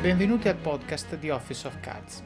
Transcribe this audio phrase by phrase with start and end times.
[0.00, 2.22] benvenuti al podcast di Office of Cards.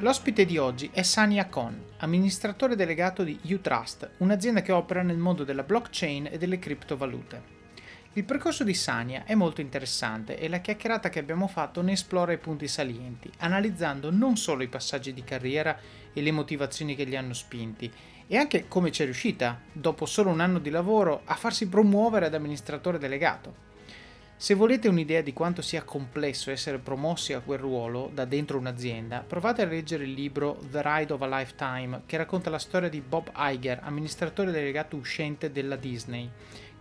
[0.00, 5.42] L'ospite di oggi è Sania Khan, amministratore delegato di Utrust, un'azienda che opera nel mondo
[5.42, 7.42] della blockchain e delle criptovalute.
[8.12, 12.32] Il percorso di Sania è molto interessante e la chiacchierata che abbiamo fatto ne esplora
[12.32, 15.78] i punti salienti, analizzando non solo i passaggi di carriera
[16.12, 17.90] e le motivazioni che li hanno spinti,
[18.26, 22.26] e anche come ci è riuscita, dopo solo un anno di lavoro, a farsi promuovere
[22.26, 23.72] ad amministratore delegato.
[24.36, 29.24] Se volete un'idea di quanto sia complesso essere promossi a quel ruolo da dentro un'azienda,
[29.26, 33.00] provate a leggere il libro The Ride of a Lifetime, che racconta la storia di
[33.00, 36.28] Bob Iger, amministratore delegato uscente della Disney,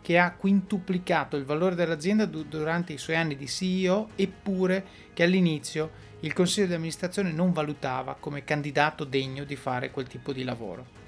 [0.02, 5.92] che ha quintuplicato il valore dell'azienda durante i suoi anni di CEO, eppure che all'inizio
[6.22, 11.03] il consiglio di amministrazione non valutava come candidato degno di fare quel tipo di lavoro.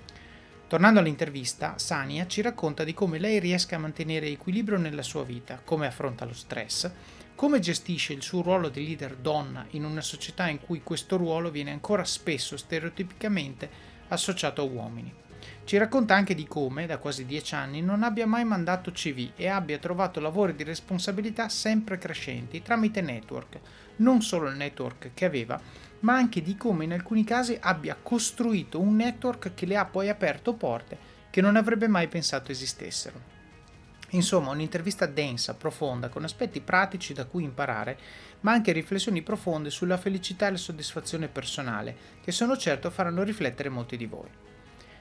[0.68, 5.62] Tornando all'intervista, Sania ci racconta di come lei riesca a mantenere equilibrio nella sua vita,
[5.64, 6.90] come affronta lo stress,
[7.36, 11.52] come gestisce il suo ruolo di leader donna in una società in cui questo ruolo
[11.52, 13.70] viene ancora spesso stereotipicamente
[14.08, 15.14] associato a uomini.
[15.66, 19.48] Ci racconta anche di come, da quasi dieci anni, non abbia mai mandato CV e
[19.48, 23.60] abbia trovato lavori di responsabilità sempre crescenti tramite network,
[23.98, 25.62] non solo il network che aveva,
[26.02, 30.10] ma anche di come in alcuni casi abbia costruito un network che le ha poi
[30.10, 33.34] aperto porte che non avrebbe mai pensato esistessero.
[34.12, 37.98] Insomma, un'intervista densa, profonda, con aspetti pratici da cui imparare,
[38.42, 43.70] ma anche riflessioni profonde sulla felicità e la soddisfazione personale, che sono certo faranno riflettere
[43.70, 44.30] molti di voi.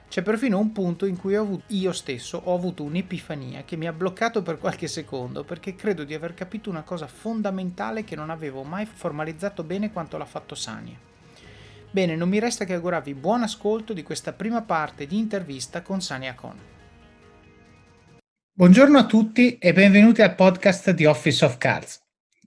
[0.09, 3.93] C'è perfino un punto in cui avuto, io stesso ho avuto un'epifania che mi ha
[3.93, 8.63] bloccato per qualche secondo perché credo di aver capito una cosa fondamentale che non avevo
[8.63, 10.97] mai formalizzato bene quanto l'ha fatto Sania.
[11.91, 16.01] Bene, non mi resta che augurarvi buon ascolto di questa prima parte di intervista con
[16.01, 16.57] Sania Con.
[18.53, 22.01] Buongiorno a tutti e benvenuti al podcast di Office of Cards.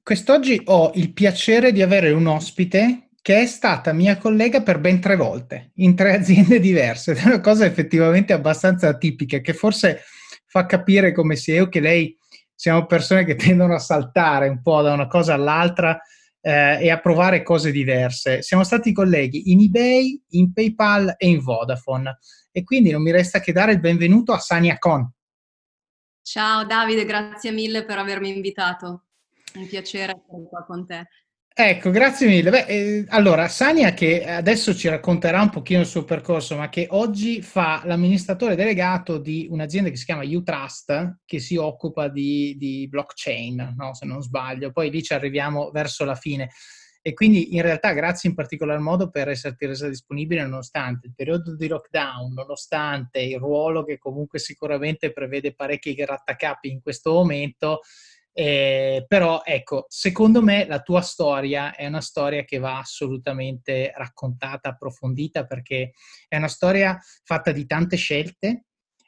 [0.04, 5.02] Quest'oggi ho il piacere di avere un ospite che è stata mia collega per ben
[5.02, 7.12] tre volte in tre aziende diverse.
[7.12, 10.04] È una cosa effettivamente abbastanza atipica che forse
[10.46, 12.18] fa capire come sia io che lei
[12.56, 16.00] siamo persone che tendono a saltare un po' da una cosa all'altra
[16.40, 18.44] eh, e a provare cose diverse.
[18.44, 23.42] Siamo stati colleghi in eBay, in PayPal e in Vodafone e quindi non mi resta
[23.42, 25.06] che dare il benvenuto a Sania Con.
[26.22, 29.08] Ciao Davide, grazie mille per avermi invitato.
[29.56, 31.08] Un piacere essere qua con te.
[31.60, 32.52] Ecco, grazie mille.
[32.52, 36.86] Beh, eh, allora, Sania che adesso ci racconterà un pochino il suo percorso, ma che
[36.92, 42.88] oggi fa l'amministratore delegato di un'azienda che si chiama Utrust, che si occupa di, di
[42.88, 43.96] blockchain, no?
[43.96, 44.72] se non sbaglio.
[44.72, 46.52] Poi lì ci arriviamo verso la fine.
[47.02, 51.56] E quindi in realtà grazie in particolar modo per esserti resa disponibile nonostante il periodo
[51.56, 57.80] di lockdown, nonostante il ruolo che comunque sicuramente prevede parecchi grattacapi in questo momento
[58.40, 64.70] eh, però ecco, secondo me la tua storia è una storia che va assolutamente raccontata,
[64.70, 65.94] approfondita, perché
[66.28, 68.66] è una storia fatta di tante scelte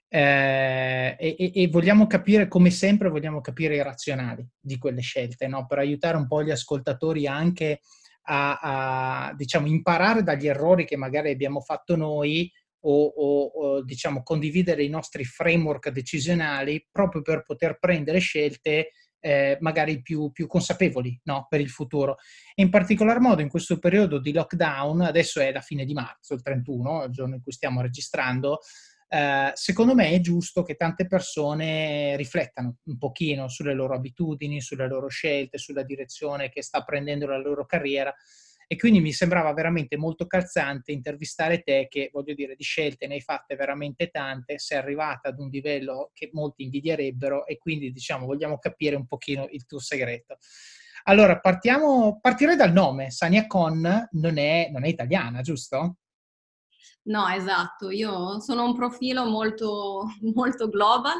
[0.07, 5.67] eh, e, e, vogliamo capire, come sempre, vogliamo capire i razionali di quelle scelte, no?
[5.67, 7.81] per aiutare un po' gli ascoltatori anche
[8.23, 12.51] a, a diciamo, imparare dagli errori che magari abbiamo fatto noi
[12.81, 19.57] o, o, o, diciamo condividere i nostri framework decisionali proprio per poter prendere scelte eh,
[19.61, 21.47] magari più, più consapevoli no?
[21.49, 22.17] per il futuro.
[22.55, 26.41] In particolar modo in questo periodo di lockdown, adesso è la fine di marzo, il
[26.41, 28.59] 31, il giorno in cui stiamo registrando,
[29.11, 34.87] eh, secondo me è giusto che tante persone riflettano un pochino sulle loro abitudini, sulle
[34.87, 38.13] loro scelte, sulla direzione che sta prendendo la loro carriera
[38.71, 43.15] e quindi mi sembrava veramente molto calzante intervistare te che, voglio dire, di scelte ne
[43.15, 48.27] hai fatte veramente tante, sei arrivata ad un livello che molti invidierebbero e quindi, diciamo,
[48.27, 50.37] vogliamo capire un pochino il tuo segreto.
[51.05, 53.09] Allora, partiamo, partirei dal nome.
[53.09, 55.95] Sania Con non è, non è italiana, giusto?
[57.05, 57.89] No, esatto.
[57.89, 60.05] Io sono un profilo molto,
[60.35, 61.19] molto global,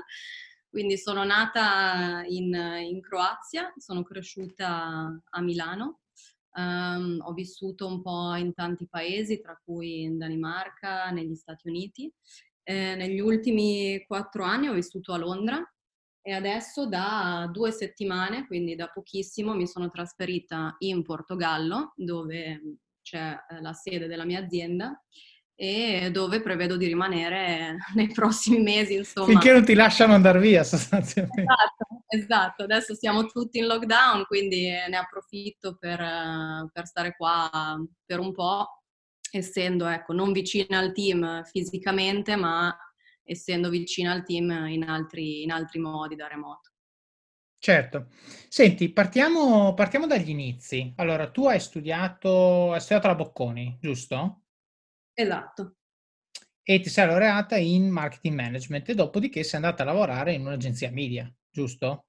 [0.70, 6.02] quindi sono nata in, in Croazia, sono cresciuta a Milano
[6.56, 12.12] Um, ho vissuto un po' in tanti paesi, tra cui in Danimarca, negli Stati Uniti.
[12.64, 15.60] Eh, negli ultimi quattro anni ho vissuto a Londra
[16.22, 23.36] e adesso da due settimane, quindi da pochissimo, mi sono trasferita in Portogallo, dove c'è
[23.50, 25.02] eh, la sede della mia azienda
[25.62, 29.28] e dove prevedo di rimanere nei prossimi mesi, insomma.
[29.28, 31.42] Finché non ti lasciano andare via, sostanzialmente.
[31.42, 32.64] Esatto, esatto.
[32.64, 36.00] Adesso siamo tutti in lockdown, quindi ne approfitto per,
[36.72, 38.84] per stare qua per un po',
[39.32, 42.74] essendo, ecco, non vicina al team fisicamente, ma
[43.22, 46.70] essendo vicina al team in altri, in altri modi da remoto.
[47.58, 48.08] Certo.
[48.48, 50.94] Senti, partiamo, partiamo dagli inizi.
[50.96, 54.44] Allora, tu hai studiato, hai studiato la Bocconi, giusto?
[55.20, 55.76] Esatto.
[56.64, 60.92] E ti sei laureata in marketing management e dopodiché sei andata a lavorare in un'agenzia
[60.92, 62.06] media, giusto?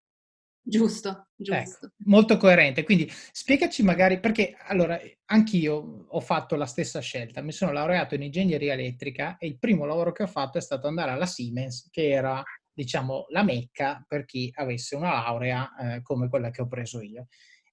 [0.62, 1.92] Giusto, Ecco, giusto.
[2.04, 2.84] molto coerente.
[2.84, 7.40] Quindi spiegaci magari perché allora anch'io ho fatto la stessa scelta.
[7.40, 10.86] Mi sono laureato in ingegneria elettrica e il primo lavoro che ho fatto è stato
[10.86, 12.40] andare alla Siemens, che era
[12.72, 17.26] diciamo la mecca per chi avesse una laurea eh, come quella che ho preso io.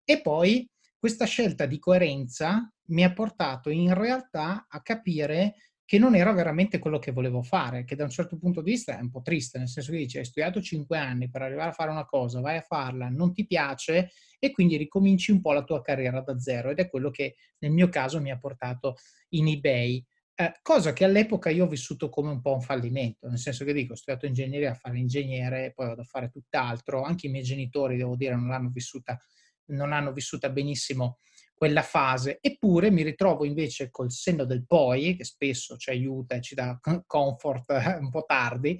[0.03, 0.67] E poi
[1.07, 5.55] questa scelta di coerenza mi ha portato in realtà a capire
[5.85, 8.97] che non era veramente quello che volevo fare, che da un certo punto di vista
[8.97, 11.73] è un po' triste, nel senso che dici hai studiato cinque anni per arrivare a
[11.73, 15.63] fare una cosa, vai a farla, non ti piace e quindi ricominci un po' la
[15.63, 18.95] tua carriera da zero ed è quello che nel mio caso mi ha portato
[19.29, 20.05] in eBay.
[20.35, 23.71] Eh, cosa che all'epoca io ho vissuto come un po' un fallimento, nel senso che
[23.71, 27.45] dico, ho studiato ingegneria a fare l'ingegnere, poi vado a fare tutt'altro, anche i miei
[27.45, 29.17] genitori, devo dire, non l'hanno vissuta,
[29.67, 31.19] non hanno vissuta benissimo
[31.57, 36.41] quella fase, eppure mi ritrovo invece col senno del poi, che spesso ci aiuta e
[36.41, 38.79] ci dà comfort un po' tardi,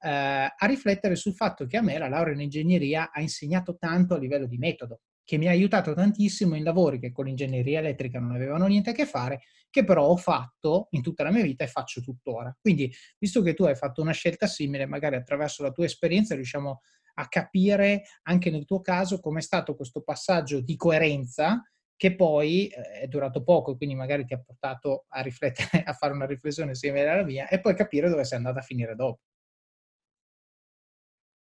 [0.00, 4.14] eh, a riflettere sul fatto che a me la laurea in ingegneria ha insegnato tanto
[4.14, 8.18] a livello di metodo, che mi ha aiutato tantissimo in lavori che con l'ingegneria elettrica
[8.18, 9.40] non avevano niente a che fare,
[9.70, 12.54] che però ho fatto in tutta la mia vita e faccio tuttora.
[12.60, 16.70] Quindi, visto che tu hai fatto una scelta simile, magari attraverso la tua esperienza riusciamo
[16.70, 16.78] a
[17.26, 21.62] capire anche nel tuo caso com'è stato questo passaggio di coerenza
[21.96, 26.12] che poi eh, è durato poco, quindi magari ti ha portato a riflettere, a fare
[26.12, 29.20] una riflessione simile alla mia e poi capire dove sei andata a finire dopo.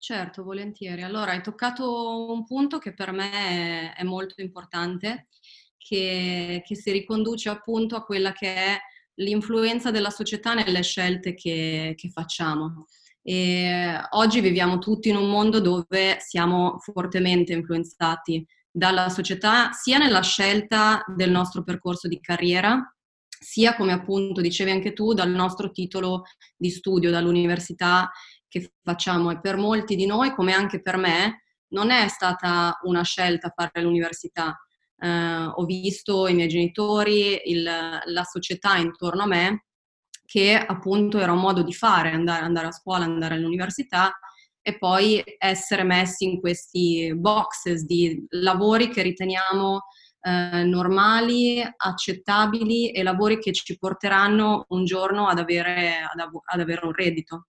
[0.00, 1.02] Certo, volentieri.
[1.02, 5.26] Allora, hai toccato un punto che per me è molto importante,
[5.76, 8.78] che, che si riconduce appunto a quella che è
[9.14, 12.86] l'influenza della società nelle scelte che, che facciamo.
[13.28, 20.22] E oggi viviamo tutti in un mondo dove siamo fortemente influenzati dalla società sia nella
[20.22, 22.90] scelta del nostro percorso di carriera,
[23.28, 26.22] sia come appunto dicevi anche tu, dal nostro titolo
[26.56, 28.10] di studio, dall'università
[28.48, 29.30] che facciamo.
[29.30, 31.42] E per molti di noi, come anche per me,
[31.74, 34.58] non è stata una scelta fare l'università.
[34.96, 35.06] Eh,
[35.54, 39.66] ho visto i miei genitori, il, la società intorno a me,
[40.28, 44.12] che appunto era un modo di fare, andare, andare a scuola, andare all'università
[44.60, 49.84] e poi essere messi in questi boxes di lavori che riteniamo
[50.20, 56.60] eh, normali, accettabili e lavori che ci porteranno un giorno ad avere, ad, av- ad
[56.60, 57.46] avere un reddito.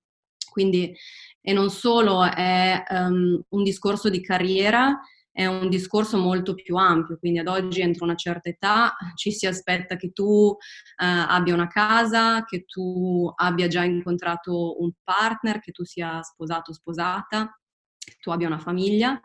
[0.49, 0.95] Quindi,
[1.41, 4.97] e non solo è um, un discorso di carriera,
[5.39, 9.45] è un discorso molto più ampio, quindi ad oggi entro una certa età ci si
[9.47, 15.71] aspetta che tu eh, abbia una casa, che tu abbia già incontrato un partner, che
[15.71, 17.57] tu sia sposato o sposata,
[17.97, 19.17] che tu abbia una famiglia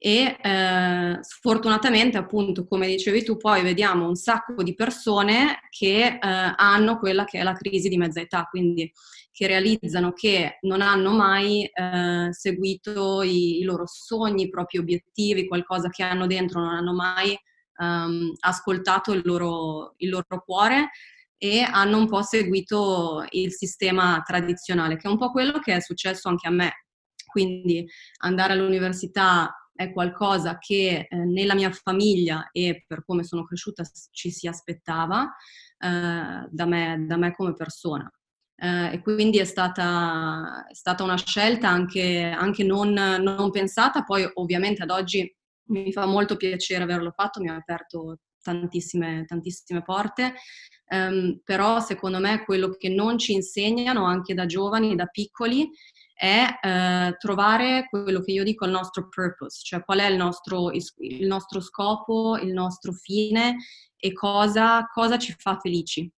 [0.00, 6.18] e eh, sfortunatamente appunto come dicevi tu poi vediamo un sacco di persone che eh,
[6.20, 8.90] hanno quella che è la crisi di mezza età, quindi
[9.32, 15.46] che realizzano che non hanno mai eh, seguito i, i, loro sogni, i propri obiettivi,
[15.46, 17.38] qualcosa che hanno dentro, non hanno mai
[17.80, 20.90] ehm, ascoltato il loro, il loro cuore
[21.36, 25.80] e hanno un po' seguito il sistema tradizionale, che è un po' quello che è
[25.80, 26.72] successo anche a me.
[27.24, 27.86] Quindi
[28.22, 34.32] andare all'università è qualcosa che eh, nella mia famiglia e per come sono cresciuta ci
[34.32, 35.22] si aspettava
[35.78, 38.10] eh, da, me, da, me, come persona.
[38.56, 44.28] Eh, e quindi è stata, è stata una scelta anche, anche non, non, pensata, poi
[44.34, 45.32] ovviamente ad oggi
[45.66, 50.34] mi fa molto piacere averlo fatto, mi ha aperto tantissime, tantissime porte,
[50.90, 55.70] um, però secondo me quello che non ci insegnano anche da giovani, da piccoli,
[56.18, 60.72] è eh, trovare quello che io dico il nostro purpose, cioè qual è il nostro,
[60.72, 63.56] il nostro scopo, il nostro fine
[63.96, 66.10] e cosa, cosa ci fa felici.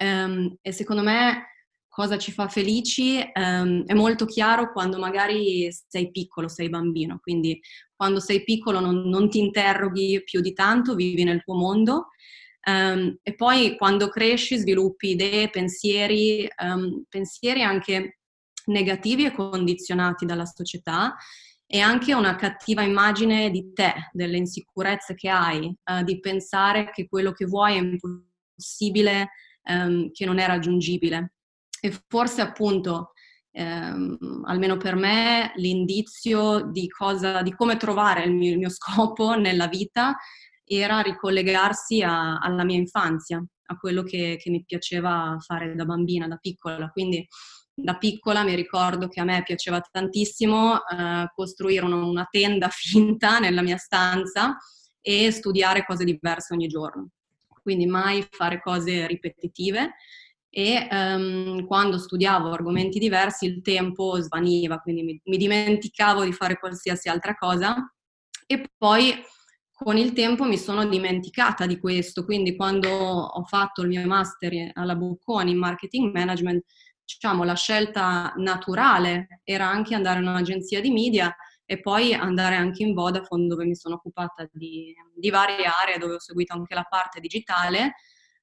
[0.00, 1.48] Um, e secondo me
[1.88, 7.60] cosa ci fa felici um, è molto chiaro quando magari sei piccolo, sei bambino, quindi
[7.94, 12.08] quando sei piccolo non, non ti interroghi più di tanto, vivi nel tuo mondo.
[12.66, 16.48] Um, e poi quando cresci sviluppi idee, pensieri,
[17.08, 18.18] pensieri anche
[18.66, 21.16] negativi e condizionati dalla società
[21.66, 27.08] e anche una cattiva immagine di te, delle insicurezze che hai, eh, di pensare che
[27.08, 29.30] quello che vuoi è impossibile,
[29.62, 31.32] ehm, che non è raggiungibile.
[31.80, 33.12] E forse appunto,
[33.50, 39.34] ehm, almeno per me, l'indizio di, cosa, di come trovare il mio, il mio, scopo
[39.34, 40.16] nella vita
[40.64, 43.44] era ricollegarsi a, alla mia infanzia.
[43.66, 46.90] a quello che, che mi piaceva fare da bambina, da piccola.
[46.90, 47.26] Quindi
[47.74, 53.62] da piccola mi ricordo che a me piaceva tantissimo eh, costruire una tenda finta nella
[53.62, 54.56] mia stanza
[55.00, 57.10] e studiare cose diverse ogni giorno.
[57.62, 59.94] Quindi mai fare cose ripetitive.
[60.56, 66.58] E um, quando studiavo argomenti diversi il tempo svaniva, quindi mi, mi dimenticavo di fare
[66.58, 67.92] qualsiasi altra cosa.
[68.46, 69.12] E poi
[69.72, 74.70] con il tempo mi sono dimenticata di questo, quindi quando ho fatto il mio master
[74.74, 76.64] alla Bocconi in marketing management,
[77.04, 81.34] diciamo la scelta naturale era anche andare in un'agenzia di media
[81.66, 86.14] e poi andare anche in Vodafone dove mi sono occupata di, di varie aree, dove
[86.14, 87.94] ho seguito anche la parte digitale,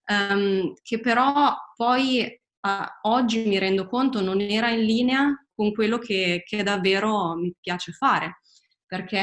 [0.07, 5.99] um, che però poi uh, oggi mi rendo conto non era in linea con quello
[5.99, 8.40] che, che davvero mi piace fare
[8.91, 9.19] perché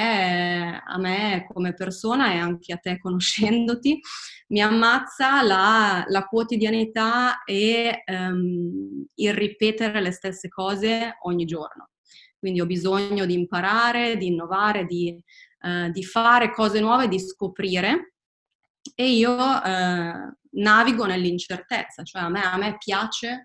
[0.82, 4.00] a me come persona e anche a te conoscendoti
[4.48, 11.90] mi ammazza la, la quotidianità e um, il ripetere le stesse cose ogni giorno.
[12.38, 15.22] Quindi ho bisogno di imparare, di innovare, di,
[15.60, 18.14] uh, di fare cose nuove, di scoprire
[18.94, 23.44] e io uh, navigo nell'incertezza, cioè a me, a me piace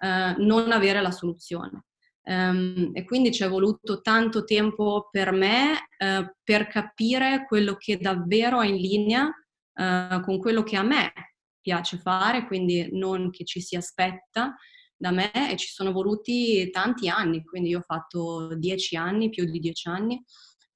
[0.00, 1.84] uh, non avere la soluzione.
[2.24, 7.98] Um, e quindi ci è voluto tanto tempo per me uh, per capire quello che
[7.98, 11.12] davvero è in linea uh, con quello che a me
[11.60, 14.54] piace fare, quindi non che ci si aspetta
[14.96, 19.44] da me e ci sono voluti tanti anni, quindi io ho fatto dieci anni, più
[19.44, 20.22] di dieci anni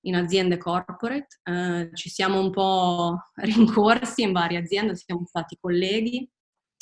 [0.00, 6.29] in aziende corporate, uh, ci siamo un po' rincorsi in varie aziende, siamo stati colleghi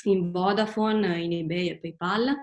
[0.05, 2.35] in Vodafone, in eBay e PayPal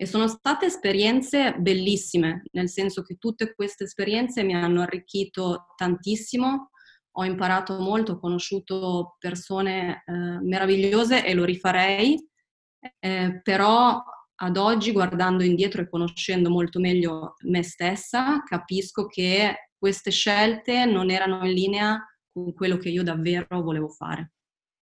[0.00, 6.70] e sono state esperienze bellissime, nel senso che tutte queste esperienze mi hanno arricchito tantissimo,
[7.10, 12.16] ho imparato molto, ho conosciuto persone eh, meravigliose e lo rifarei,
[13.00, 14.00] eh, però
[14.36, 21.10] ad oggi guardando indietro e conoscendo molto meglio me stessa, capisco che queste scelte non
[21.10, 24.34] erano in linea con quello che io davvero volevo fare.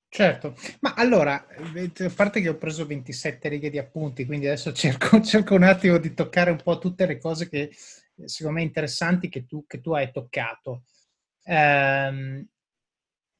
[0.09, 5.19] Certo, ma allora, a parte che ho preso 27 righe di appunti, quindi adesso cerco,
[5.21, 7.71] cerco un attimo di toccare un po' tutte le cose che
[8.25, 10.85] secondo me interessanti che tu, che tu hai toccato.
[11.43, 12.47] Ehm,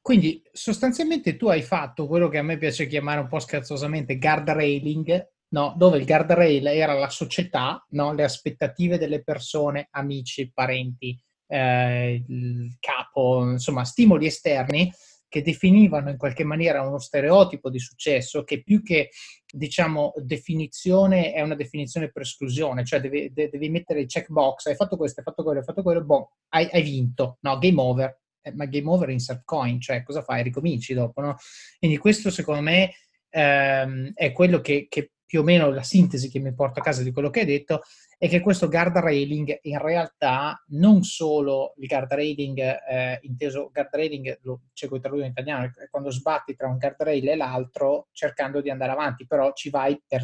[0.00, 5.28] quindi sostanzialmente tu hai fatto quello che a me piace chiamare un po' scherzosamente guardrailing,
[5.48, 5.74] no?
[5.76, 8.12] dove il guardrail era la società, no?
[8.12, 14.92] le aspettative delle persone, amici, parenti, eh, il capo, insomma stimoli esterni
[15.28, 19.10] che definivano in qualche maniera uno stereotipo di successo che più che
[19.50, 24.96] diciamo definizione è una definizione per esclusione, cioè devi, devi mettere il checkbox, hai fatto
[24.96, 28.52] questo, hai fatto quello, hai fatto quello, boh, hai, hai vinto, no, game over, eh,
[28.54, 30.42] ma game over insert coin, cioè cosa fai?
[30.42, 31.36] Ricominci dopo, no?
[31.78, 32.92] Quindi questo secondo me
[33.30, 37.02] ehm, è quello che, che più o meno la sintesi che mi porto a casa
[37.02, 37.82] di quello che hai detto
[38.16, 42.58] è che questo guardrailing in realtà non solo il guardrailing
[42.88, 47.28] eh, inteso guardrailing lo cerco di tradurre in italiano è quando sbatti tra un guardrail
[47.28, 50.22] e l'altro cercando di andare avanti però ci vai per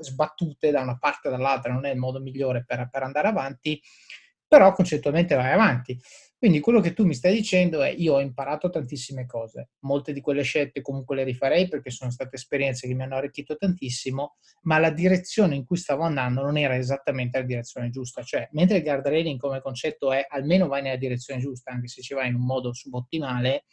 [0.00, 3.80] sbattute da una parte o dall'altra non è il modo migliore per, per andare avanti
[4.48, 5.96] però concettualmente vai avanti
[6.38, 10.20] quindi quello che tu mi stai dicendo è io ho imparato tantissime cose, molte di
[10.20, 14.78] quelle scelte comunque le rifarei perché sono state esperienze che mi hanno arricchito tantissimo, ma
[14.78, 18.82] la direzione in cui stavo andando non era esattamente la direzione giusta, cioè mentre il
[18.82, 22.44] guardrailing come concetto è almeno vai nella direzione giusta, anche se ci vai in un
[22.44, 23.64] modo subottimale,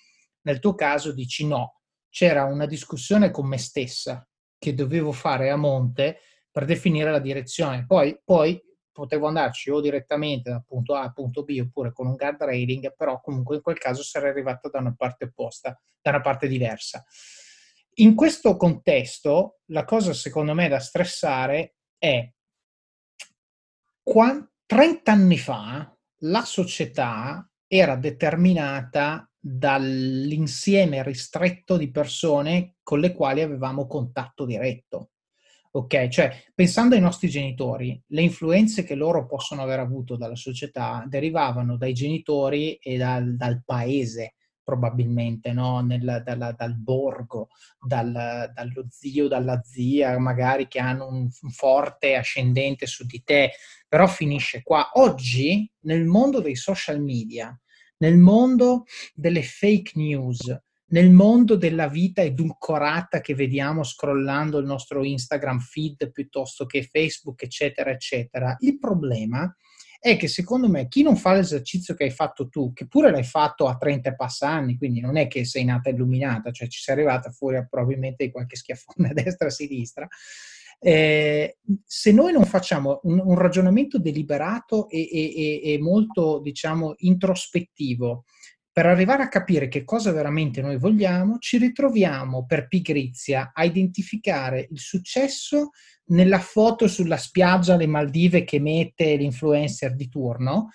[0.43, 4.25] nel tuo caso dici no, c'era una discussione con me stessa
[4.57, 8.57] che dovevo fare a monte per definire la direzione, poi, poi
[8.93, 12.93] potevo andarci o direttamente dal punto A al punto B oppure con un guard rating,
[12.95, 17.03] però comunque in quel caso sarei arrivato da una parte opposta, da una parte diversa.
[17.95, 22.31] In questo contesto, la cosa secondo me da stressare è
[24.01, 33.41] quando, 30 anni fa la società era determinata dall'insieme ristretto di persone con le quali
[33.41, 35.12] avevamo contatto diretto.
[35.75, 41.03] Ok, cioè pensando ai nostri genitori, le influenze che loro possono aver avuto dalla società
[41.07, 45.81] derivavano dai genitori e dal, dal paese, probabilmente, no?
[45.81, 47.47] Nel, dalla, dal borgo,
[47.83, 53.53] dal, dallo zio, dalla zia, magari che hanno un forte ascendente su di te,
[53.87, 54.91] però finisce qua.
[54.93, 57.59] Oggi, nel mondo dei social media,
[57.97, 58.83] nel mondo
[59.15, 60.55] delle fake news,
[60.87, 67.41] nel mondo della vita edulcorata che vediamo scrollando il nostro Instagram feed piuttosto che Facebook,
[67.43, 68.55] eccetera, eccetera.
[68.59, 69.53] Il problema
[69.99, 73.23] è che secondo me chi non fa l'esercizio che hai fatto tu, che pure l'hai
[73.23, 76.81] fatto a 30 e passa anni, quindi non è che sei nata illuminata, cioè ci
[76.81, 80.07] sei arrivata fuori probabilmente di qualche schiaffone a destra e a sinistra,
[80.85, 88.25] eh, se noi non facciamo un, un ragionamento deliberato e, e, e, molto, diciamo, introspettivo
[88.73, 94.67] per arrivare a capire che cosa veramente noi vogliamo, ci ritroviamo per pigrizia a identificare
[94.71, 95.69] il successo
[96.05, 100.71] nella foto sulla spiaggia alle Maldive che mette l'influencer di turno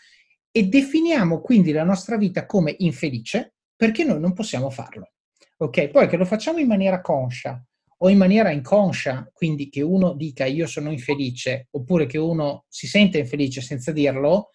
[0.52, 5.14] e definiamo quindi la nostra vita come infelice perché noi non possiamo farlo.
[5.56, 7.60] Ok, poi che lo facciamo in maniera conscia
[8.00, 12.86] o in maniera inconscia, quindi che uno dica io sono infelice, oppure che uno si
[12.86, 14.50] sente infelice senza dirlo,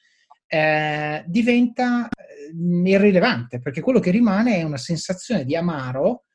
[0.54, 6.26] eh, diventa eh, irrilevante, perché quello che rimane è una sensazione di amaro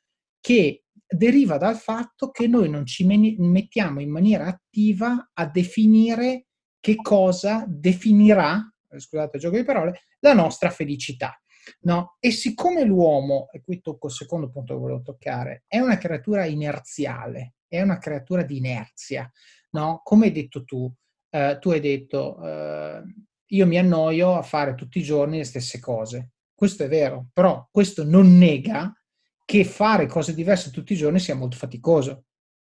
[0.40, 6.46] che deriva dal fatto che noi non ci mettiamo in maniera attiva a definire
[6.80, 11.40] che cosa definirà, scusate il gioco di parole, la nostra felicità.
[11.82, 12.16] No?
[12.18, 16.44] E siccome l'uomo, e qui tocco il secondo punto che volevo toccare, è una creatura
[16.44, 19.30] inerziale, è una creatura di inerzia,
[19.72, 20.00] no?
[20.02, 20.92] Come hai detto tu,
[21.30, 23.02] eh, tu hai detto, eh,
[23.48, 26.30] io mi annoio a fare tutti i giorni le stesse cose.
[26.54, 28.92] Questo è vero, però questo non nega
[29.44, 32.24] che fare cose diverse tutti i giorni sia molto faticoso.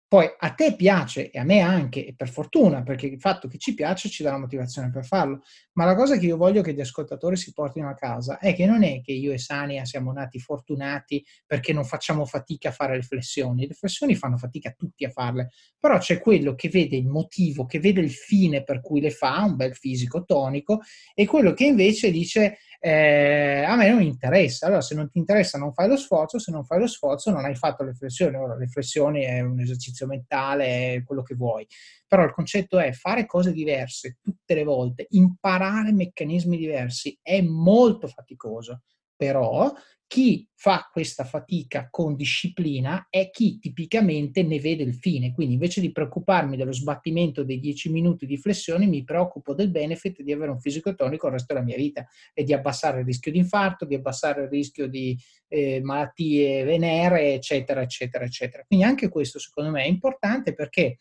[0.08, 3.58] Poi a te piace e a me anche, e per fortuna, perché il fatto che
[3.58, 5.42] ci piace ci dà la motivazione per farlo.
[5.72, 8.66] Ma la cosa che io voglio che gli ascoltatori si portino a casa è che
[8.66, 12.94] non è che io e Sania siamo nati fortunati perché non facciamo fatica a fare
[12.94, 13.62] riflessioni.
[13.62, 17.80] Le riflessioni fanno fatica tutti a farle, però c'è quello che vede il motivo, che
[17.80, 20.82] vede il fine per cui le fa, un bel fisico tonico,
[21.14, 24.66] e quello che invece dice eh, a me non interessa.
[24.66, 27.44] Allora, se non ti interessa, non fai lo sforzo, se non fai lo sforzo, non
[27.44, 28.36] hai fatto le riflessioni.
[28.36, 31.66] Ora, le riflessioni è un esercizio mentale, è quello che vuoi.
[32.06, 38.06] Però il concetto è fare cose diverse tutte le volte, imparare meccanismi diversi è molto
[38.08, 38.82] faticoso.
[39.16, 39.72] Però
[40.08, 45.32] chi fa questa fatica con disciplina è chi tipicamente ne vede il fine.
[45.32, 50.22] Quindi invece di preoccuparmi dello sbattimento dei 10 minuti di flessione, mi preoccupo del benefit
[50.22, 53.32] di avere un fisico tonico il resto della mia vita e di abbassare il rischio
[53.32, 58.64] di infarto, di abbassare il rischio di eh, malattie venere, eccetera, eccetera, eccetera.
[58.64, 60.98] Quindi anche questo secondo me è importante perché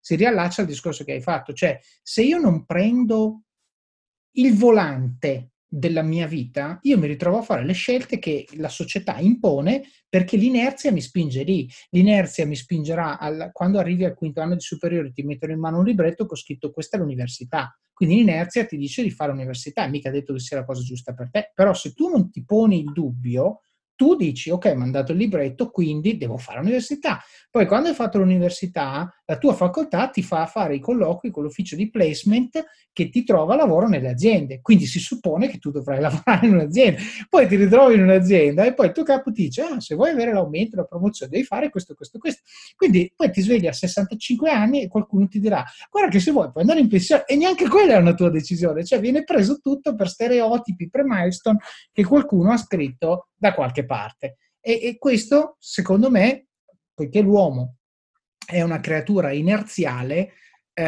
[0.00, 3.42] si riallaccia al discorso che hai fatto, cioè se io non prendo
[4.32, 9.18] il volante della mia vita, io mi ritrovo a fare le scelte che la società
[9.18, 11.68] impone perché l'inerzia mi spinge lì.
[11.90, 15.78] L'inerzia mi spingerà al, quando arrivi al quinto anno di superiore, ti mettono in mano
[15.78, 17.78] un libretto che ho scritto questa è l'università.
[17.92, 21.30] Quindi l'inerzia ti dice di fare l'università, mica detto che sia la cosa giusta per
[21.30, 21.50] te.
[21.54, 23.60] Però se tu non ti poni il dubbio,
[23.98, 27.20] tu dici, ok, mi hanno dato il libretto, quindi devo fare l'università.
[27.50, 31.76] Poi quando hai fatto l'università, la tua facoltà ti fa fare i colloqui con l'ufficio
[31.76, 32.64] di placement
[32.94, 34.62] che ti trova lavoro nelle aziende.
[34.62, 36.98] Quindi si suppone che tu dovrai lavorare in un'azienda.
[37.28, 40.10] Poi ti ritrovi in un'azienda e poi il tuo capo ti dice, ah, se vuoi
[40.10, 42.40] avere l'aumento, la promozione, devi fare questo, questo, questo.
[42.74, 46.50] Quindi poi ti svegli a 65 anni e qualcuno ti dirà, guarda che se vuoi
[46.50, 48.82] puoi andare in pensione e neanche quella è una tua decisione.
[48.82, 51.58] Cioè viene preso tutto per stereotipi pre-milestone
[51.92, 54.38] che qualcuno ha scritto da qualche parte.
[54.58, 56.46] E, e questo, secondo me,
[56.94, 57.77] poiché l'uomo
[58.50, 60.32] è una creatura inerziale,
[60.72, 60.82] eh,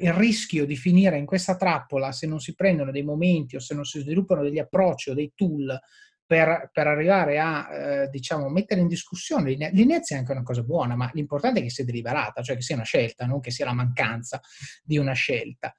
[0.00, 3.72] il rischio di finire in questa trappola se non si prendono dei momenti o se
[3.72, 5.78] non si sviluppano degli approcci o dei tool
[6.26, 10.96] per, per arrivare a eh, diciamo, mettere in discussione l'inerzia è anche una cosa buona,
[10.96, 13.72] ma l'importante è che sia deliberata, cioè che sia una scelta, non che sia la
[13.72, 14.40] mancanza
[14.82, 15.72] di una scelta.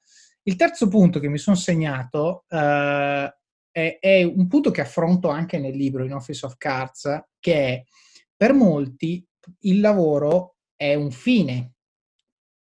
[0.44, 3.36] Il terzo punto che mi sono segnato eh,
[3.70, 7.84] è, è, un punto che affronto anche nel libro In Office of Cards, che è
[8.34, 9.26] per molti
[9.60, 11.72] il lavoro è un fine.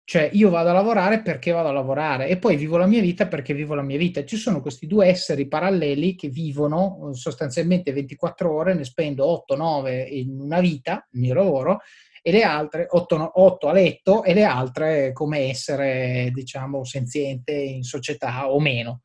[0.04, 3.28] Cioè io vado a lavorare perché vado a lavorare e poi vivo la mia vita
[3.28, 4.26] perché vivo la mia vita.
[4.26, 10.08] Ci sono questi due esseri paralleli che vivono eh, sostanzialmente 24 ore, ne spendo 8-9
[10.12, 11.80] in una vita, il mio lavoro,
[12.22, 17.84] e le altre 8, 8 a letto e le altre come essere, diciamo, senziente in
[17.84, 19.04] società o meno.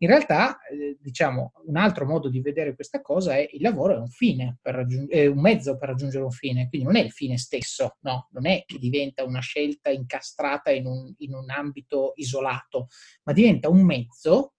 [0.00, 3.98] In realtà, eh, diciamo, un altro modo di vedere questa cosa è il lavoro è
[3.98, 7.36] un fine, raggiung- è un mezzo per raggiungere un fine, quindi non è il fine
[7.36, 12.88] stesso, no, non è che diventa una scelta incastrata in un, in un ambito isolato,
[13.24, 14.54] ma diventa un mezzo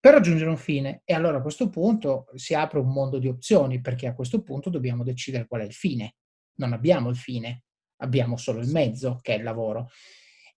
[0.00, 1.02] per raggiungere un fine.
[1.04, 4.70] E allora a questo punto si apre un mondo di opzioni, perché a questo punto
[4.70, 6.14] dobbiamo decidere qual è il fine.
[6.54, 7.64] Non abbiamo il fine,
[7.96, 9.90] abbiamo solo il mezzo, che è il lavoro.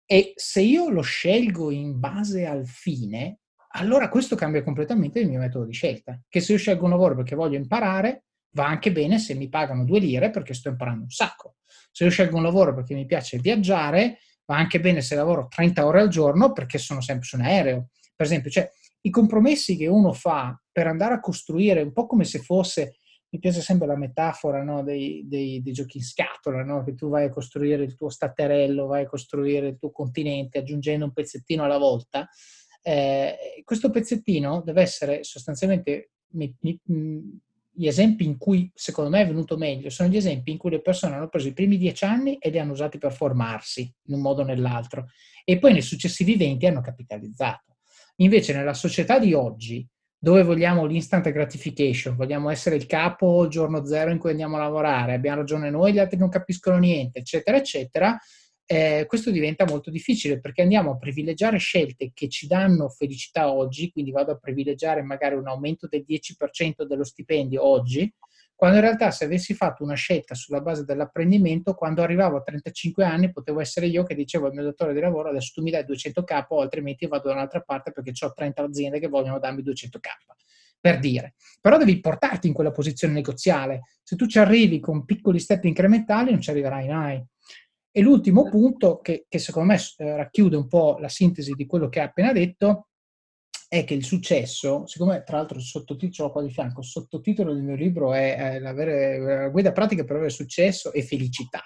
[0.05, 3.39] E se io lo scelgo in base al fine,
[3.75, 6.19] allora questo cambia completamente il mio metodo di scelta.
[6.27, 9.83] Che se io scelgo un lavoro perché voglio imparare, va anche bene se mi pagano
[9.83, 11.55] due lire perché sto imparando un sacco.
[11.91, 15.85] Se io scelgo un lavoro perché mi piace viaggiare, va anche bene se lavoro 30
[15.85, 17.89] ore al giorno perché sono sempre su un aereo.
[18.15, 18.69] Per esempio, cioè,
[19.01, 22.97] i compromessi che uno fa per andare a costruire, un po' come se fosse,
[23.29, 26.83] mi piace sempre la metafora no, dei, dei, dei, giochi in scatola, no?
[26.83, 31.05] che tu vai a costruire il tuo statterello, vai a costruire il tuo continente aggiungendo
[31.05, 32.29] un pezzettino alla volta.
[32.85, 36.79] Eh, questo pezzettino deve essere sostanzialmente mi, mi,
[37.75, 40.81] gli esempi in cui secondo me è venuto meglio sono gli esempi in cui le
[40.81, 44.21] persone hanno preso i primi dieci anni e li hanno usati per formarsi in un
[44.21, 45.07] modo o nell'altro
[45.45, 47.77] e poi nei successivi venti hanno capitalizzato.
[48.17, 54.11] Invece nella società di oggi, dove vogliamo l'instant gratification, vogliamo essere il capo giorno zero
[54.11, 58.17] in cui andiamo a lavorare, abbiamo ragione noi, gli altri non capiscono niente, eccetera, eccetera,
[58.65, 63.91] eh, questo diventa molto difficile perché andiamo a privilegiare scelte che ci danno felicità oggi,
[63.91, 68.11] quindi vado a privilegiare magari un aumento del 10% dello stipendio oggi,
[68.55, 73.03] quando in realtà se avessi fatto una scelta sulla base dell'apprendimento, quando arrivavo a 35
[73.03, 75.83] anni potevo essere io che dicevo al mio datore di lavoro adesso tu mi dai
[75.83, 79.99] 200k o altrimenti vado da un'altra parte perché ho 30 aziende che vogliono darmi 200k
[80.79, 81.35] per dire.
[81.61, 83.83] Però devi portarti in quella posizione negoziale.
[84.03, 87.25] Se tu ci arrivi con piccoli step incrementali non ci arriverai mai.
[87.95, 91.89] E l'ultimo punto, che, che secondo me eh, racchiude un po' la sintesi di quello
[91.89, 92.87] che hai appena detto,
[93.67, 97.61] è che il successo, siccome tra l'altro il sottotitolo qua di fianco, il sottotitolo del
[97.61, 101.61] mio libro è, la, guida pratica per avere successo e felicità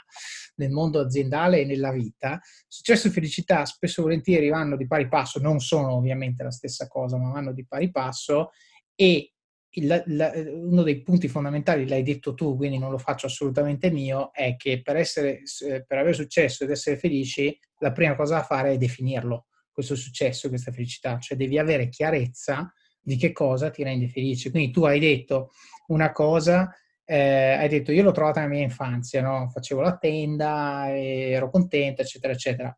[0.56, 2.42] nel mondo aziendale e nella vita.
[2.68, 6.88] Successo e felicità spesso e volentieri vanno di pari passo, non sono ovviamente la stessa
[6.88, 8.52] cosa, ma vanno di pari passo
[8.96, 9.34] e
[9.71, 14.32] il, la, uno dei punti fondamentali, l'hai detto tu, quindi non lo faccio assolutamente mio,
[14.34, 15.41] è che per, essere,
[15.86, 20.49] per avere successo ed essere felici, la prima cosa da fare è definirlo, questo successo,
[20.49, 24.49] questa felicità, cioè devi avere chiarezza di che cosa ti rende felice.
[24.49, 25.51] Quindi tu hai detto
[25.88, 26.73] una cosa,
[27.06, 29.49] eh, hai detto io l'ho trovata nella mia infanzia, no?
[29.49, 32.77] facevo la tenda, ero contenta, eccetera, eccetera.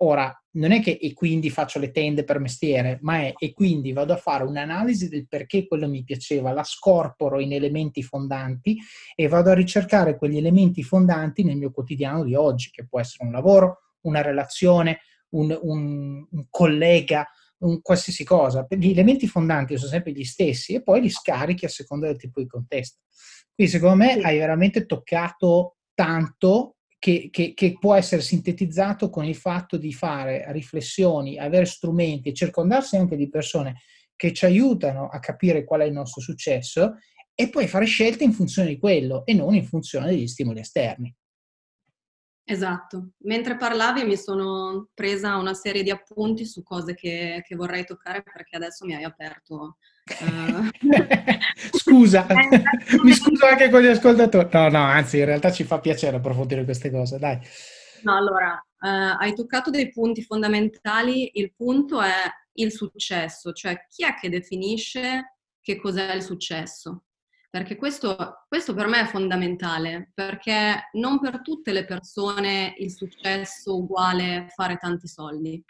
[0.00, 3.92] Ora, non è che e quindi faccio le tende per mestiere, ma è e quindi
[3.92, 8.78] vado a fare un'analisi del perché quello mi piaceva, la scorporo in elementi fondanti
[9.14, 13.24] e vado a ricercare quegli elementi fondanti nel mio quotidiano di oggi, che può essere
[13.24, 17.26] un lavoro, una relazione, un, un, un collega,
[17.58, 18.66] un qualsiasi cosa.
[18.68, 22.40] Gli elementi fondanti sono sempre gli stessi e poi li scarichi a seconda del tipo
[22.40, 23.00] di contesto.
[23.52, 29.36] Quindi secondo me hai veramente toccato tanto che, che, che, può essere sintetizzato con il
[29.36, 33.80] fatto di fare riflessioni, avere strumenti e circondarsi anche di persone
[34.16, 36.96] che ci aiutano a capire qual è il nostro successo
[37.34, 41.14] e poi fare scelte in funzione di quello e non in funzione degli stimoli esterni.
[42.50, 47.84] Esatto, mentre parlavi mi sono presa una serie di appunti su cose che, che vorrei
[47.84, 49.76] toccare perché adesso mi hai aperto
[50.20, 50.68] Uh...
[51.76, 52.26] Scusa,
[53.02, 54.48] mi scuso anche con gli ascoltatori.
[54.52, 57.38] No, no, anzi, in realtà ci fa piacere approfondire queste cose, dai.
[58.02, 61.30] No, allora, uh, hai toccato dei punti fondamentali.
[61.34, 62.12] Il punto è
[62.54, 67.04] il successo, cioè chi è che definisce che cos'è il successo?
[67.50, 73.76] Perché questo, questo per me è fondamentale, perché non per tutte le persone il successo
[73.76, 75.62] uguale fare tanti soldi.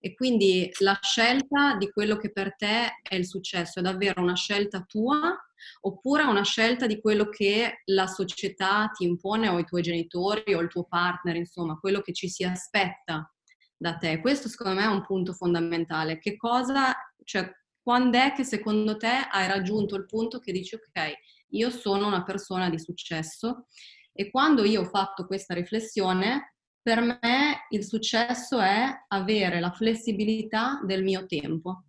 [0.00, 4.36] E quindi la scelta di quello che per te è il successo è davvero una
[4.36, 5.36] scelta tua
[5.80, 10.60] oppure una scelta di quello che la società ti impone o i tuoi genitori o
[10.60, 13.32] il tuo partner, insomma, quello che ci si aspetta
[13.76, 14.20] da te.
[14.20, 16.18] Questo secondo me è un punto fondamentale.
[16.18, 17.50] Che cosa, cioè,
[17.82, 21.12] quando è che secondo te hai raggiunto il punto che dici ok,
[21.50, 23.66] io sono una persona di successo
[24.12, 30.80] e quando io ho fatto questa riflessione Per me il successo è avere la flessibilità
[30.84, 31.84] del mio tempo,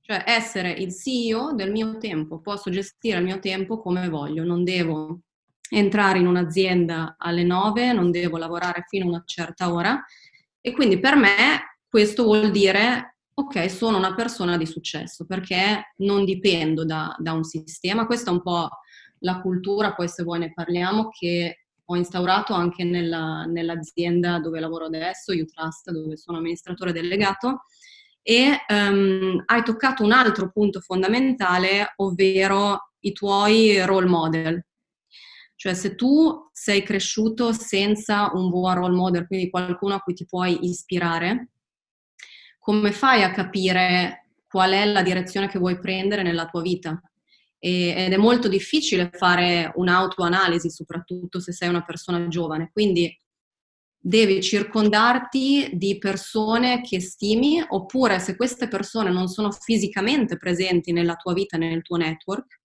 [0.00, 4.64] cioè essere il CEO del mio tempo, posso gestire il mio tempo come voglio, non
[4.64, 5.20] devo
[5.70, 10.02] entrare in un'azienda alle 9, non devo lavorare fino a una certa ora.
[10.60, 16.24] E quindi per me questo vuol dire ok, sono una persona di successo perché non
[16.24, 18.68] dipendo da, da un sistema, questa è un po'
[19.20, 24.86] la cultura, poi se vuoi ne parliamo, che ho instaurato anche nella, nell'azienda dove lavoro
[24.86, 27.62] adesso, Utrust, dove sono amministratore delegato,
[28.22, 34.66] e um, hai toccato un altro punto fondamentale, ovvero i tuoi role model.
[35.56, 40.24] Cioè se tu sei cresciuto senza un buon role model, quindi qualcuno a cui ti
[40.24, 41.50] puoi ispirare,
[42.58, 46.98] come fai a capire qual è la direzione che vuoi prendere nella tua vita?
[47.64, 52.70] Ed è molto difficile fare un'autoanalisi, soprattutto se sei una persona giovane.
[52.70, 53.18] Quindi
[53.98, 61.14] devi circondarti di persone che stimi, oppure se queste persone non sono fisicamente presenti nella
[61.14, 62.60] tua vita, nel tuo network,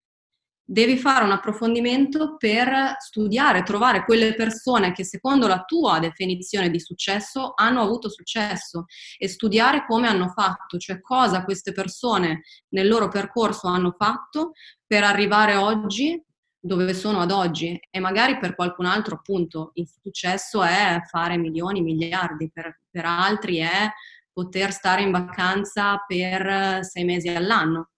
[0.71, 6.79] devi fare un approfondimento per studiare, trovare quelle persone che secondo la tua definizione di
[6.79, 8.85] successo hanno avuto successo
[9.17, 14.51] e studiare come hanno fatto, cioè cosa queste persone nel loro percorso hanno fatto
[14.85, 16.23] per arrivare oggi
[16.59, 17.79] dove sono ad oggi.
[17.89, 23.57] E magari per qualcun altro appunto il successo è fare milioni, miliardi, per, per altri
[23.57, 23.89] è
[24.31, 27.89] poter stare in vacanza per sei mesi all'anno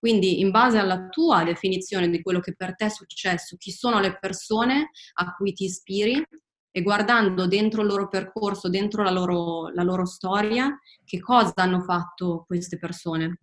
[0.00, 4.00] quindi in base alla tua definizione di quello che per te è successo, chi sono
[4.00, 6.26] le persone a cui ti ispiri
[6.72, 11.82] e guardando dentro il loro percorso, dentro la loro, la loro storia, che cosa hanno
[11.82, 13.40] fatto queste persone.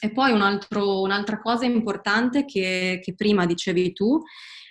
[0.00, 4.22] E poi un altro, un'altra cosa importante che, che, prima dicevi tu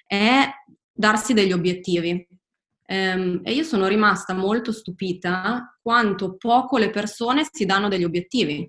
[0.08, 0.50] è
[0.92, 2.28] darsi degli obiettivi.
[2.88, 8.68] Um, e io sono rimasta molto stupita quanto poco le persone si danno degli obiettivi.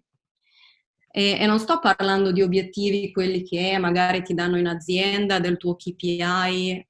[1.13, 5.57] E, e, non sto parlando di obiettivi, quelli che magari ti danno in azienda, del
[5.57, 6.87] tuo KPI eh,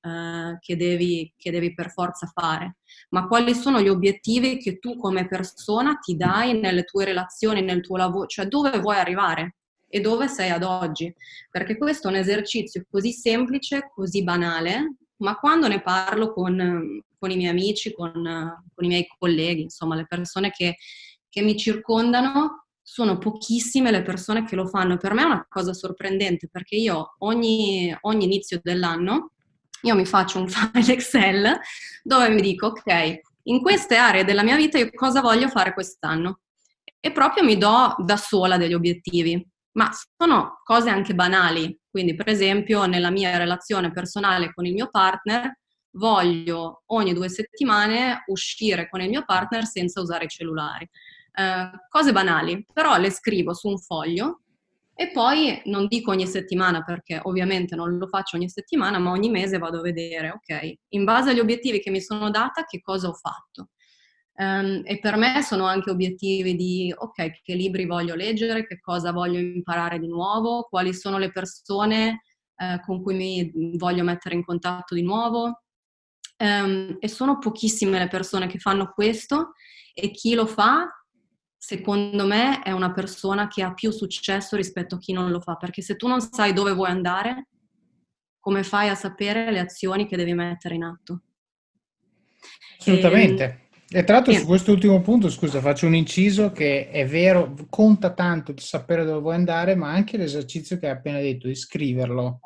[0.60, 2.76] che, devi, che devi per forza fare,
[3.10, 7.80] ma quali sono gli obiettivi che tu come persona ti dai nelle tue relazioni, nel
[7.80, 9.56] tuo lavoro, cioè dove vuoi arrivare
[9.88, 11.12] e dove sei ad oggi.
[11.50, 17.30] Perché questo è un esercizio così semplice, così banale, ma quando ne parlo con, con
[17.30, 20.76] i miei amici, con, con, i miei colleghi, insomma le persone che,
[21.28, 24.96] che mi circondano, sono pochissime le persone che lo fanno.
[24.96, 29.30] Per me è una cosa sorprendente perché io ogni, ogni inizio dell'anno
[29.82, 31.56] io mi faccio un file Excel
[32.02, 36.40] dove mi dico ok, in queste aree della mia vita io cosa voglio fare quest'anno?
[36.98, 39.40] E proprio mi do da sola degli obiettivi,
[39.74, 41.78] ma sono cose anche banali.
[41.88, 45.60] Quindi, per esempio, nella mia relazione personale con il mio partner,
[45.92, 50.88] voglio ogni due settimane uscire con il mio partner senza usare i cellulari.
[51.32, 54.42] Eh, cose banali, però le scrivo su un foglio
[55.00, 59.30] e poi non dico ogni settimana perché ovviamente non lo faccio ogni settimana, ma ogni
[59.30, 63.08] mese vado a vedere, ok, in base agli obiettivi che mi sono data, che cosa
[63.08, 63.70] ho fatto.
[64.34, 69.10] Um, e per me sono anche obiettivi di, ok, che libri voglio leggere, che cosa
[69.10, 72.22] voglio imparare di nuovo, quali sono le persone
[72.56, 75.62] uh, con cui mi voglio mettere in contatto di nuovo.
[76.36, 79.52] Um, e sono pochissime le persone che fanno questo
[79.94, 80.86] e chi lo fa
[81.62, 85.56] secondo me è una persona che ha più successo rispetto a chi non lo fa,
[85.56, 87.48] perché se tu non sai dove vuoi andare,
[88.40, 91.20] come fai a sapere le azioni che devi mettere in atto?
[92.78, 93.42] Assolutamente.
[93.42, 94.38] E, ehm, e tra l'altro sì.
[94.38, 99.04] su questo ultimo punto, scusa, faccio un inciso che è vero, conta tanto di sapere
[99.04, 102.40] dove vuoi andare, ma anche l'esercizio che hai appena detto, di scriverlo,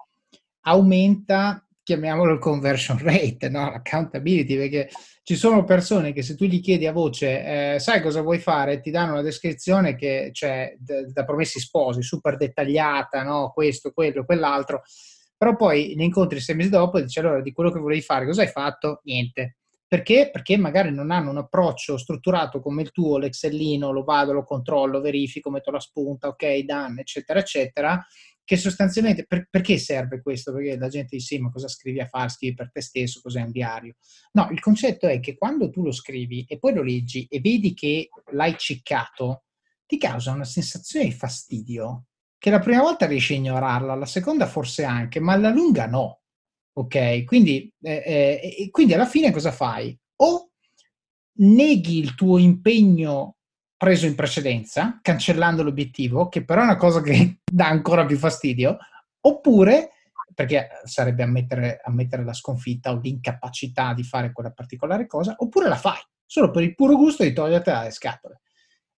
[0.62, 3.70] aumenta, chiamiamolo il conversion rate, no?
[3.70, 4.88] l'accountability, perché
[5.22, 8.80] ci sono persone che se tu gli chiedi a voce, eh, sai cosa vuoi fare,
[8.80, 13.52] ti danno una descrizione che c'è cioè, da promessi sposi, super dettagliata, no?
[13.54, 14.82] questo, quello, quell'altro,
[15.36, 18.26] però poi ne incontri sei mesi dopo e dici allora di quello che volevi fare,
[18.26, 19.00] cosa hai fatto?
[19.04, 19.58] Niente.
[19.86, 20.30] Perché?
[20.32, 25.00] Perché magari non hanno un approccio strutturato come il tuo, l'Excellino, lo vado, lo controllo,
[25.00, 28.04] verifico, metto la spunta, ok, done, eccetera, eccetera,
[28.44, 30.52] che sostanzialmente, per, perché serve questo?
[30.52, 32.28] Perché la gente dice sì, ma cosa scrivi a fare?
[32.28, 33.94] Scrivi per te stesso, cos'è un diario?
[34.32, 37.72] No, il concetto è che quando tu lo scrivi e poi lo leggi e vedi
[37.74, 39.44] che l'hai ciccato,
[39.86, 42.06] ti causa una sensazione di fastidio
[42.38, 46.20] che la prima volta riesci a ignorarla, la seconda forse anche, ma alla lunga no.
[46.74, 47.24] Ok?
[47.24, 49.98] Quindi, eh, eh, quindi alla fine cosa fai?
[50.16, 50.50] O
[51.38, 53.33] neghi il tuo impegno
[53.84, 58.78] preso in precedenza, cancellando l'obiettivo, che però è una cosa che dà ancora più fastidio,
[59.20, 59.90] oppure
[60.34, 65.76] perché sarebbe ammettere, ammettere la sconfitta o l'incapacità di fare quella particolare cosa, oppure la
[65.76, 68.40] fai solo per il puro gusto di toglierti dalle scatole.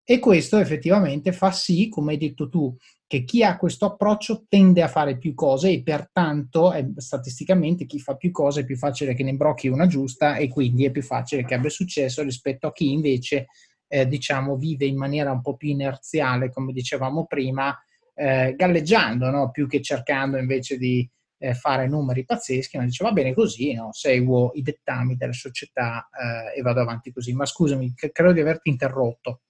[0.04, 4.84] E questo effettivamente fa sì, come hai detto tu, che chi ha questo approccio tende
[4.84, 9.16] a fare più cose e pertanto eh, statisticamente chi fa più cose è più facile
[9.16, 12.72] che ne brocchi una giusta e quindi è più facile che abbia successo rispetto a
[12.72, 13.48] chi invece
[13.96, 17.74] eh, diciamo vive in maniera un po' più inerziale come dicevamo prima
[18.14, 19.52] eh, galleggiando no?
[19.52, 23.94] più che cercando invece di eh, fare numeri pazzeschi ma dice va bene così no?
[23.94, 28.70] seguo i dettami della società eh, e vado avanti così ma scusami credo di averti
[28.70, 29.42] interrotto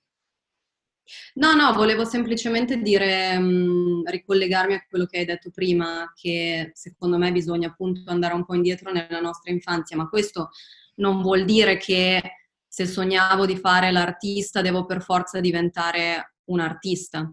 [1.36, 7.20] No, no, volevo semplicemente dire, mh, ricollegarmi a quello che hai detto prima, che secondo
[7.20, 10.50] me bisogna appunto andare un po' indietro nella nostra infanzia, ma questo
[10.96, 12.20] non vuol dire che
[12.76, 17.32] se sognavo di fare l'artista devo per forza diventare un artista.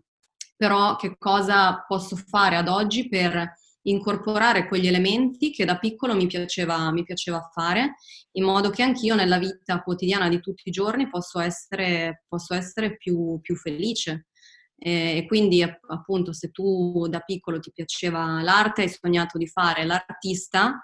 [0.57, 3.53] Però che cosa posso fare ad oggi per
[3.83, 7.97] incorporare quegli elementi che da piccolo mi piaceva, mi piaceva fare,
[8.37, 12.97] in modo che anch'io nella vita quotidiana di tutti i giorni posso essere, posso essere
[12.97, 14.29] più, più felice.
[14.77, 20.81] E quindi appunto se tu da piccolo ti piaceva l'arte, hai sognato di fare l'artista,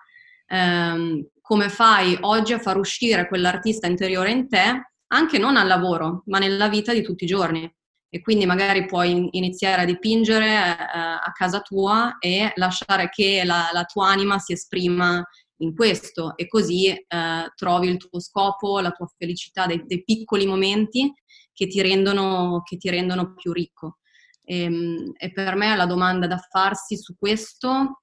[0.48, 6.22] ehm, come fai oggi a far uscire quell'artista interiore in te, anche non al lavoro,
[6.26, 7.70] ma nella vita di tutti i giorni?
[8.11, 13.68] e quindi magari puoi iniziare a dipingere eh, a casa tua e lasciare che la,
[13.72, 15.22] la, tua anima si esprima
[15.58, 20.46] in questo e così eh, trovi il tuo scopo, la tua felicità, dei, dei piccoli
[20.46, 21.12] momenti
[21.52, 23.98] che ti rendono, che ti rendono più ricco.
[24.44, 28.02] E, ehm, e, per me la domanda da farsi su questo,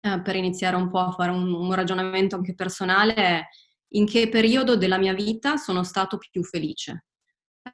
[0.00, 3.42] eh, per iniziare un po' a fare un, un ragionamento anche personale, è
[3.92, 7.04] in che periodo della mia vita sono stato più felice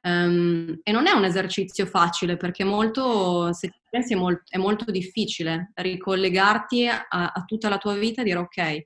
[0.03, 4.57] Um, e non è un esercizio facile perché molto, se ci pensi, è, molt, è
[4.57, 8.83] molto difficile ricollegarti a, a, tutta la tua vita e dire ok,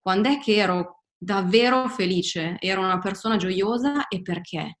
[0.00, 4.78] quando è che ero davvero felice, ero una persona gioiosa e perché?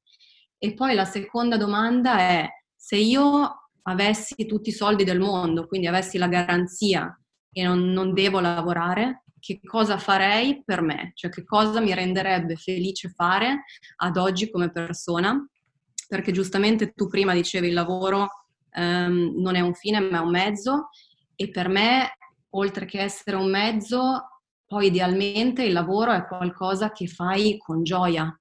[0.58, 5.88] E poi la seconda domanda è se io avessi tutti i soldi del mondo, quindi
[5.88, 7.18] avessi la garanzia
[7.54, 11.12] e non, non devo lavorare, che cosa farei per me?
[11.14, 13.64] Cioè che cosa mi renderebbe felice fare
[13.96, 15.42] ad oggi come persona?
[16.06, 18.28] perché giustamente tu prima dicevi il lavoro
[18.76, 20.88] um, non è un fine ma è un mezzo
[21.36, 22.16] e per me,
[22.50, 24.28] oltre che essere un mezzo,
[24.64, 28.32] poi idealmente il lavoro è qualcosa che fai con gioia,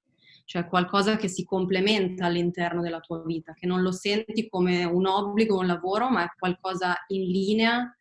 [0.45, 5.07] cioè qualcosa che si complementa all'interno della tua vita, che non lo senti come un
[5.07, 7.97] obbligo, un lavoro, ma è qualcosa in linea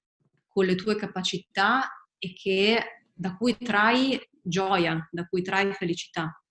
[0.52, 1.88] con le tue capacità
[2.18, 6.42] e che, da cui trai gioia, da cui trai felicità.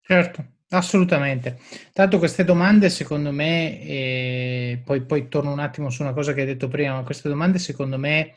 [0.00, 1.60] Certo, Assolutamente.
[1.92, 6.40] Tanto queste domande, secondo me, eh, poi, poi, torno un attimo su una cosa che
[6.40, 8.34] hai detto prima, ma queste domande, secondo me,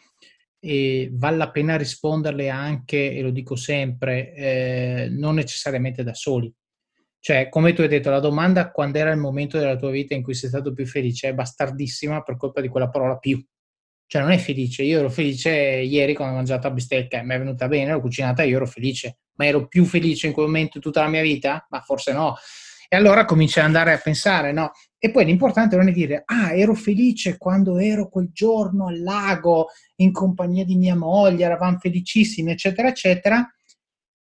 [0.59, 6.53] eh, vale la pena risponderle anche, e lo dico sempre, eh, non necessariamente da soli.
[7.19, 10.21] Cioè, come tu hai detto, la domanda quando era il momento della tua vita in
[10.21, 13.43] cui sei stato più felice è bastardissima per colpa di quella parola più.
[14.07, 14.83] Cioè, non è felice.
[14.83, 18.43] Io ero felice ieri quando ho mangiato la bistecca, mi è venuta bene, l'ho cucinata,
[18.43, 21.65] io ero felice ma ero più felice in quel momento tutta la mia vita?
[21.69, 22.35] Ma forse no.
[22.89, 24.71] E allora cominciai ad andare a pensare, no?
[24.97, 29.67] E poi l'importante non è dire, ah, ero felice quando ero quel giorno al lago
[29.97, 33.45] in compagnia di mia moglie, eravamo felicissimi, eccetera, eccetera.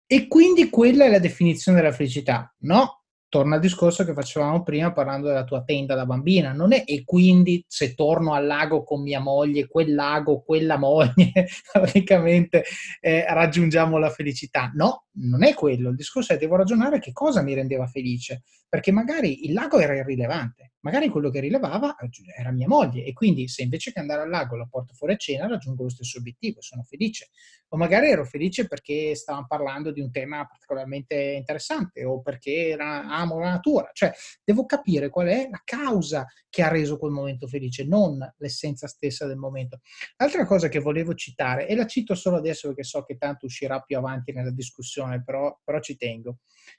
[0.06, 2.52] E quindi quella è la definizione della felicità.
[2.60, 6.82] No, torna al discorso che facevamo prima parlando della tua tenda da bambina, non è
[6.86, 11.32] e quindi se torno al lago con mia moglie, quel lago, quella moglie,
[11.72, 12.64] praticamente
[13.00, 14.70] eh, raggiungiamo la felicità.
[14.74, 18.90] No, non è quello, il discorso è devo ragionare che cosa mi rendeva felice, perché
[18.92, 23.48] magari il lago era irrilevante, magari quello che rilevava eh, era mia moglie e quindi
[23.48, 26.60] se invece che andare al lago la porto fuori a cena raggiungo lo stesso obiettivo,
[26.60, 27.28] sono felice.
[27.68, 33.08] O magari ero felice perché stavamo parlando di un tema particolarmente interessante o perché era,
[33.08, 34.12] amo la natura, cioè
[34.44, 39.26] devo capire qual è la causa che ha reso quel momento felice, non l'essenza stessa
[39.26, 39.80] del momento.
[40.16, 43.80] L'altra cosa che volevo citare, e la cito solo adesso perché so che tanto uscirà
[43.80, 46.38] più avanti nella discussione, però, però ci tengo.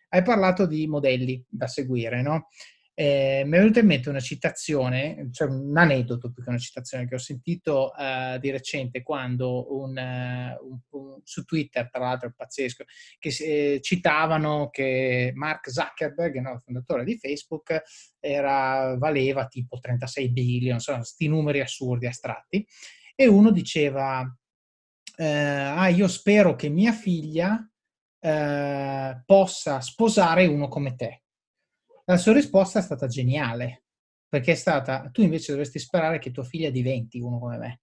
[0.09, 2.47] Hai parlato di modelli da seguire, no?
[2.99, 7.07] Eh, mi è venuta in mente una citazione, cioè un aneddoto più che una citazione
[7.07, 12.29] che ho sentito uh, di recente quando un, uh, un, un, su Twitter, tra l'altro
[12.29, 12.85] è pazzesco,
[13.19, 17.83] che eh, citavano che Mark Zuckerberg, no, il fondatore di Facebook,
[18.19, 22.65] era, valeva tipo 36 billion, insomma, questi numeri assurdi, astratti,
[23.15, 24.25] e uno diceva,
[25.17, 27.63] eh, ah, io spero che mia figlia
[28.27, 31.23] eh, possa sposare uno come te.
[32.05, 33.85] La sua risposta è stata geniale,
[34.27, 37.81] perché è stata, tu invece dovresti sperare che tua figlia diventi uno come me.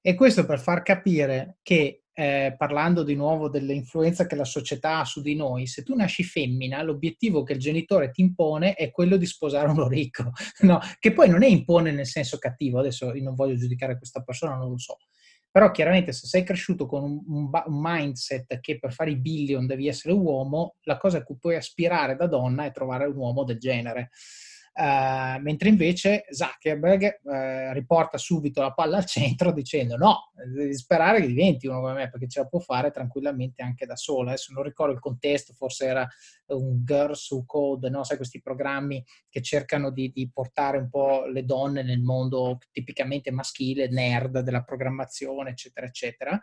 [0.00, 5.04] E questo per far capire che eh, parlando di nuovo dell'influenza che la società ha
[5.04, 9.16] su di noi, se tu nasci femmina, l'obiettivo che il genitore ti impone è quello
[9.16, 10.30] di sposare uno ricco,
[10.62, 10.78] no?
[11.00, 14.54] che poi non è impone nel senso cattivo, adesso io non voglio giudicare questa persona,
[14.54, 14.96] non lo so,
[15.56, 19.64] però chiaramente se sei cresciuto con un, un, un, mindset che per fare i billion
[19.66, 23.42] devi essere uomo, la cosa a cui puoi aspirare da donna è trovare un uomo
[23.42, 24.10] del genere.
[24.78, 31.22] Uh, mentre invece Zuckerberg uh, riporta subito la palla al centro dicendo no, devi sperare
[31.22, 34.32] che diventi uno come me perché ce la può fare tranquillamente anche da sola.
[34.32, 36.06] Adesso non ricordo il contesto, forse era
[36.48, 38.04] un Girls Who Code, no?
[38.04, 43.30] sai questi programmi che cercano di, di, portare un po' le donne nel mondo tipicamente
[43.30, 46.38] maschile, nerd della programmazione, eccetera, eccetera.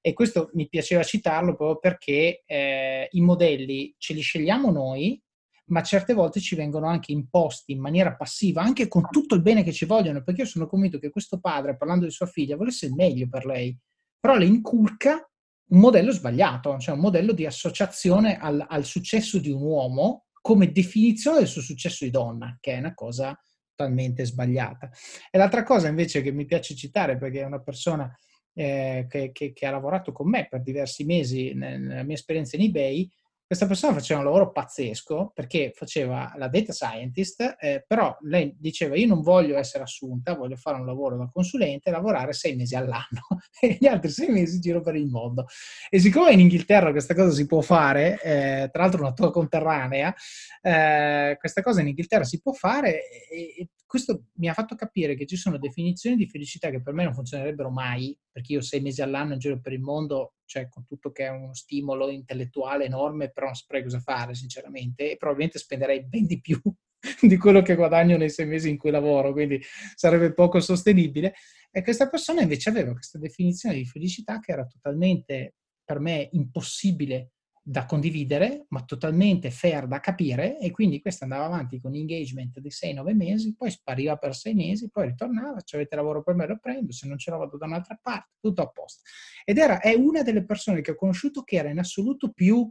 [0.00, 5.20] E questo mi piaceva citarlo proprio perché eh, i modelli ce li scegliamo noi,
[5.66, 9.62] ma certe volte ci vengono anche imposti in maniera passiva, anche con tutto il bene
[9.62, 12.86] che ci vogliono, perché io sono convinto che questo padre, parlando di sua figlia, volesse
[12.86, 13.76] il meglio per lei,
[14.18, 15.28] però le inculca
[15.66, 20.70] un modello sbagliato, cioè un modello di associazione al, al successo di un uomo come
[20.70, 23.38] definizione del suo successo di donna, che è una cosa
[23.74, 24.90] totalmente sbagliata.
[25.30, 28.14] E l'altra cosa invece che mi piace citare, perché è una persona
[28.52, 32.62] eh, che, che, che, ha lavorato con me per diversi mesi nella mia esperienza in
[32.62, 33.10] eBay,
[33.46, 38.96] questa persona faceva un lavoro pazzesco perché faceva la data scientist, eh, però lei diceva
[38.96, 42.74] io non voglio essere assunta, voglio fare un lavoro da consulente e lavorare sei mesi
[42.74, 43.20] all'anno
[43.60, 45.46] e gli altri sei mesi giro per il mondo.
[45.90, 50.14] E siccome in Inghilterra questa cosa si può fare, eh, tra l'altro una tua conterranea,
[50.62, 55.14] eh, questa cosa in Inghilterra si può fare e, e questo mi ha fatto capire
[55.14, 58.80] che ci sono definizioni di felicità che per me non funzionerebbero mai, perché io sei
[58.80, 62.86] mesi all'anno in giro per il mondo, cioè con tutto che è uno stimolo intellettuale
[62.86, 66.60] enorme, però non saprei cosa fare sinceramente e probabilmente spenderei ben di più
[67.22, 69.62] di quello che guadagno nei sei mesi in cui lavoro, quindi
[69.94, 71.34] sarebbe poco sostenibile.
[71.70, 77.33] E questa persona invece aveva questa definizione di felicità che era totalmente per me impossibile
[77.66, 82.68] da condividere, ma totalmente fair da capire e quindi questa andava avanti con engagement di
[82.68, 86.58] 6-9 mesi, poi spariva per 6 mesi, poi ritornava, se avete lavoro per me lo
[86.60, 89.00] prendo, se non ce la vado da un'altra parte, tutto a posto.
[89.46, 92.70] Ed era, è una delle persone che ho conosciuto che era in assoluto più,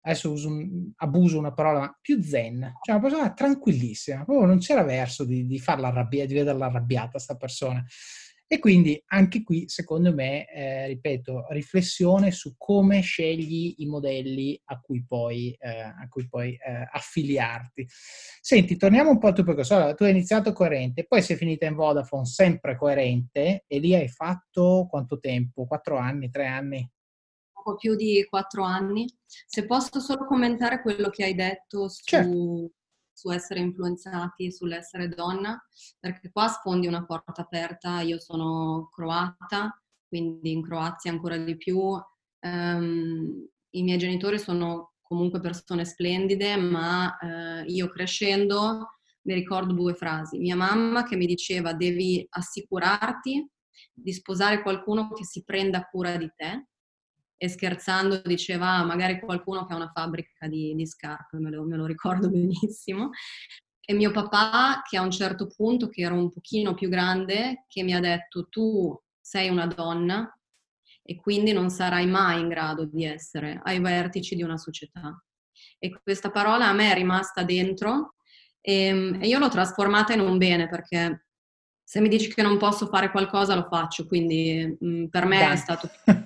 [0.00, 4.82] adesso uso un, abuso una parola, più zen, cioè una persona tranquillissima, proprio non c'era
[4.82, 7.84] verso di, di farla arrabbiata, di vederla arrabbiata sta persona.
[8.54, 14.78] E quindi anche qui, secondo me, eh, ripeto, riflessione su come scegli i modelli a
[14.78, 17.84] cui poi, eh, a cui poi eh, affiliarti.
[18.40, 19.74] Senti, torniamo un po' al tuo percorso.
[19.74, 24.08] Allora, tu hai iniziato coerente, poi sei finita in Vodafone sempre coerente e lì hai
[24.08, 25.66] fatto quanto tempo?
[25.66, 26.88] Quattro anni, tre anni?
[27.50, 29.12] Poco più di quattro anni.
[29.26, 32.02] Se posso solo commentare quello che hai detto su...
[32.04, 32.70] Certo
[33.14, 35.58] su essere influenzati, sull'essere donna,
[36.00, 38.00] perché qua sfondi una porta aperta.
[38.00, 41.78] Io sono croata, quindi in Croazia ancora di più.
[41.78, 48.88] Um, I miei genitori sono comunque persone splendide, ma uh, io crescendo
[49.22, 50.38] mi ricordo due frasi.
[50.38, 53.48] Mia mamma che mi diceva devi assicurarti
[53.92, 56.68] di sposare qualcuno che si prenda cura di te,
[57.44, 61.62] e scherzando diceva ah, magari qualcuno che ha una fabbrica di, di scarpe, me lo,
[61.64, 63.10] me lo, ricordo benissimo.
[63.86, 67.82] E mio papà che a un certo punto, che era un pochino più grande, che
[67.82, 70.34] mi ha detto tu sei una donna
[71.02, 75.22] e quindi non sarai mai in grado di essere ai vertici di una società.
[75.78, 78.14] E questa parola a me è rimasta dentro
[78.62, 81.26] e, ehm, e io l'ho trasformata in un bene perché
[81.84, 85.38] se mi dici che non posso fare qualcosa lo faccio, quindi mh, mm, per me
[85.40, 85.52] Dai.
[85.52, 85.90] è stato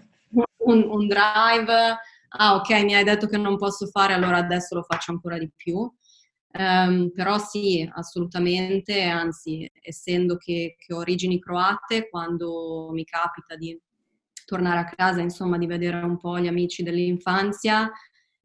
[0.71, 1.97] un, un drive,
[2.31, 5.51] ah ok mi hai detto che non posso fare, allora adesso lo faccio ancora di
[5.55, 5.91] più.
[6.51, 13.79] Um, però sì, assolutamente, anzi, essendo che, che, ho origini croate, quando mi capita di
[14.47, 17.91] tornare a casa, insomma, di vedere un po' gli amici dell'infanzia,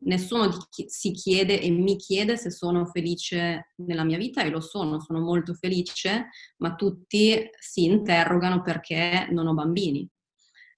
[0.06, 5.00] nessuno si chiede e mi chiede se sono felice nella mia vita e lo sono,
[5.00, 10.08] sono molto felice, ma tutti si interrogano perché non ho bambini.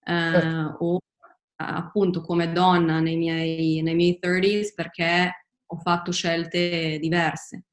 [0.05, 0.99] Uh, o
[1.55, 7.65] appunto come donna nei miei, nei miei 30s perché ho fatto scelte diverse.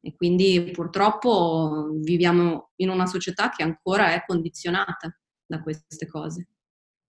[0.00, 5.14] E quindi purtroppo viviamo in una società che ancora è condizionata
[5.44, 6.48] da queste cose.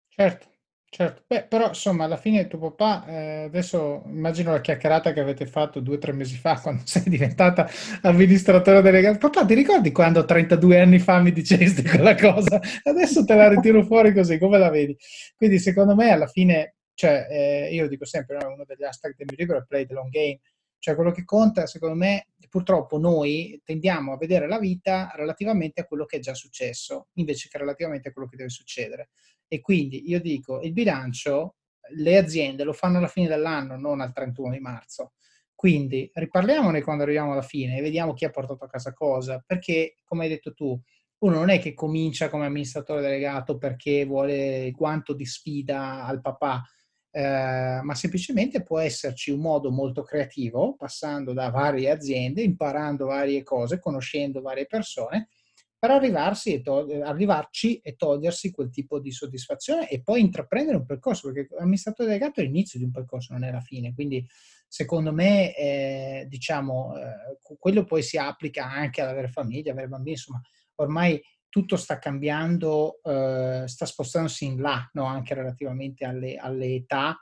[0.07, 0.54] Certo,
[0.95, 1.23] certo.
[1.27, 5.81] Beh, però insomma, alla fine tuo papà, eh, adesso immagino la chiacchierata che avete fatto
[5.81, 7.69] due o tre mesi fa quando sei diventata
[8.01, 9.17] amministratore delegato.
[9.17, 12.61] Papà, ti ricordi quando 32 anni fa mi dicesti quella cosa?
[12.83, 14.95] Adesso te la ritiro fuori così, come la vedi?
[15.35, 19.27] Quindi secondo me alla fine, cioè, eh, io dico sempre, no, uno degli hashtag del
[19.29, 20.39] mio libro è play the long game
[20.85, 25.85] cioè quello che conta, secondo me, purtroppo noi tendiamo a vedere la vita relativamente a
[25.85, 29.09] quello che è già successo, invece che relativamente a quello che deve succedere.
[29.47, 31.55] E quindi io dico, il bilancio,
[31.95, 35.13] le aziende lo fanno alla fine dell'anno, non al 31 di marzo.
[35.53, 39.95] Quindi riparliamone quando arriviamo alla fine e vediamo chi ha portato a casa cosa, perché
[40.03, 40.79] come hai detto tu,
[41.19, 46.19] uno non è che comincia come amministratore delegato perché vuole il guanto di sfida al
[46.19, 46.61] papà,
[47.09, 53.41] eh, ma semplicemente può esserci un modo molto creativo, passando da varie aziende, imparando varie
[53.41, 55.29] cose, conoscendo varie persone,
[55.85, 60.85] per arrivarsi e to- arrivarci e togliersi quel tipo di soddisfazione e poi intraprendere un
[60.85, 63.93] percorso, perché l'amministratore delegato è l'inizio di un percorso, non è la fine.
[63.93, 64.27] Quindi
[64.67, 70.15] secondo me, eh, diciamo, eh, quello poi si applica anche ad avere famiglia, avere bambini,
[70.15, 70.41] insomma,
[70.75, 75.05] ormai tutto sta cambiando, eh, sta spostandosi in là, no?
[75.05, 77.15] anche relativamente alle, alle età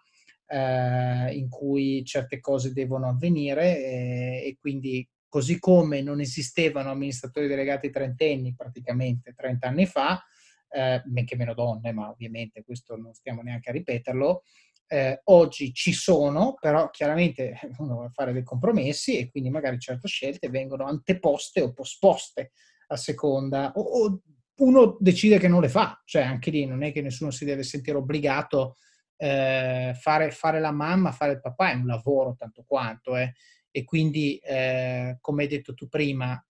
[0.47, 7.47] eh, in cui certe cose devono avvenire eh, e quindi così come non esistevano amministratori
[7.47, 10.23] delegati trentenni praticamente 30 anni fa,
[10.69, 14.43] eh, men che meno donne, ma ovviamente questo non stiamo neanche a ripeterlo,
[14.86, 20.07] eh, oggi ci sono, però chiaramente uno deve fare dei compromessi e quindi magari certe
[20.07, 22.51] scelte vengono anteposte o posposte
[22.89, 24.21] a seconda, o, o,
[24.57, 27.63] uno decide che non le fa, cioè anche lì non è che nessuno si deve
[27.63, 28.77] sentire obbligato
[29.17, 33.34] eh, fare, fare, la mamma, fare il papà è un lavoro tanto quanto, eh,
[33.76, 36.41] e quindi eh, come hai detto tu prima,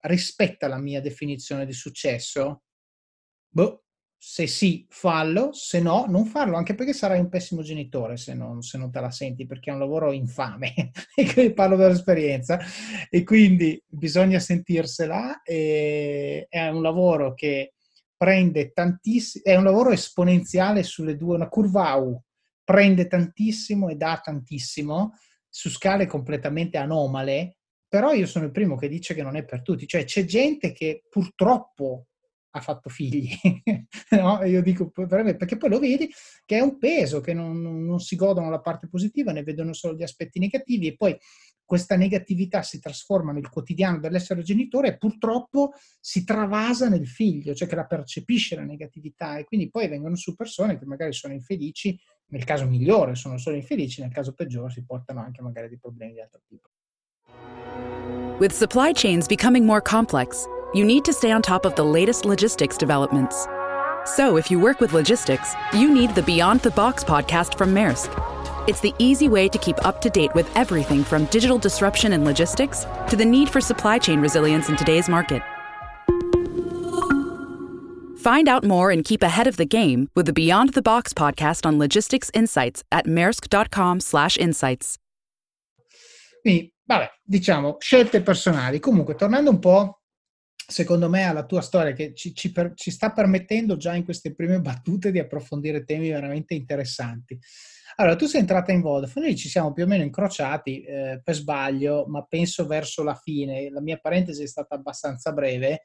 [0.00, 2.62] rispetta la mia definizione di successo?
[3.50, 3.84] Boh,
[4.16, 8.62] se sì, fallo, se no, non farlo, anche perché sarai un pessimo genitore se non,
[8.62, 12.58] se non te la senti, perché è un lavoro infame, e parlo dall'esperienza,
[13.10, 17.74] e quindi bisogna sentirsela, e è un lavoro che
[18.16, 22.18] prende tantissimo, è un lavoro esponenziale sulle due, una curva U,
[22.64, 25.12] prende tantissimo e dà tantissimo,
[25.54, 29.60] su scale completamente anomale, però io sono il primo che dice che non è per
[29.60, 32.06] tutti, cioè c'è gente che purtroppo
[32.52, 33.28] ha fatto figli.
[34.16, 34.42] no?
[34.44, 36.10] Io dico perché poi lo vedi
[36.46, 39.94] che è un peso, che non, non, si godono la parte positiva, ne vedono solo
[39.94, 41.18] gli aspetti negativi e poi
[41.66, 47.68] questa negatività si trasforma nel quotidiano dell'essere genitore e purtroppo si travasa nel figlio, cioè
[47.68, 51.98] che la percepisce la negatività e quindi poi vengono su persone che magari sono infelici,
[52.32, 56.14] nel caso migliore sono solo infelici, nel caso peggiore si portano anche magari dei problemi
[56.14, 56.68] di altro tipo.
[58.38, 62.24] With supply chains becoming more complex, you need to stay on top of the latest
[62.24, 63.46] logistics developments.
[64.04, 68.10] So, if you work with logistics, you need the Beyond the Box podcast from Maersk.
[68.66, 72.24] It's the easy way to keep up to date with everything from digital disruption in
[72.24, 75.42] logistics to the need for supply chain resilience in today's market.
[78.22, 81.66] Find out more and keep ahead of the game with the Beyond the Box podcast
[81.66, 84.94] on logistics insights at maersk.com/insights.
[86.40, 88.78] Quindi, vabbè, diciamo, scelte personali.
[88.78, 90.02] Comunque, tornando un po'
[90.64, 94.32] secondo me alla tua storia che ci, ci, per, ci, sta permettendo già in queste
[94.32, 97.36] prime battute di approfondire temi veramente interessanti.
[97.96, 101.34] Allora, tu sei entrata in Vodafone, noi ci siamo più o meno incrociati eh, per
[101.34, 103.68] sbaglio, ma penso verso la fine.
[103.68, 105.82] La mia parentesi è stata abbastanza breve.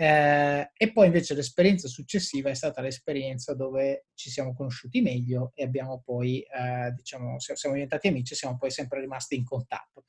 [0.00, 5.64] Eh, e poi invece l'esperienza successiva è stata l'esperienza dove ci siamo conosciuti meglio e
[5.64, 10.04] abbiamo poi, eh, diciamo, siamo diventati amici e siamo poi sempre rimasti in contatto.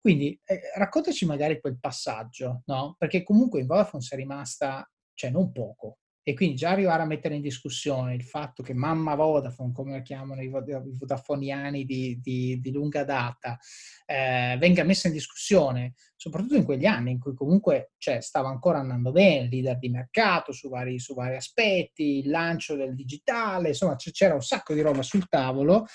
[0.00, 2.96] Quindi eh, raccontaci magari quel passaggio, no?
[2.98, 5.98] Perché comunque in Vodafone sei rimasta, cioè non poco,
[6.28, 10.02] e quindi già arrivare a mettere in discussione il fatto che mamma Vodafone, come la
[10.02, 13.58] chiamano i vodafoniani di, di, di lunga data,
[14.04, 18.78] eh, venga messa in discussione, soprattutto in quegli anni in cui comunque cioè, stava ancora
[18.78, 23.96] andando bene, leader di mercato su vari, su vari aspetti, il lancio del digitale, insomma
[23.96, 25.86] c'era un sacco di roba sul tavolo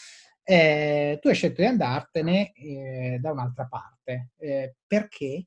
[0.42, 4.32] eh, tu hai scelto di andartene eh, da un'altra parte.
[4.40, 5.46] Eh, perché?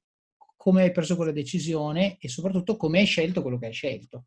[0.55, 4.26] Come hai preso quella decisione e soprattutto come hai scelto quello che hai scelto?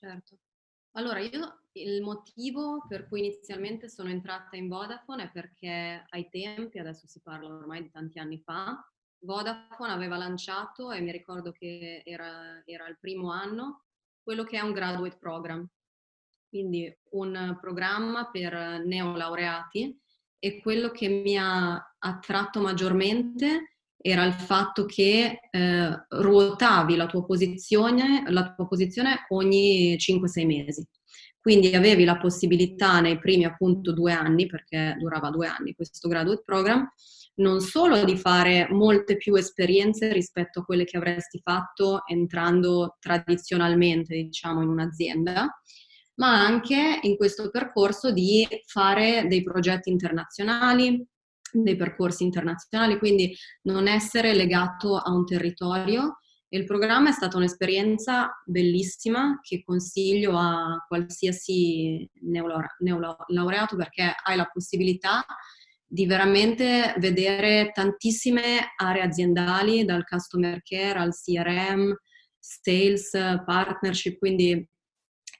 [0.00, 0.38] Certo.
[0.92, 6.78] Allora, io il motivo per cui inizialmente sono entrata in Vodafone è perché ai tempi,
[6.78, 8.78] adesso si parla ormai di tanti anni fa,
[9.24, 13.86] Vodafone aveva lanciato, e mi ricordo che era, era il primo anno,
[14.22, 15.68] quello che è un graduate program,
[16.48, 20.00] quindi un programma per neolaureati
[20.38, 27.24] e quello che mi ha attratto maggiormente era il fatto che eh, ruotavi la tua,
[27.24, 30.86] posizione, la tua posizione ogni 5-6 mesi.
[31.40, 36.42] Quindi avevi la possibilità nei primi appunto due anni, perché durava due anni questo graduate
[36.44, 36.86] program,
[37.36, 44.14] non solo di fare molte più esperienze rispetto a quelle che avresti fatto entrando tradizionalmente,
[44.14, 45.48] diciamo, in un'azienda,
[46.16, 51.04] ma anche in questo percorso di fare dei progetti internazionali,
[51.52, 56.18] dei percorsi internazionali, quindi non essere legato a un territorio.
[56.50, 65.24] Il programma è stata un'esperienza bellissima che consiglio a qualsiasi neolaureato perché hai la possibilità
[65.90, 71.94] di veramente vedere tantissime aree aziendali, dal customer care al CRM,
[72.38, 73.10] sales,
[73.44, 74.68] partnership, quindi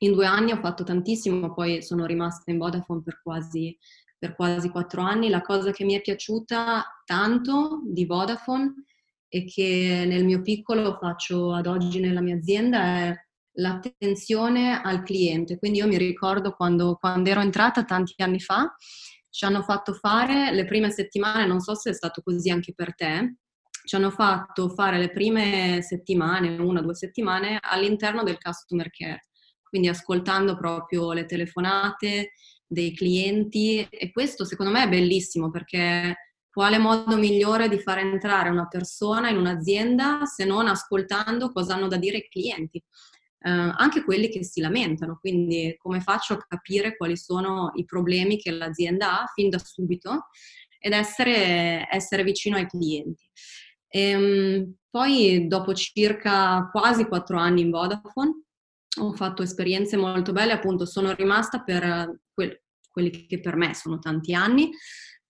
[0.01, 3.77] in due anni ho fatto tantissimo, poi sono rimasta in Vodafone per quasi,
[4.19, 5.29] per quasi quattro anni.
[5.29, 8.85] La cosa che mi è piaciuta tanto di Vodafone
[9.29, 13.15] e che nel mio piccolo faccio ad oggi nella mia azienda è
[13.59, 15.59] l'attenzione al cliente.
[15.59, 18.75] Quindi io mi ricordo quando, quando ero entrata tanti anni fa,
[19.31, 22.95] ci hanno fatto fare le prime settimane, non so se è stato così anche per
[22.95, 23.37] te,
[23.85, 29.29] ci hanno fatto fare le prime settimane, una o due settimane, all'interno del customer care,
[29.63, 32.33] quindi ascoltando proprio le telefonate
[32.69, 36.15] dei clienti e questo secondo me è bellissimo perché
[36.51, 41.89] quale modo migliore di far entrare una persona in un'azienda se non ascoltando cosa hanno
[41.89, 42.79] da dire i clienti?
[42.79, 48.39] Eh, anche quelli che si lamentano, quindi come faccio a capire quali sono i problemi
[48.39, 50.27] che l'azienda ha fin da subito
[50.81, 53.25] ed essere, essere vicino ai clienti.
[53.87, 58.48] E, ehm, poi dopo circa quasi quattro anni in Vodafone
[58.99, 63.99] ho fatto esperienze molto belle, appunto sono rimasta per que- quelli che per me sono
[63.99, 64.71] tanti anni,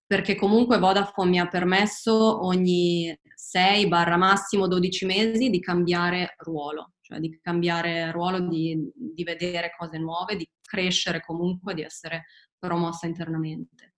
[0.05, 6.93] perché comunque Vodafone mi ha permesso ogni 6 barra massimo 12 mesi di cambiare ruolo,
[7.01, 12.25] cioè di cambiare ruolo, di, di vedere cose nuove, di crescere comunque, di essere
[12.57, 13.93] promossa internamente.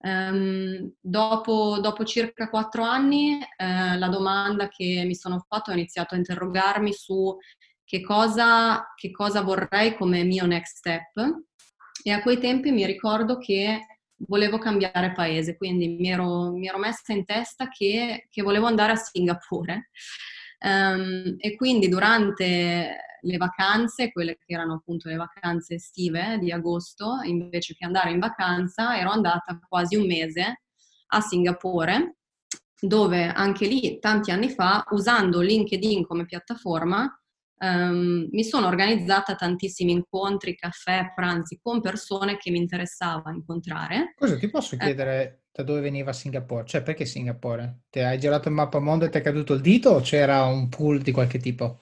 [0.00, 6.14] Um, dopo, dopo, circa quattro anni eh, la domanda che mi sono fatto ho iniziato
[6.14, 7.36] a interrogarmi su
[7.88, 11.46] che cosa, che cosa vorrei come mio next step
[12.02, 13.80] e a quei tempi mi ricordo che
[14.26, 18.92] volevo cambiare paese, quindi mi ero, mi ero messa in testa che, che, volevo andare
[18.92, 19.88] a Singapore.
[20.60, 27.20] Um, e quindi durante le vacanze, quelle che erano appunto le vacanze estive di agosto,
[27.22, 30.60] invece che andare in vacanza, ero andata quasi un mese
[31.06, 32.16] a Singapore,
[32.78, 37.18] dove anche lì tanti anni fa, usando LinkedIn come piattaforma,
[37.60, 44.14] Um, mi sono organizzata tantissimi incontri, caffè, pranzi con persone che mi interessava incontrare.
[44.16, 44.78] Cosa ti posso eh.
[44.78, 45.38] chiedere eh.
[45.52, 46.64] da dove veniva Singapore?
[46.66, 47.80] Cioè, perché Singapore?
[47.90, 50.68] Ti hai girato il mappa mondo e ti è caduto il dito o c'era un
[50.68, 51.80] pool di qualche tipo?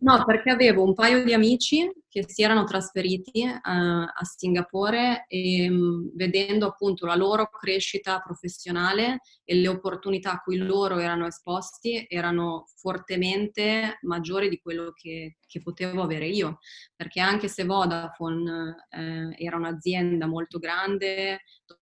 [0.00, 5.68] No, perché avevo un paio di amici che si erano trasferiti uh, a Singapore e
[5.68, 12.06] um, vedendo appunto la loro crescita professionale e le opportunità a cui loro erano esposti
[12.08, 16.58] erano fortemente maggiori di quello che, che potevo avere io.
[16.94, 18.50] Perché anche se Vodafone
[18.88, 21.40] uh, era un'azienda molto grande,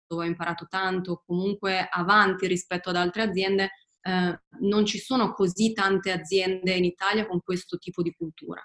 [0.07, 3.70] dove ho imparato tanto, comunque avanti rispetto ad altre aziende,
[4.02, 8.62] eh, non ci sono così tante aziende in Italia con questo tipo di cultura.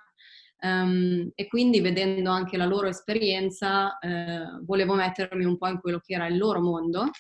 [0.61, 5.99] Um, e quindi vedendo anche la loro esperienza eh, volevo mettermi un po' in quello
[5.99, 7.11] che era il loro mondo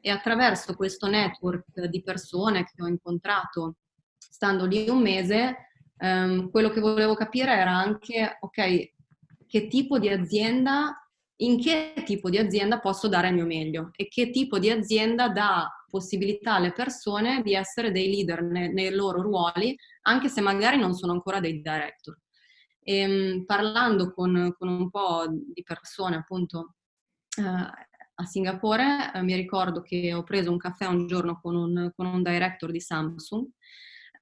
[0.00, 3.78] e attraverso questo network di persone che ho incontrato
[4.18, 8.92] stando lì un mese, um, quello che volevo capire era anche, ok,
[9.46, 10.94] che tipo di azienda,
[11.40, 15.28] in che tipo di azienda posso dare il mio meglio e che tipo di azienda
[15.28, 20.78] dà possibilità alle persone di essere dei leader ne, nei loro ruoli, anche se magari
[20.78, 22.18] non sono ancora dei director.
[22.80, 26.74] E, ehm, parlando con, con, un po' di persone appunto
[27.38, 31.92] eh, a Singapore, eh, mi ricordo che ho preso un caffè un giorno con un,
[31.94, 33.46] con un director di Samsung,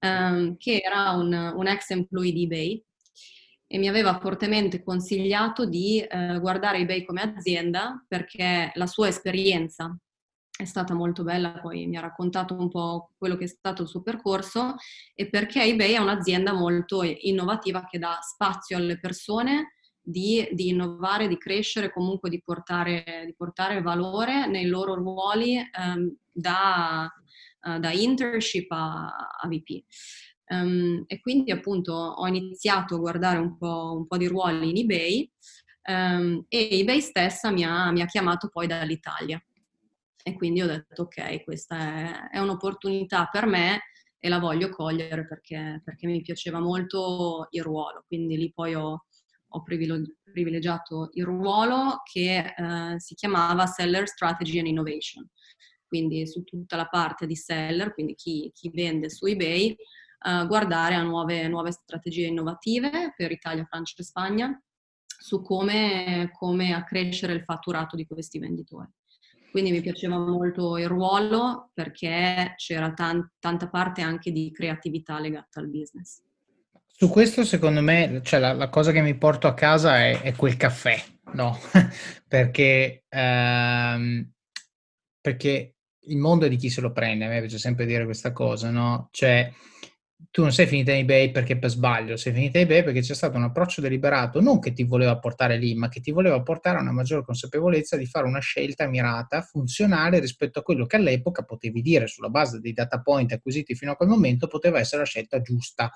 [0.00, 2.84] eh, che era un, un ex employee di eBay,
[3.66, 9.96] e mi aveva fortemente consigliato di eh, guardare eBay come azienda perché la sua esperienza
[10.56, 13.88] è stata molto bella, poi mi ha raccontato un po' quello che è stato il
[13.88, 14.76] suo percorso
[15.14, 21.26] e perché eBay è un'azienda molto innovativa che dà spazio alle persone di, di innovare,
[21.26, 27.10] di crescere, comunque di portare, di portare valore nei loro ruoli um, da,
[27.62, 29.06] uh, da, internship a,
[29.40, 29.82] a VP.
[30.50, 34.70] Um, ehm, e quindi appunto ho iniziato a guardare un po', un po di ruoli
[34.70, 35.32] in eBay
[35.88, 39.42] um, e eBay stessa mi ha, mi ha chiamato poi dall'Italia
[40.26, 43.82] e quindi ho detto ok, questa è, è un'opportunità per me
[44.18, 48.04] e la voglio cogliere perché, perché, mi piaceva molto il ruolo.
[48.06, 49.04] Quindi lì poi ho,
[49.46, 55.28] ho privilegiato il ruolo che eh, si chiamava Seller Strategy and Innovation.
[55.86, 60.94] Quindi su tutta la parte di seller, quindi chi, chi vende su eBay, eh, guardare
[60.94, 64.62] a nuove, nuove, strategie innovative per Italia, Francia e Spagna
[65.06, 68.88] su come, come accrescere il fatturato di questi venditori.
[69.54, 75.60] Quindi mi piaceva molto il ruolo perché c'era tan- tanta parte anche di creatività legata
[75.60, 76.22] al business.
[76.84, 80.34] Su questo, secondo me, cioè la, la cosa che mi porto a casa è, è
[80.34, 81.00] quel caffè,
[81.34, 81.56] no?
[82.26, 84.28] perché, ehm,
[85.20, 88.32] perché il mondo è di chi se lo prende, a me piace sempre dire questa
[88.32, 89.06] cosa, no?
[89.12, 89.52] Cioè,
[90.30, 93.14] tu non sei finita in eBay perché per sbaglio, sei finita in eBay perché c'è
[93.14, 96.78] stato un approccio deliberato, non che ti voleva portare lì, ma che ti voleva portare
[96.78, 101.42] a una maggiore consapevolezza di fare una scelta mirata, funzionale rispetto a quello che all'epoca
[101.42, 105.08] potevi dire sulla base dei data point acquisiti fino a quel momento poteva essere la
[105.08, 105.90] scelta giusta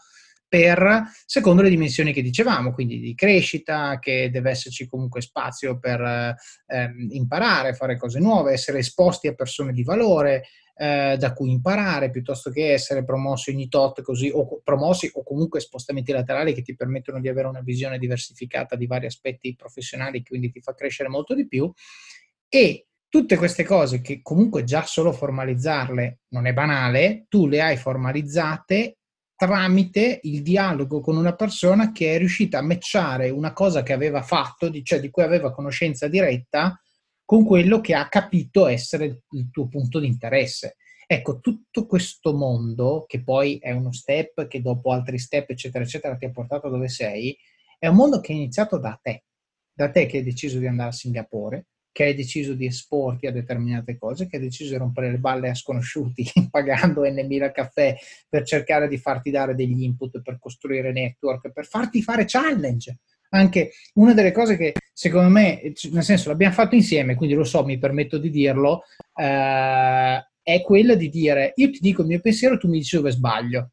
[0.49, 6.01] per, secondo le dimensioni che dicevamo, quindi di crescita, che deve esserci comunque spazio per
[6.01, 10.45] eh, imparare, fare cose nuove, essere esposti a persone di valore,
[10.81, 15.59] eh, da cui imparare piuttosto che essere promossi ogni tot così o promossi o comunque
[15.59, 20.51] spostamenti laterali che ti permettono di avere una visione diversificata di vari aspetti professionali quindi
[20.51, 21.71] ti fa crescere molto di più.
[22.49, 27.77] E tutte queste cose che comunque già solo formalizzarle non è banale tu le hai
[27.77, 28.99] formalizzate
[29.35, 34.23] tramite il dialogo con una persona che è riuscita a matchare una cosa che aveva
[34.23, 36.81] fatto, cioè di cui aveva conoscenza diretta,
[37.29, 40.77] con quello che ha capito essere il tuo punto di interesse.
[41.07, 46.17] Ecco, tutto questo mondo, che poi è uno step, che dopo altri step, eccetera, eccetera,
[46.17, 47.37] ti ha portato dove sei,
[47.79, 49.25] è un mondo che è iniziato da te,
[49.71, 53.33] da te che hai deciso di andare a Singapore, che hai deciso di esporti a
[53.33, 57.95] determinate cose, che hai deciso di rompere le balle a sconosciuti pagando N mila caffè
[58.27, 63.01] per cercare di farti dare degli input, per costruire network, per farti fare challenge
[63.31, 65.61] anche una delle cose che secondo me,
[65.91, 68.83] nel senso l'abbiamo fatto insieme, quindi lo so, mi permetto di dirlo,
[69.15, 73.11] eh, è quella di dire io ti dico il mio pensiero, tu mi dici dove
[73.11, 73.73] sbaglio.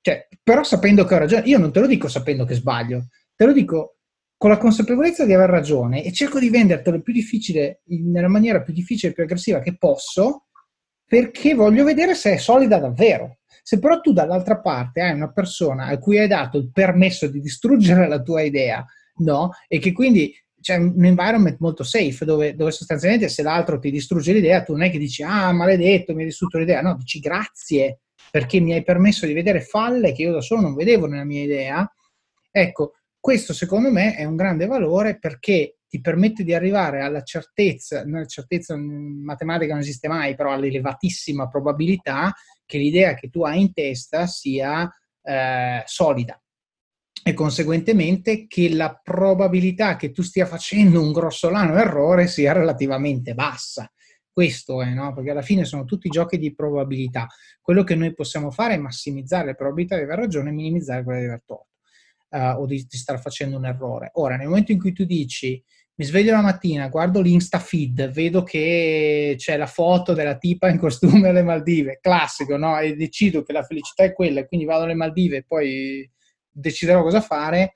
[0.00, 3.46] Cioè, però sapendo che ho ragione, io non te lo dico sapendo che sbaglio, te
[3.46, 3.96] lo dico
[4.36, 8.74] con la consapevolezza di aver ragione e cerco di vendertelo più difficile, nella maniera più
[8.74, 10.48] difficile e più aggressiva che posso,
[11.06, 13.38] perché voglio vedere se è solida davvero.
[13.66, 17.40] Se però tu dall'altra parte hai una persona a cui hai dato il permesso di
[17.40, 18.84] distruggere la tua idea,
[19.20, 19.52] no?
[19.66, 24.34] E che quindi c'è un environment molto safe dove, dove, sostanzialmente se l'altro ti distrugge
[24.34, 28.00] l'idea, tu non è che dici ah maledetto mi hai distrutto l'idea, no, dici grazie
[28.30, 31.42] perché mi hai permesso di vedere falle che io da solo non vedevo nella mia
[31.42, 31.90] idea.
[32.50, 38.04] Ecco, questo secondo me è un grande valore perché ti permette di arrivare alla certezza,
[38.26, 42.34] certezza matematica non esiste mai, però all'elevatissima probabilità
[42.66, 44.90] che l'idea che tu hai in testa sia
[45.22, 46.38] eh, solida
[47.26, 53.90] e conseguentemente che la probabilità che tu stia facendo un grossolano errore sia relativamente bassa.
[54.30, 55.14] Questo è, no?
[55.14, 57.26] Perché alla fine sono tutti giochi di probabilità.
[57.60, 61.20] Quello che noi possiamo fare è massimizzare le probabilità di aver ragione e minimizzare quelle
[61.20, 61.68] di aver torto
[62.30, 64.10] uh, o di, di star facendo un errore.
[64.14, 65.62] Ora, nel momento in cui tu dici
[65.96, 70.78] mi sveglio la mattina, guardo l'Insta feed, vedo che c'è la foto della tipa in
[70.78, 72.78] costume alle Maldive, classico, no?
[72.78, 76.10] E decido che la felicità è quella, e quindi vado alle Maldive e poi
[76.50, 77.74] deciderò cosa fare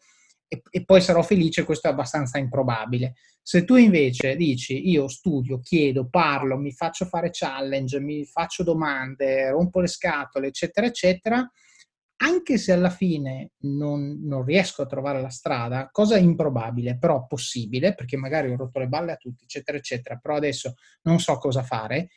[0.48, 3.14] e, e, poi sarò felice, questo è abbastanza improbabile.
[3.40, 9.50] Se tu invece dici io studio, chiedo, parlo, mi faccio fare challenge, mi faccio domande,
[9.50, 11.48] rompo le scatole, eccetera, eccetera,
[12.20, 17.94] anche se alla fine non, non, riesco a trovare la strada, cosa improbabile, però possibile,
[17.94, 21.62] perché magari ho rotto le balle a tutti, eccetera, eccetera, però adesso non so cosa
[21.62, 22.08] fare,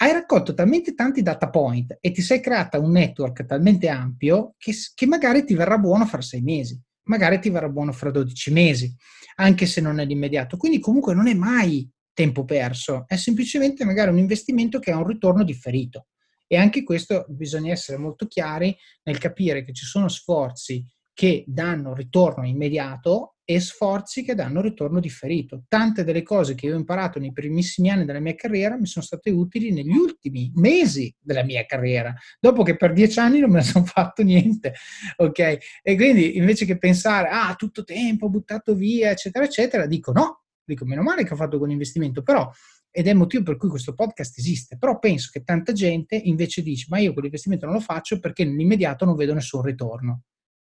[0.00, 4.72] hai raccolto talmente tanti data point e ti sei creata un network talmente ampio che,
[4.94, 8.94] che magari ti verrà buono fra sei mesi, magari ti verrà buono fra 12 mesi,
[9.36, 10.56] anche se non è l'immediato.
[10.56, 15.06] Quindi comunque non è mai tempo perso, è semplicemente magari un investimento che ha un
[15.06, 16.08] ritorno differito.
[16.48, 21.94] E anche questo bisogna essere molto chiari nel capire che ci sono sforzi che danno
[21.94, 25.64] ritorno immediato e sforzi che danno ritorno differito.
[25.66, 29.30] Tante delle cose che ho imparato nei primissimi anni della mia carriera mi sono state
[29.30, 33.64] utili negli ultimi mesi della mia carriera, dopo che per dieci anni non me ne
[33.64, 34.74] sono fatto niente,
[35.16, 35.58] ok?
[35.82, 40.84] E quindi invece che pensare, ah, tutto tempo buttato via, eccetera, eccetera, dico no, dico
[40.84, 42.48] meno male che ho fatto quell'investimento, però
[42.90, 44.78] ed è il motivo per cui questo podcast esiste.
[44.78, 49.04] Però penso che tanta gente invece dice: Ma io quell'investimento non lo faccio perché nell'immediato
[49.04, 50.22] non vedo nessun ritorno.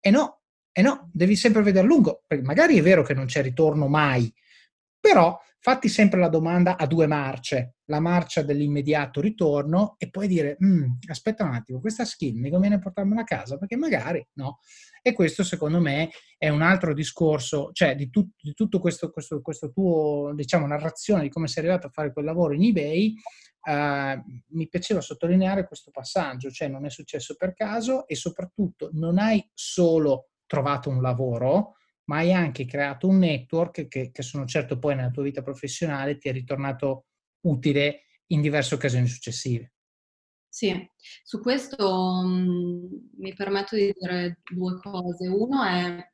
[0.01, 0.41] E no,
[0.73, 3.89] e no, devi sempre vedere a lungo, perché magari è vero che non c'è ritorno
[3.89, 4.33] mai,
[4.99, 10.57] però fatti sempre la domanda a due marce, la marcia dell'immediato ritorno e poi dire,
[10.63, 14.59] mm, aspetta un attimo, questa skill mi conviene portarmela a casa perché magari no.
[15.05, 19.42] E questo secondo me è un altro discorso, cioè di, tut, di tutto questo, questo,
[19.42, 23.14] questo, tuo, diciamo, narrazione di come sei arrivato a fare quel lavoro in eBay,
[23.64, 29.18] eh, mi piaceva sottolineare questo passaggio, cioè non è successo per caso e soprattutto non
[29.18, 34.78] hai solo trovato un lavoro, ma hai anche creato un network che, che sono certo
[34.78, 37.07] poi nella tua vita professionale ti è ritornato
[37.46, 39.72] utile in diverse occasioni successive.
[40.55, 40.86] Sì,
[41.24, 45.26] su questo mh, mi permetto di dire due cose.
[45.26, 46.07] Uno è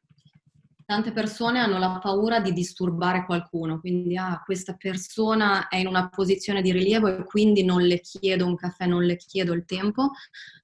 [0.86, 6.08] tante persone hanno la paura di disturbare qualcuno, quindi ah, questa persona è in una
[6.08, 10.12] posizione di rilievo e quindi non le chiedo un caffè, non le chiedo il tempo,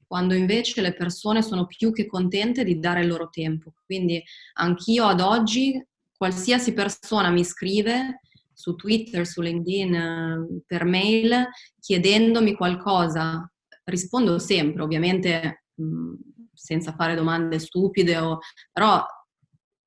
[0.06, 3.72] quando invece le persone sono più che contente di dare il loro tempo.
[3.84, 4.22] Quindi
[4.54, 5.84] anch'io ad oggi,
[6.16, 8.20] qualsiasi persona mi scrive
[8.52, 11.48] su Twitter, su LinkedIn, per mail,
[11.80, 13.48] chiedendomi qualcosa,
[13.84, 16.12] rispondo sempre, ovviamente mh,
[16.52, 18.38] senza fare domande stupide, o,
[18.72, 19.04] però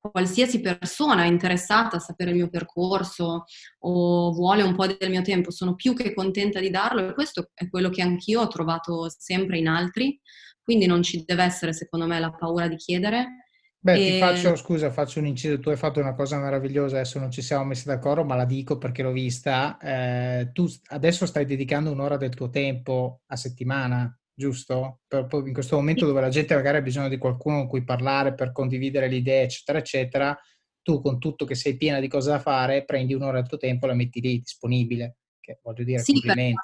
[0.00, 3.44] qualsiasi persona interessata a sapere il mio percorso
[3.80, 7.50] o vuole un po' del mio tempo, sono più che contenta di darlo e questo
[7.54, 10.18] è quello che anch'io ho trovato sempre in altri,
[10.62, 13.47] quindi non ci deve essere secondo me la paura di chiedere.
[13.80, 14.10] Beh, e...
[14.12, 17.42] ti faccio, scusa, faccio un inciso, tu hai fatto una cosa meravigliosa, adesso non ci
[17.42, 19.78] siamo messi d'accordo, ma la dico perché l'ho vista.
[19.78, 25.00] Eh, tu adesso stai dedicando un'ora del tuo tempo a settimana giusto?
[25.06, 28.34] Per, in questo momento dove la gente magari ha bisogno di qualcuno con cui parlare
[28.34, 30.38] per condividere le idee, eccetera, eccetera,
[30.80, 33.86] tu con tutto che sei piena di cose da fare, prendi un'ora del tuo tempo
[33.86, 35.16] e la metti lì disponibile.
[35.40, 36.60] Che voglio dire, sì, complimenti.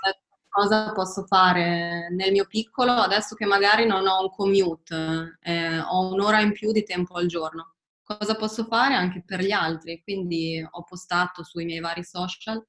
[0.57, 6.12] Cosa posso fare nel mio piccolo adesso che magari non ho un commute, eh, ho
[6.12, 7.74] un'ora in più di tempo al giorno?
[8.05, 10.00] Cosa posso fare anche per gli altri?
[10.05, 12.64] Quindi ho postato sui miei vari social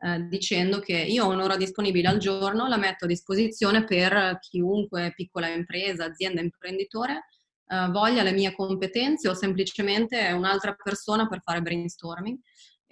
[0.00, 5.14] eh, dicendo che io ho un'ora disponibile al giorno, la metto a disposizione per chiunque
[5.14, 7.24] piccola impresa, azienda, imprenditore
[7.68, 12.38] eh, voglia le mie competenze o semplicemente un'altra persona per fare brainstorming.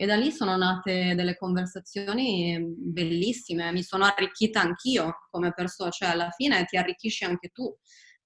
[0.01, 6.11] E da lì sono nate delle conversazioni bellissime, mi sono arricchita anch'io come persona, cioè
[6.11, 7.77] alla fine ti arricchisci anche tu,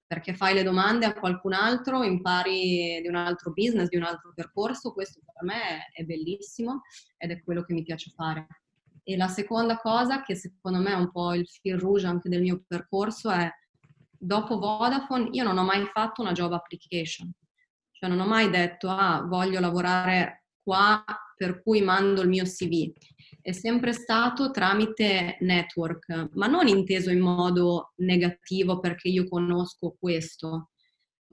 [0.05, 4.33] perché fai le domande a qualcun altro, impari di un altro business, di un altro
[4.35, 6.81] percorso, questo per me è bellissimo
[7.17, 8.45] ed è quello che mi piace fare.
[9.01, 12.41] E la seconda cosa, che secondo me è un po' il fil rouge anche del
[12.41, 13.51] mio percorso, è
[14.11, 17.33] dopo Vodafone io non ho mai fatto una job application.
[17.89, 21.03] Cioè non ho mai detto, ah, voglio lavorare qua,
[21.35, 22.91] per cui mando il mio CV.
[23.41, 30.69] È sempre stato tramite network, ma non inteso in modo negativo perché io conosco questo,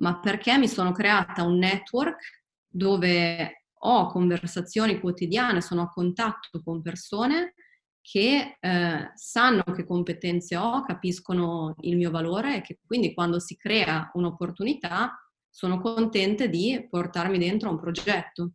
[0.01, 2.19] ma perché mi sono creata un network
[2.67, 7.55] dove ho conversazioni quotidiane, sono a contatto con persone
[8.01, 13.57] che eh, sanno che competenze ho, capiscono il mio valore e che quindi quando si
[13.57, 15.15] crea un'opportunità
[15.49, 18.53] sono contente di portarmi dentro un progetto.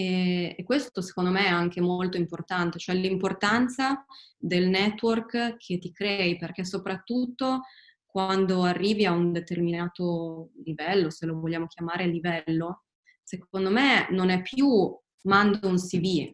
[0.00, 4.04] E, e, questo secondo me è anche molto importante, cioè l'importanza
[4.38, 7.62] del network che ti crei, perché soprattutto
[8.06, 12.84] quando arrivi a un determinato livello, se lo vogliamo chiamare livello,
[13.24, 16.32] secondo me non è più mando un CV,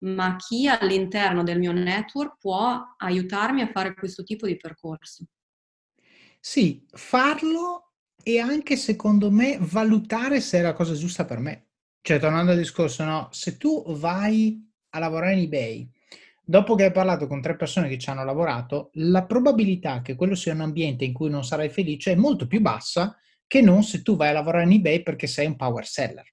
[0.00, 5.24] ma chi all'interno del mio network può aiutarmi a fare questo tipo di percorso.
[6.40, 11.67] Sì, farlo e anche secondo me valutare se è la cosa giusta per me.
[12.00, 15.90] Cioè, tornando al discorso, no, se tu vai a lavorare in eBay,
[16.42, 20.34] dopo che hai parlato con tre persone che ci hanno lavorato, la probabilità che quello
[20.34, 24.02] sia un ambiente in cui non sarai felice è molto più bassa che non se
[24.02, 26.26] tu vai a lavorare in eBay perché sei un power seller.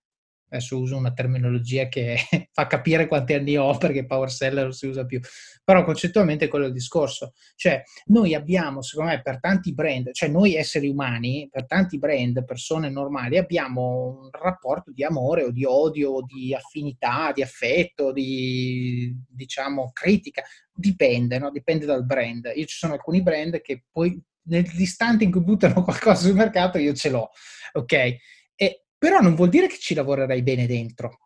[0.56, 2.18] Adesso uso una terminologia che
[2.52, 5.20] fa capire quanti anni ho perché power seller non si usa più,
[5.64, 7.34] però concettualmente quello è il discorso.
[7.56, 12.44] Cioè, noi abbiamo, secondo me, per tanti brand, cioè noi esseri umani, per tanti brand,
[12.46, 19.16] persone normali, abbiamo un rapporto di amore o di odio, di affinità, di affetto, di,
[19.28, 20.44] diciamo, critica.
[20.74, 21.52] Dipende, no?
[21.52, 22.52] Dipende dal brand.
[22.56, 26.94] Io ci sono alcuni brand che poi nell'istante in cui buttano qualcosa sul mercato io
[26.94, 27.30] ce l'ho,
[27.74, 28.18] ok?
[28.98, 31.20] Però non vuol dire che ci lavorerai bene dentro.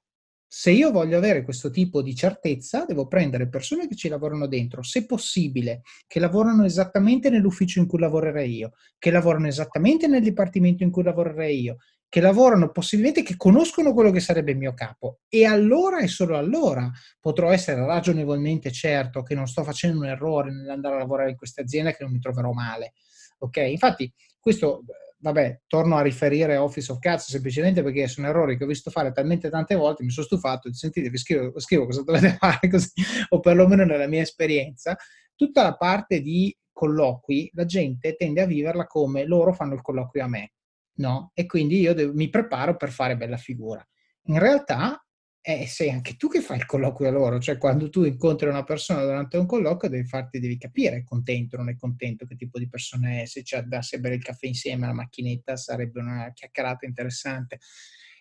[0.51, 4.82] Se io voglio avere questo tipo di certezza, devo prendere persone che ci lavorano dentro,
[4.82, 10.82] se possibile, che lavorano esattamente nell'ufficio in cui lavorerei io, che lavorano esattamente nel dipartimento
[10.82, 11.78] in cui lavorerei io,
[12.09, 15.20] che lavorano possibilmente, che conoscono quello che sarebbe il mio capo.
[15.30, 20.51] E allora e solo allora potrò essere ragionevolmente certo che non sto facendo un errore
[20.51, 22.93] nell'andare a lavorare in questa azienda e che non mi troverò male.
[23.39, 23.57] Ok?
[23.57, 24.84] Infatti, questo
[25.22, 29.11] vabbè, torno a riferire Office of Cats semplicemente perché sono errori che ho visto fare
[29.11, 33.39] talmente tante volte, mi sono stufato, sentite, vi scrivo, scrivo cosa dovete fare così, o
[33.39, 34.97] perlomeno nella mia esperienza,
[35.36, 40.24] tutta la parte di colloqui, la gente tende a viverla come loro fanno il colloquio
[40.24, 40.53] a me,
[40.95, 41.32] no?
[41.34, 43.86] E quindi io devo, mi preparo per fare bella figura.
[44.28, 45.03] In realtà
[45.50, 48.64] eh, sei anche tu che fai il colloquio a loro, cioè quando tu incontri una
[48.64, 52.60] persona durante un colloquio devi, farti, devi capire è contento non è contento, che tipo
[52.60, 56.86] di persona è, se c'è da bere il caffè insieme alla macchinetta sarebbe una chiacchierata
[56.86, 57.58] interessante,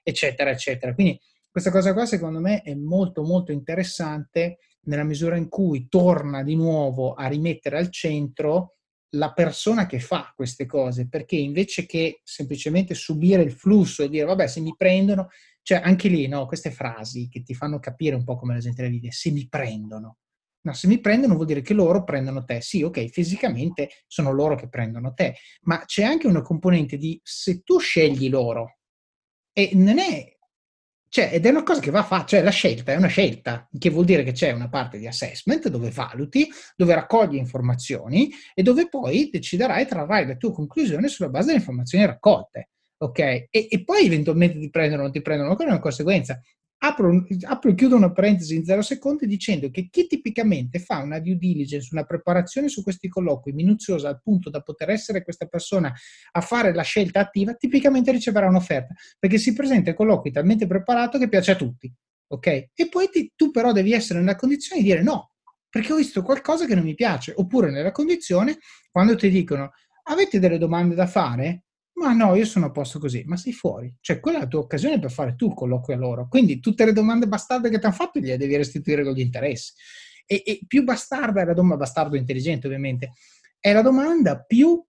[0.03, 0.95] eccetera, eccetera.
[0.95, 1.21] Quindi
[1.51, 6.57] questa cosa qua secondo me è molto molto interessante nella misura in cui torna di
[6.57, 8.77] nuovo a rimettere al centro
[9.13, 14.25] la persona che fa queste cose, perché invece che semplicemente subire il flusso e dire
[14.25, 15.29] vabbè se mi prendono,
[15.69, 18.81] cioè anche lì no, queste frasi che ti fanno capire un po' come la gente
[18.81, 20.17] le vive, se mi prendono.
[20.63, 22.63] No, se mi prendono vuol dire che loro prendono te.
[22.63, 27.61] Sì, ok, fisicamente sono loro che prendono te, ma c'è anche una componente di se
[27.65, 28.79] tu scegli loro
[29.53, 30.35] e non è
[31.11, 33.91] cioè, ed è una cosa che va fatta, cioè la scelta è una scelta, che
[33.91, 38.89] vuol dire che c'è una parte di assessment dove valuti, dove raccogli informazioni e dove
[38.89, 42.71] poi deciderai e trarrai le tue conclusioni sulla base delle informazioni raccolte.
[42.99, 43.19] Ok?
[43.19, 46.41] E, e poi eventualmente ti prendono o non ti prendono, quella è una conseguenza.
[46.81, 51.19] Apro, apro, e chiudo una parentesi in zero secondi dicendo che chi tipicamente fa una
[51.19, 55.93] due diligence, una preparazione su questi colloqui minuziosa al punto da poter essere questa persona
[56.31, 61.19] a fare la scelta attiva, tipicamente riceverà un'offerta, perché si presenta ai colloqui talmente preparato
[61.19, 61.93] che piace a tutti,
[62.29, 62.47] ok?
[62.47, 65.33] E poi ti, tu però devi essere nella condizione di dire no,
[65.69, 68.59] perché ho visto qualcosa che non mi piace, oppure nella condizione,
[68.93, 69.73] quando ti dicono
[70.05, 71.65] avete delle domande da fare?
[71.99, 73.93] Ma no, io sono a posto così, ma sei fuori.
[74.01, 76.29] Cioè, quella è la tua occasione per fare tu il colloquio a loro.
[76.29, 79.73] Quindi tutte le domande bastarde che ti hanno fatto gliele devi restituire con gli interessi.
[80.25, 83.13] E, e più bastarda è la domanda, bastardo intelligente ovviamente,
[83.59, 84.85] è la domanda più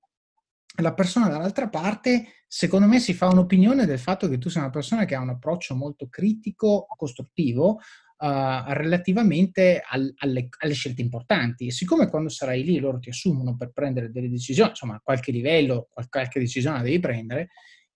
[0.81, 4.71] la persona dall'altra parte, secondo me, si fa un'opinione del fatto che tu sei una
[4.71, 7.79] persona che ha un approccio molto critico, costruttivo,
[8.19, 11.67] uh, relativamente al, alle, alle, scelte importanti.
[11.67, 15.31] E siccome quando sarai lì loro ti assumono per prendere delle decisioni, insomma, a qualche
[15.31, 17.49] livello, qualche decisione la devi prendere,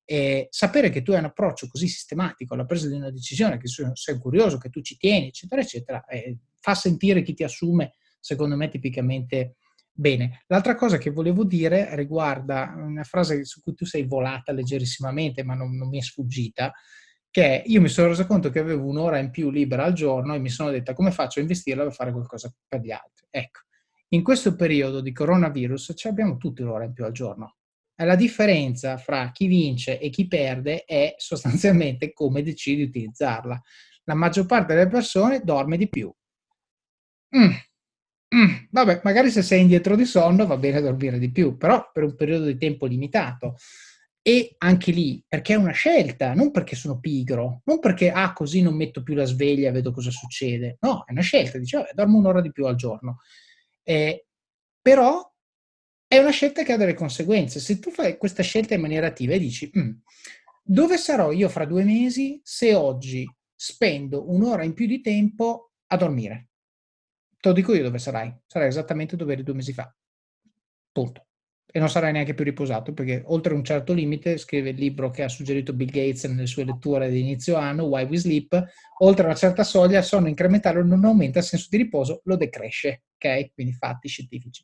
[0.05, 3.67] e sapere che tu hai un approccio così sistematico alla presa di una decisione, che
[3.67, 8.55] sei curioso, che tu ci tieni, eccetera, eccetera, eh, fa sentire chi ti assume, secondo
[8.55, 9.55] me, tipicamente
[9.91, 10.43] bene.
[10.47, 15.53] L'altra cosa che volevo dire riguarda una frase su cui tu sei volata leggerissimamente, ma
[15.53, 16.73] non, non mi è sfuggita,
[17.33, 20.39] che io mi sono reso conto che avevo un'ora in più libera al giorno e
[20.39, 23.25] mi sono detta come faccio a investirla per fare qualcosa per gli altri.
[23.31, 23.61] Ecco,
[24.09, 27.55] in questo periodo di coronavirus ci abbiamo tutti un'ora in più al giorno.
[27.95, 33.59] La differenza fra chi vince e chi perde è sostanzialmente come decidi di utilizzarla.
[34.03, 36.13] La maggior parte delle persone dorme di più.
[37.35, 37.49] Mm.
[38.35, 38.55] Mm.
[38.69, 42.15] Vabbè, magari se sei indietro di sonno va bene dormire di più, però per un
[42.15, 43.55] periodo di tempo limitato.
[44.25, 48.61] E anche lì, perché è una scelta, non perché sono pigro, non perché, ah, così
[48.61, 50.77] non metto più la sveglia e vedo cosa succede.
[50.79, 53.17] No, è una scelta, dice, vabbè, dormo un'ora di più al giorno.
[53.83, 54.27] Eh,
[54.81, 55.29] però
[56.07, 57.59] è una scelta che ha delle conseguenze.
[57.59, 59.91] Se tu fai questa scelta in maniera attiva e dici, mm,
[60.63, 65.97] dove sarò io fra due mesi se oggi spendo un'ora in più di tempo a
[65.97, 66.47] dormire?
[67.41, 68.33] Te lo dico io dove sarai.
[68.45, 69.93] Sarai esattamente dove eri due mesi fa.
[70.93, 71.25] Punto
[71.75, 75.23] e non sarai neanche più riposato perché oltre un certo limite, scrive il libro che
[75.23, 78.63] ha suggerito Bill Gates nelle sue letture di inizio anno, Why We Sleep,
[78.99, 83.05] oltre una certa soglia il sonno incrementale non aumenta il senso di riposo, lo decresce,
[83.17, 83.53] ok?
[83.55, 84.63] Quindi fatti scientifici.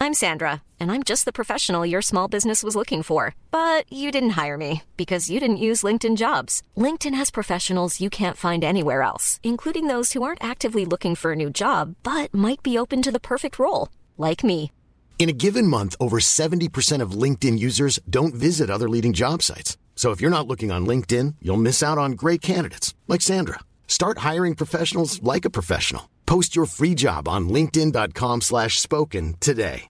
[0.00, 3.36] I'm Sandra, and I'm just the professional your small business was looking for.
[3.52, 6.62] But you didn't hire me because you didn't use LinkedIn jobs.
[6.76, 11.30] LinkedIn has professionals you can't find anywhere else, including those who aren't actively looking for
[11.30, 14.72] a new job, but might be open to the perfect role, like me.
[15.18, 19.76] In a given month, over 70% of LinkedIn users don't visit other leading job sites.
[19.96, 23.58] So if you're not looking on LinkedIn, you'll miss out on great candidates like Sandra.
[23.88, 26.08] Start hiring professionals like a professional.
[26.24, 29.88] Post your free job on linkedin.com/spoken today.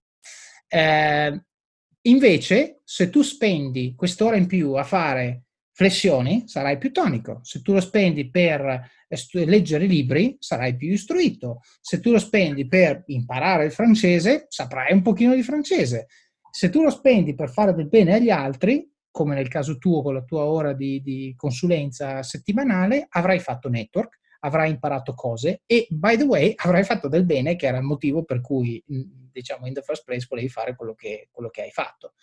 [0.70, 1.40] Eh,
[2.02, 5.47] invece, se tu spendi quest'ora in più a fare
[5.78, 7.38] flessioni, sarai più tonico.
[7.44, 8.90] Se tu lo spendi per
[9.30, 11.60] leggere libri sarai più istruito.
[11.80, 16.08] Se tu lo spendi per imparare il francese, saprai un pochino di francese.
[16.50, 20.14] Se tu lo spendi per fare del bene agli altri, come nel caso tuo con
[20.14, 26.16] la tua ora di, di consulenza settimanale, avrai fatto network, avrai imparato cose e, by
[26.16, 29.82] the way, avrai fatto del bene, che era il motivo per cui, diciamo, in the
[29.82, 32.14] first place volevi fare quello che, quello che hai fatto.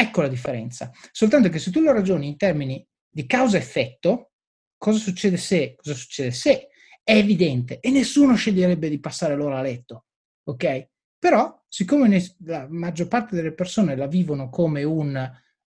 [0.00, 0.92] Ecco la differenza.
[1.10, 4.30] Soltanto che se tu lo ragioni in termini di causa-effetto,
[4.76, 6.68] cosa succede se, cosa succede se,
[7.02, 10.04] è evidente e nessuno sceglierebbe di passare l'ora a letto,
[10.44, 10.88] ok?
[11.18, 15.16] Però, siccome ne, la maggior parte delle persone la vivono come un,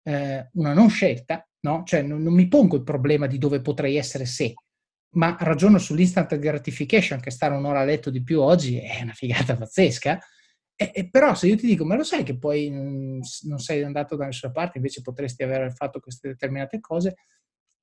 [0.02, 1.84] eh, una non scelta, no?
[1.84, 4.54] Cioè non, non mi pongo il problema di dove potrei essere se,
[5.10, 9.56] ma ragiono sull'instant gratification che stare un'ora a letto di più oggi è una figata
[9.56, 10.18] pazzesca.
[10.76, 13.82] E, e però se io ti dico, ma lo sai che poi non, non sei
[13.82, 17.16] andato da nessuna parte, invece potresti aver fatto queste determinate cose,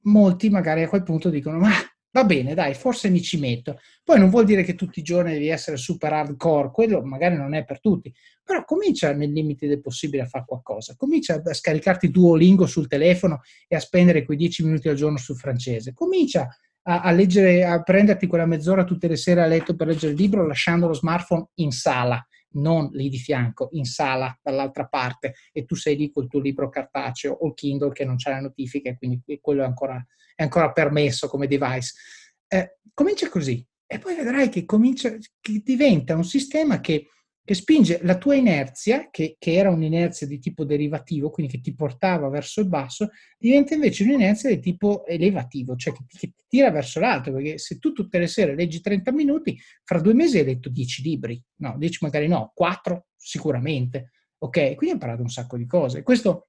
[0.04, 1.72] molti magari a quel punto dicono ma
[2.12, 3.80] va bene dai forse mi ci metto.
[4.04, 7.54] Poi non vuol dire che tutti i giorni devi essere super hardcore quello magari non
[7.54, 8.14] è per tutti
[8.44, 13.42] però comincia nel limite del possibile a fare qualcosa comincia a scaricarti Duolingo sul telefono
[13.68, 16.50] e a spendere quei 10 minuti al giorno sul francese comincia
[16.84, 20.20] a, a, leggere, a prenderti quella mezz'ora tutte le sere a letto per leggere il
[20.20, 22.24] libro lasciando lo smartphone in sala,
[22.54, 26.70] non lì di fianco, in sala dall'altra parte e tu sei lì col tuo libro
[26.70, 30.04] cartaceo o Kindle che non c'è le notifiche, quindi quello è ancora,
[30.36, 31.94] è ancora permesso come device.
[32.48, 37.08] Eh, comincia così e poi vedrai che, comincia, che diventa un sistema che
[37.46, 41.76] che spinge la tua inerzia, che, che, era un'inerzia di tipo derivativo, quindi che ti
[41.76, 46.72] portava verso il basso, diventa invece un'inerzia di tipo elevativo, cioè che che ti tira
[46.72, 50.46] verso l'alto, perché se tu tutte le sere leggi 30 minuti, fra due mesi hai
[50.46, 54.58] letto 10 libri, no, 10 magari no, 4 sicuramente, ok?
[54.58, 56.02] Quindi hai imparato un sacco di cose.
[56.02, 56.48] Questo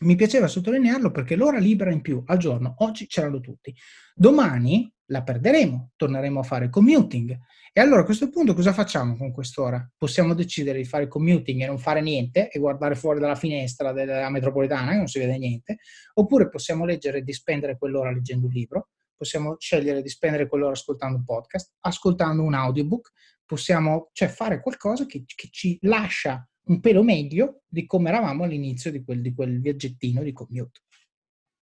[0.00, 3.74] mi piaceva sottolinearlo perché l'ora libera in più al giorno, oggi ce l'hanno tutti.
[4.14, 7.36] Domani la perderemo, torneremo a fare commuting.
[7.72, 9.88] E allora a questo punto cosa facciamo con quest'ora?
[9.96, 14.28] Possiamo decidere di fare commuting e non fare niente e guardare fuori dalla finestra della
[14.30, 15.78] metropolitana che non si vede niente,
[16.14, 20.72] oppure possiamo leggere e di spendere quell'ora leggendo un libro, possiamo scegliere di spendere quell'ora
[20.72, 23.12] ascoltando un podcast, ascoltando un audiobook,
[23.46, 28.90] possiamo cioè, fare qualcosa che, che ci lascia un pelo meglio di come eravamo all'inizio
[28.90, 30.80] di quel, di quel viaggettino di commute.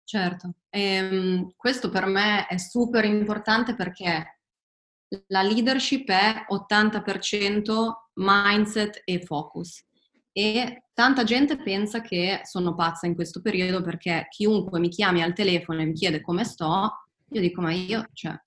[0.07, 4.39] Certo, e, ehm, questo per me è super importante perché
[5.27, 9.83] la leadership è 80% mindset e focus.
[10.31, 15.33] E tanta gente pensa che sono pazza in questo periodo perché chiunque mi chiami al
[15.33, 16.91] telefono e mi chiede come sto,
[17.31, 18.39] io dico ma io cioè,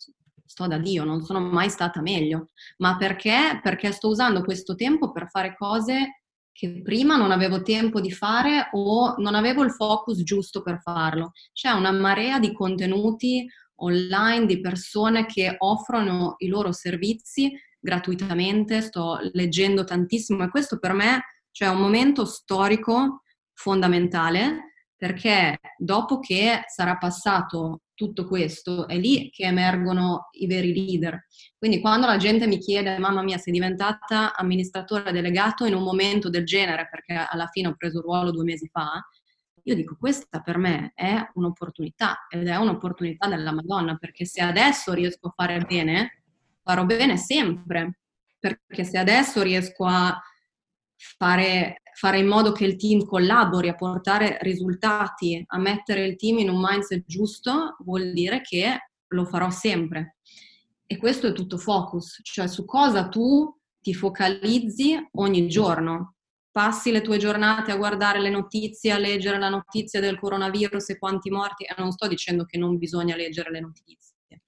[0.44, 2.50] sto da Dio, non sono mai stata meglio.
[2.78, 3.58] Ma perché?
[3.62, 6.22] Perché sto usando questo tempo per fare cose
[6.58, 11.30] che prima non avevo tempo di fare o non avevo il focus giusto per farlo.
[11.52, 19.20] C'è una marea di contenuti online di persone che offrono i loro servizi gratuitamente, sto
[19.34, 26.62] leggendo tantissimo e questo per me cioè, è un momento storico fondamentale perché dopo che
[26.66, 31.26] sarà passato tutto questo, è lì che emergono i veri leader.
[31.58, 36.30] Quindi quando la gente mi chiede, mamma mia, sei diventata amministratore delegato in un momento
[36.30, 39.04] del genere, perché alla fine ho preso il ruolo due mesi fa,
[39.64, 44.92] io dico, questa per me è un'opportunità ed è un'opportunità della Madonna, perché se adesso
[44.92, 46.22] riesco a fare bene,
[46.62, 47.98] farò bene sempre,
[48.38, 50.16] perché se adesso riesco a
[50.94, 56.38] fare fare in modo che il team collabori, a portare risultati, a mettere il team
[56.38, 60.18] in un mindset giusto, vuol dire che lo farò sempre.
[60.86, 66.14] E questo è tutto focus, cioè su cosa tu ti focalizzi ogni giorno.
[66.52, 70.98] Passi le tue giornate a guardare le notizie, a leggere la notizia del coronavirus e
[70.98, 74.42] quanti morti, e non sto dicendo che non bisogna leggere le notizie,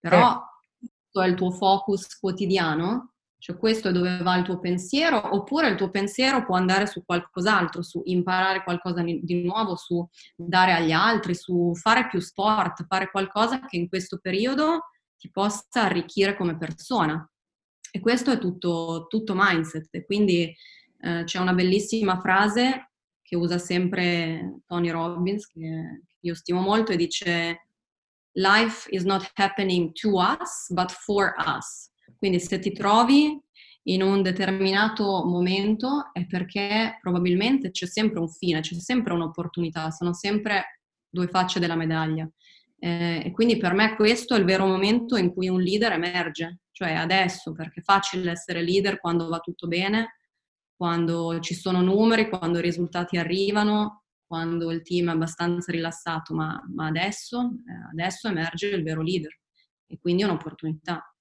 [0.00, 0.88] però eh.
[0.90, 3.12] questo è il tuo focus quotidiano
[3.46, 7.04] cioè questo è dove va il tuo pensiero, oppure il tuo pensiero può andare su
[7.04, 13.08] qualcos'altro, su imparare qualcosa di nuovo, su dare agli altri, su fare più sport, fare
[13.08, 14.86] qualcosa che in questo periodo
[15.16, 17.24] ti possa arricchire come persona.
[17.88, 19.94] E questo è tutto, tutto mindset.
[19.94, 20.52] E quindi
[21.02, 26.96] eh, c'è una bellissima frase che usa sempre Tony Robbins, che io stimo molto, e
[26.96, 27.68] dice
[28.32, 31.92] Life is not happening to us, but for us.
[32.18, 33.40] Quindi se ti trovi
[33.88, 40.12] in un determinato momento è perché probabilmente c'è sempre un fine, c'è sempre un'opportunità, sono
[40.12, 42.28] sempre due facce della medaglia.
[42.78, 46.60] Eh, e quindi per me questo è il vero momento in cui un leader emerge,
[46.72, 50.16] cioè adesso, perché è facile essere leader quando va tutto bene,
[50.76, 56.60] quando ci sono numeri, quando i risultati arrivano, quando il team è abbastanza rilassato, ma,
[56.74, 59.32] ma adesso, eh, adesso emerge il vero leader
[59.86, 61.15] e quindi è un'opportunità.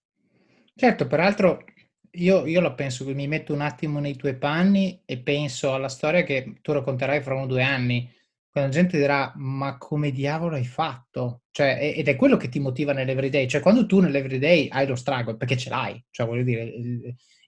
[0.78, 1.63] Certo, peraltro
[2.11, 6.23] io, io la penso mi metto un attimo nei tuoi panni e penso alla storia
[6.23, 8.09] che tu racconterai fra uno o due anni,
[8.49, 11.43] quando la gente dirà ma come diavolo hai fatto?
[11.51, 15.37] Cioè, ed è quello che ti motiva nell'everyday, cioè quando tu nell'everyday hai lo struggle,
[15.37, 16.63] perché ce l'hai, cioè voglio dire,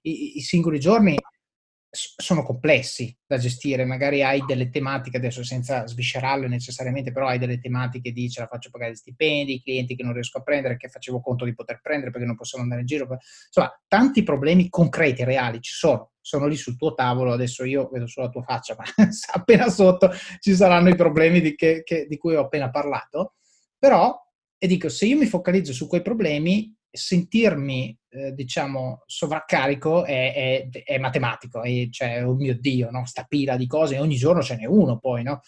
[0.03, 1.17] i, i singoli giorni
[1.89, 7.59] sono complessi da gestire, magari hai delle tematiche, adesso senza sviscerarle necessariamente, però hai delle
[7.59, 11.21] tematiche di ce la faccio pagare stipendi, clienti che non riesco a prendere, che facevo
[11.21, 13.07] conto di poter prendere perché non possiamo andare in giro.
[13.47, 18.07] Insomma, tanti problemi concreti, reali ci sono, sono lì sul tuo tavolo, adesso io vedo
[18.07, 18.83] solo la tua faccia, ma
[19.33, 23.35] appena sotto ci saranno i problemi di, che, che, di cui ho appena parlato,
[23.77, 24.15] però,
[24.57, 30.83] e dico, se io mi focalizzo su quei problemi, sentirmi, eh, diciamo, sovraccarico è, è,
[30.83, 33.05] è matematico, è, cioè, oh mio Dio, no?
[33.05, 35.41] sta pila di cose, ogni giorno ce n'è uno poi, no?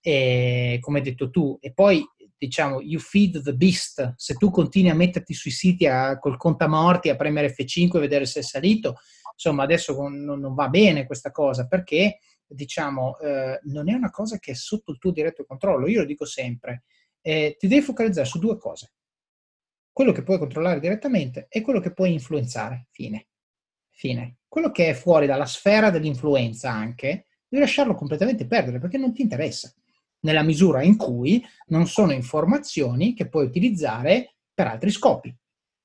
[0.00, 2.04] E, come hai detto tu, e poi
[2.38, 7.10] diciamo, you feed the beast, se tu continui a metterti sui siti a, col contamorti,
[7.10, 8.96] a premere F5 e vedere se è salito,
[9.34, 14.38] insomma adesso non, non va bene questa cosa, perché diciamo, eh, non è una cosa
[14.38, 16.84] che è sotto il tuo diretto controllo, io lo dico sempre,
[17.20, 18.94] eh, ti devi focalizzare su due cose,
[20.00, 22.86] quello che puoi controllare direttamente e quello che puoi influenzare.
[22.90, 23.26] Fine.
[23.90, 24.38] Fine.
[24.48, 29.20] Quello che è fuori dalla sfera dell'influenza anche, devi lasciarlo completamente perdere perché non ti
[29.20, 29.70] interessa,
[30.20, 35.36] nella misura in cui non sono informazioni che puoi utilizzare per altri scopi.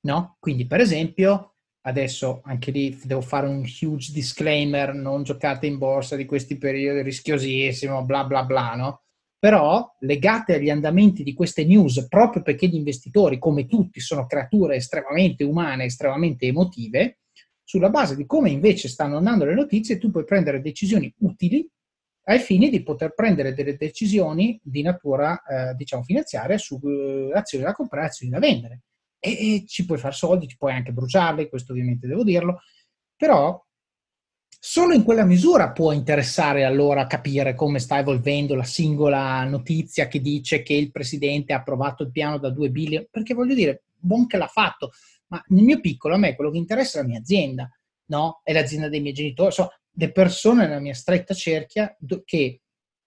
[0.05, 0.37] No?
[0.39, 6.15] Quindi, per esempio, adesso anche lì devo fare un huge disclaimer, non giocate in borsa
[6.15, 9.03] di questi periodi rischiosissimo, bla bla bla, no?
[9.45, 14.77] Però legate agli andamenti di queste news, proprio perché gli investitori, come tutti, sono creature
[14.77, 17.19] estremamente umane, estremamente emotive,
[17.63, 21.63] sulla base di come invece stanno andando le notizie, tu puoi prendere decisioni utili
[22.23, 27.65] ai fini di poter prendere delle decisioni di natura, eh, diciamo, finanziaria su eh, azioni
[27.65, 28.81] da comprare, azioni da vendere.
[29.19, 32.61] E, e ci puoi fare soldi, ci puoi anche bruciarli, questo ovviamente devo dirlo,
[33.15, 33.63] però
[34.59, 40.21] solo in quella misura può interessare allora capire come sta evolvendo la singola notizia che
[40.21, 44.27] dice che il presidente ha approvato il piano da 2 billion, perché voglio dire, buon
[44.27, 44.91] che l'ha fatto,
[45.27, 47.69] ma nel mio piccolo a me quello che interessa è la mia azienda,
[48.07, 48.41] no?
[48.43, 52.61] È l'azienda dei miei genitori, so, le persone nella mia stretta cerchia che,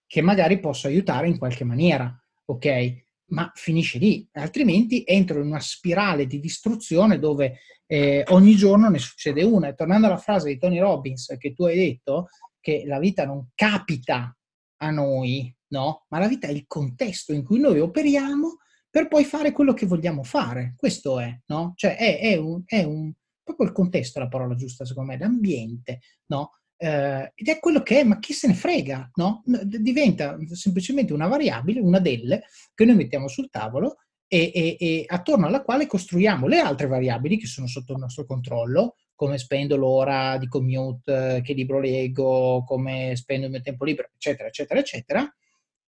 [0.05, 2.13] che magari posso aiutare in qualche maniera,
[2.45, 3.07] ok?
[3.29, 8.99] Ma finisce lì, altrimenti entro in una spirale di distruzione dove eh, ogni giorno ne
[8.99, 9.69] succede una.
[9.69, 12.27] E tornando alla frase di Tony Robbins che tu hai detto,
[12.59, 14.35] che la vita non capita
[14.81, 16.05] a noi, no?
[16.09, 18.57] Ma la vita è il contesto in cui noi operiamo
[18.89, 20.73] per poi fare quello che vogliamo fare.
[20.77, 21.73] Questo è, no?
[21.75, 23.11] Cioè è, è, un, è un,
[23.43, 26.58] proprio il contesto la parola giusta, secondo me, l'ambiente, no?
[26.81, 29.43] Eh, ed è quello che è, ma chi se ne frega, no?
[29.45, 32.43] Diventa semplicemente una variabile, una delle,
[32.73, 33.97] che noi mettiamo sul tavolo
[34.27, 38.25] e, e, e, attorno alla quale costruiamo le altre variabili che sono sotto il nostro
[38.25, 44.09] controllo, come spendo l'ora di commute, che libro leggo, come spendo il mio tempo libero,
[44.13, 45.35] eccetera, eccetera, eccetera,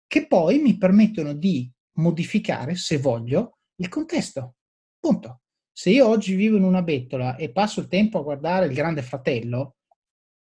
[0.07, 4.55] che poi mi permettono di modificare, se voglio, il contesto.
[4.97, 5.41] Punto.
[5.73, 9.01] Se io oggi vivo in una bettola e passo il tempo a guardare il Grande
[9.01, 9.75] Fratello,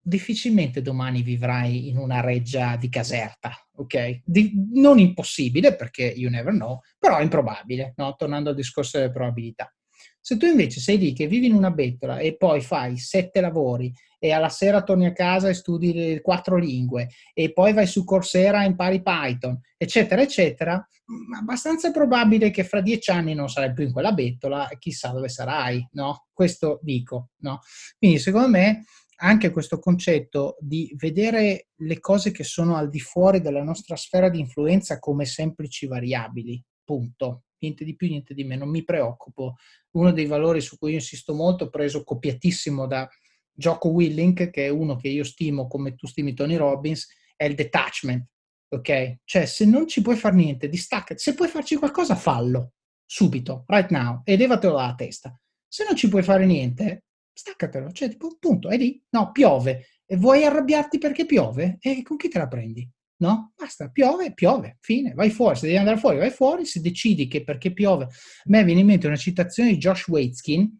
[0.03, 4.21] difficilmente domani vivrai in una reggia di caserta, ok?
[4.25, 8.13] Di, non impossibile perché you never know, però improbabile, no?
[8.15, 9.73] Tornando al discorso delle probabilità.
[10.19, 13.93] Se tu invece sei lì che vivi in una bettola e poi fai sette lavori
[14.19, 18.05] e alla sera torni a casa e studi le quattro lingue e poi vai su
[18.05, 23.73] Coursera e impari Python, eccetera, eccetera, mm, abbastanza probabile che fra dieci anni non sarai
[23.73, 26.27] più in quella bettola e chissà dove sarai, no?
[26.31, 27.59] Questo dico, no?
[27.97, 28.85] Quindi secondo me
[29.17, 34.29] anche questo concetto di vedere le cose che sono al di fuori della nostra sfera
[34.29, 37.43] di influenza come semplici variabili, punto.
[37.59, 38.65] Niente di più, niente di meno.
[38.65, 39.55] Mi preoccupo.
[39.91, 43.07] Uno dei valori su cui io insisto molto, preso copiatissimo da
[43.51, 47.55] Gioco Willink, che è uno che io stimo come tu stimi Tony Robbins, è il
[47.55, 48.27] detachment.
[48.69, 49.19] Ok?
[49.23, 51.21] Cioè, se non ci puoi fare niente, distaccati.
[51.21, 52.73] Se puoi farci qualcosa, fallo
[53.05, 55.39] subito, right now, e levatelo dalla testa.
[55.67, 57.03] Se non ci puoi fare niente,
[57.33, 61.77] staccatelo, cioè tipo, punto, è lì, no, piove, e vuoi arrabbiarti perché piove?
[61.79, 62.87] E con chi te la prendi?
[63.17, 63.53] No?
[63.55, 67.43] Basta, piove, piove, fine, vai fuori, se devi andare fuori, vai fuori, se decidi che
[67.43, 68.09] perché piove, a
[68.45, 70.79] me viene in mente una citazione di Josh Waitzkin,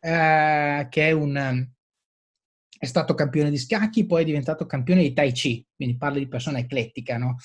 [0.00, 1.72] eh, che è un...
[2.76, 6.28] È stato campione di scacchi, poi è diventato campione di Tai Chi, quindi parla di
[6.28, 7.36] persona eclettica, no?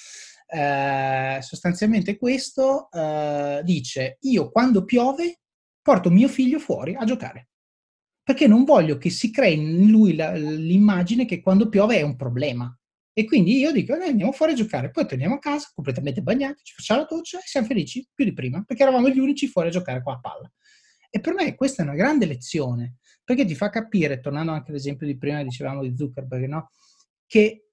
[0.48, 5.40] Eh, sostanzialmente questo eh, dice, io quando piove
[5.81, 7.49] porto mio figlio fuori a giocare
[8.30, 12.16] perché non voglio che si crei in lui la, l'immagine che quando piove è un
[12.16, 12.72] problema.
[13.12, 16.62] E quindi io dico, eh, andiamo fuori a giocare, poi torniamo a casa completamente bagnati,
[16.62, 19.70] ci facciamo la doccia e siamo felici più di prima, perché eravamo gli unici fuori
[19.70, 20.52] a giocare qua a palla.
[21.10, 25.08] E per me questa è una grande lezione, perché ti fa capire, tornando anche all'esempio
[25.08, 26.70] di prima, dicevamo di Zuckerberg, no?
[27.26, 27.70] che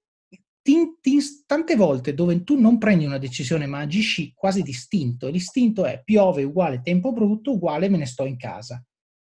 [0.63, 5.85] ti, ti, tante volte dove tu non prendi una decisione ma agisci quasi distinto, l'istinto
[5.85, 8.83] è piove uguale tempo brutto uguale me ne sto in casa.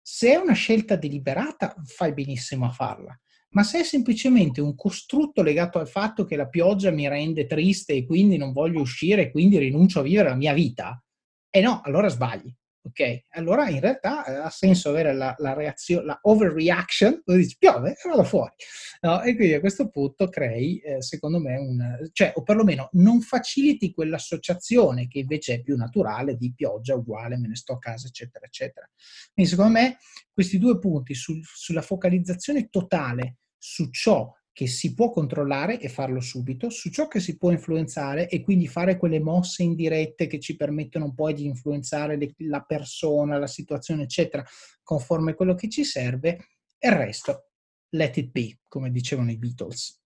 [0.08, 3.20] Se è una scelta deliberata, fai benissimo a farla.
[3.56, 7.94] Ma se è semplicemente un costrutto legato al fatto che la pioggia mi rende triste
[7.94, 11.04] e quindi non voglio uscire e quindi rinuncio a vivere la mia vita,
[11.50, 12.54] eh no, allora sbagli.
[12.88, 17.58] Ok, allora in realtà eh, ha senso avere la, la reazione, la overreaction, dove dici
[17.58, 18.54] piove e vado fuori.
[19.02, 19.24] No?
[19.24, 23.92] E quindi a questo punto crei, eh, secondo me, un, cioè, o perlomeno non faciliti
[23.92, 28.46] quell'associazione che invece è più naturale di pioggia uguale, me ne sto a casa, eccetera,
[28.46, 28.88] eccetera.
[29.34, 29.98] Quindi secondo me
[30.32, 36.22] questi due punti sul, sulla focalizzazione totale su ciò che si può controllare e farlo
[36.22, 40.56] subito, su ciò che si può influenzare e quindi fare quelle mosse indirette che ci
[40.56, 44.46] permettono poi di influenzare le, la persona, la situazione, eccetera,
[44.82, 46.38] conforme a quello che ci serve,
[46.78, 47.50] e il resto,
[47.90, 50.02] let it be, come dicevano i Beatles.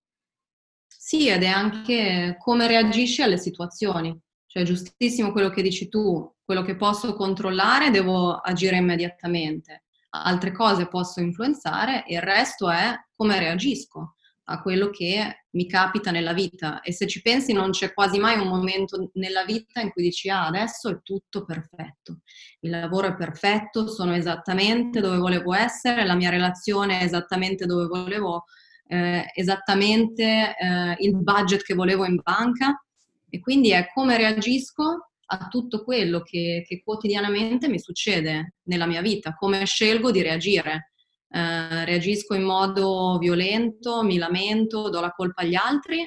[0.88, 4.20] Sì, ed è anche come reagisci alle situazioni.
[4.48, 10.88] Cioè, giustissimo quello che dici tu, quello che posso controllare devo agire immediatamente, altre cose
[10.88, 14.16] posso influenzare e il resto è come reagisco
[14.52, 16.82] a quello che mi capita nella vita.
[16.82, 20.30] E se ci pensi non c'è quasi mai un momento nella vita in cui dici
[20.30, 22.20] ah, adesso è tutto perfetto,
[22.62, 27.86] il lavoro è perfetto, sono esattamente dove volevo essere, la mia relazione è esattamente dove
[27.86, 28.46] volevo,
[28.88, 32.84] eh, esattamente eh, il budget che volevo in banca.
[33.32, 39.02] E quindi è come reagisco a tutto quello che, che quotidianamente mi succede nella mia
[39.02, 40.89] vita, come scelgo di reagire
[41.30, 46.04] eh, reagisco in modo violento, mi lamento, do la colpa agli altri,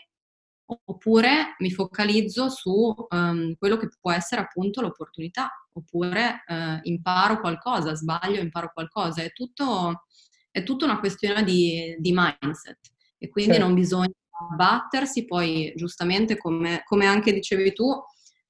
[0.85, 7.95] oppure mi focalizzo su um, quello che può essere appunto l'opportunità, oppure uh, imparo qualcosa,
[7.95, 9.23] sbaglio, imparo qualcosa.
[9.23, 10.05] È tutto,
[10.51, 12.79] è tutta una questione di, di mindset
[13.19, 13.67] e quindi certo.
[13.67, 14.13] non bisogna
[14.57, 18.03] battersi, poi giustamente come, come anche dicevi tu,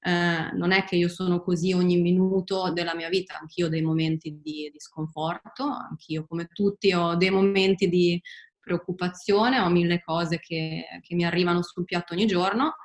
[0.05, 3.81] eh, non è che io sono così ogni minuto della mia vita, anch'io ho dei
[3.81, 8.21] momenti di, di sconforto, anch'io come tutti ho dei momenti di
[8.59, 12.75] preoccupazione, ho mille cose che, che mi arrivano sul piatto ogni giorno.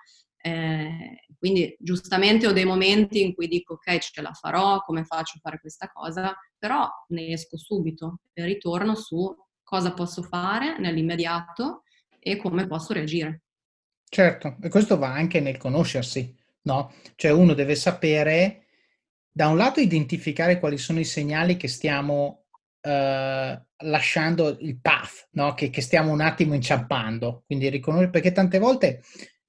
[0.40, 5.38] Eh, quindi giustamente ho dei momenti in cui dico ok ce la farò, come faccio
[5.38, 9.34] a fare questa cosa, però ne esco subito e ritorno su
[9.64, 11.82] cosa posso fare nell'immediato
[12.20, 13.42] e come posso reagire.
[14.08, 16.34] Certo, e questo va anche nel conoscersi,
[16.68, 16.92] no?
[17.14, 18.66] Cioè uno deve sapere,
[19.30, 22.44] da un lato, identificare quali sono i segnali che stiamo
[22.82, 25.54] eh, lasciando il path, no?
[25.54, 27.44] Che, che, stiamo un attimo inciampando.
[27.46, 29.02] Quindi riconoscere, perché tante volte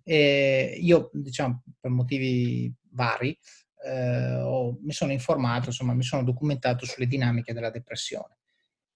[0.03, 3.37] eh, io, diciamo, per motivi vari,
[3.85, 8.37] eh, ho, mi sono informato, insomma, mi sono documentato sulle dinamiche della depressione.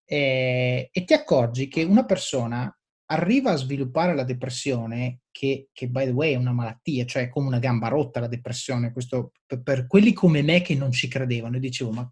[0.06, 2.74] E, e ti accorgi che una persona
[3.14, 7.30] arriva a sviluppare la depressione, che, che, by the way è una malattia, cioè è
[7.30, 11.08] come una gamba rotta la depressione, questo per, per quelli come me che non ci
[11.08, 12.12] credevano, io dicevo ma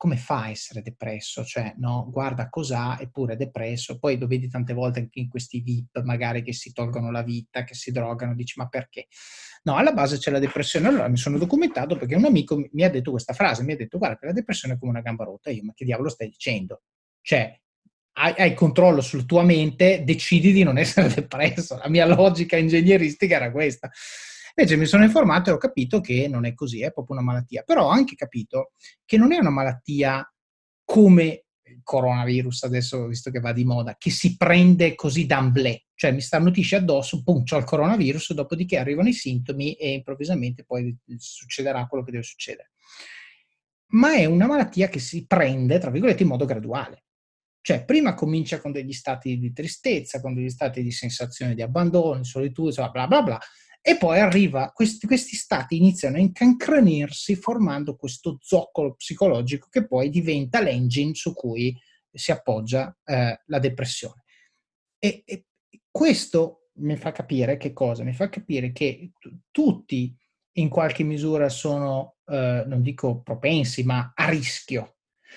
[0.00, 1.44] come fa a essere depresso?
[1.44, 3.98] Cioè, no, guarda cos'ha, eppure è depresso.
[3.98, 7.64] Poi lo vedi tante volte anche in questi VIP, magari che si tolgono la vita,
[7.64, 9.08] che si drogano, dici ma perché?
[9.64, 10.88] No, alla base c'è la depressione.
[10.88, 13.98] Allora mi sono documentato perché un amico mi ha detto questa frase, mi ha detto
[13.98, 15.50] guarda che la depressione è come una gamba rotta.
[15.50, 16.80] io, ma che diavolo stai dicendo?
[17.20, 17.60] Cioè,
[18.20, 21.76] hai, hai controllo sulla tua mente, decidi di non essere depresso.
[21.78, 23.90] La mia logica ingegneristica era questa.
[24.54, 27.62] Invece mi sono informato e ho capito che non è così, è proprio una malattia.
[27.62, 28.72] Però ho anche capito
[29.04, 30.30] che non è una malattia
[30.84, 35.82] come il coronavirus adesso, visto che va di moda, che si prende così d'amblè.
[35.94, 40.94] Cioè mi starnutisce addosso, pum, c'ho il coronavirus, dopodiché arrivano i sintomi e improvvisamente poi
[41.16, 42.72] succederà quello che deve succedere.
[43.92, 47.04] Ma è una malattia che si prende, tra virgolette, in modo graduale.
[47.62, 52.18] Cioè, prima comincia con degli stati di tristezza, con degli stati di sensazione di abbandono,
[52.18, 53.38] di solitudine, bla bla bla,
[53.82, 60.10] e poi arriva, questi, questi stati iniziano a incancrenirsi formando questo zoccolo psicologico che poi
[60.10, 61.74] diventa l'engine su cui
[62.12, 64.24] si appoggia eh, la depressione.
[64.98, 65.46] E, e,
[65.90, 68.04] questo mi fa capire che cosa?
[68.04, 70.14] Mi fa capire che t- tutti
[70.58, 74.96] in qualche misura sono, eh, non dico propensi, ma a rischio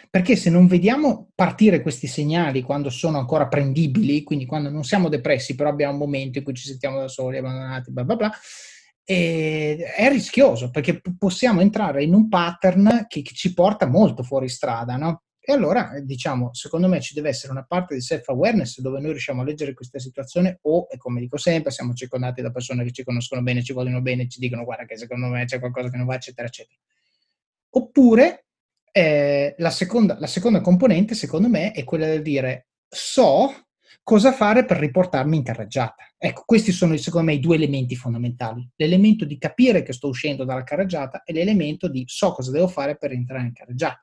[0.09, 5.09] perché se non vediamo partire questi segnali quando sono ancora prendibili, quindi quando non siamo
[5.09, 8.31] depressi, però abbiamo un momento in cui ci sentiamo da soli, abbandonati, bla bla bla,
[9.03, 14.95] è rischioso perché possiamo entrare in un pattern che, che ci porta molto fuori strada,
[14.95, 15.23] no?
[15.45, 19.41] E allora, diciamo, secondo me ci deve essere una parte di self-awareness dove noi riusciamo
[19.41, 23.03] a leggere questa situazione o, e come dico sempre, siamo circondati da persone che ci
[23.03, 26.05] conoscono bene, ci vogliono bene, ci dicono guarda che secondo me c'è qualcosa che non
[26.05, 26.77] va, eccetera, eccetera.
[27.71, 28.42] Oppure
[28.95, 33.51] eh, la, seconda, la seconda componente, secondo me, è quella del dire so
[34.03, 36.03] cosa fare per riportarmi in carreggiata.
[36.17, 38.69] Ecco, questi sono secondo me i due elementi fondamentali.
[38.75, 42.95] L'elemento di capire che sto uscendo dalla carreggiata e l'elemento di so cosa devo fare
[42.95, 44.01] per entrare in carreggiata.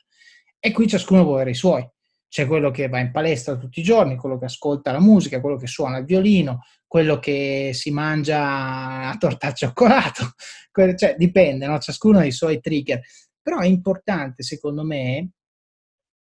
[0.58, 1.88] E qui ciascuno può avere i suoi.
[2.28, 5.56] C'è quello che va in palestra tutti i giorni, quello che ascolta la musica, quello
[5.56, 10.32] che suona il violino, quello che si mangia a torta al cioccolato.
[10.96, 11.78] cioè, dipende, no?
[11.78, 13.00] ciascuno ha i suoi trigger.
[13.42, 15.30] Però è importante, secondo me,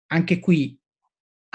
[0.07, 0.77] anche qui,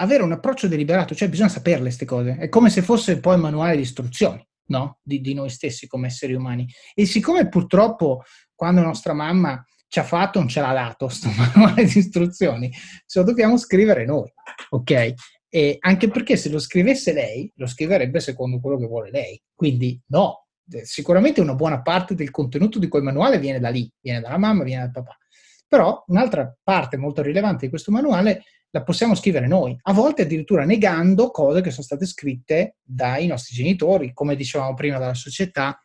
[0.01, 2.37] avere un approccio deliberato, cioè bisogna saperle queste cose.
[2.37, 4.99] È come se fosse poi il manuale di istruzioni, no?
[5.01, 6.67] Di, di noi stessi come esseri umani.
[6.93, 8.23] E siccome purtroppo
[8.55, 12.71] quando nostra mamma ci ha fatto, non ce l'ha dato questo manuale di istruzioni,
[13.05, 14.31] ce lo dobbiamo scrivere noi,
[14.69, 15.13] ok?
[15.49, 19.39] E anche perché se lo scrivesse lei, lo scriverebbe secondo quello che vuole lei.
[19.53, 20.47] Quindi no,
[20.83, 24.63] sicuramente una buona parte del contenuto di quel manuale viene da lì, viene dalla mamma,
[24.63, 25.17] viene dal papà.
[25.71, 30.65] Però un'altra parte molto rilevante di questo manuale la possiamo scrivere noi, a volte addirittura
[30.65, 35.81] negando cose che sono state scritte dai nostri genitori, come dicevamo prima dalla società,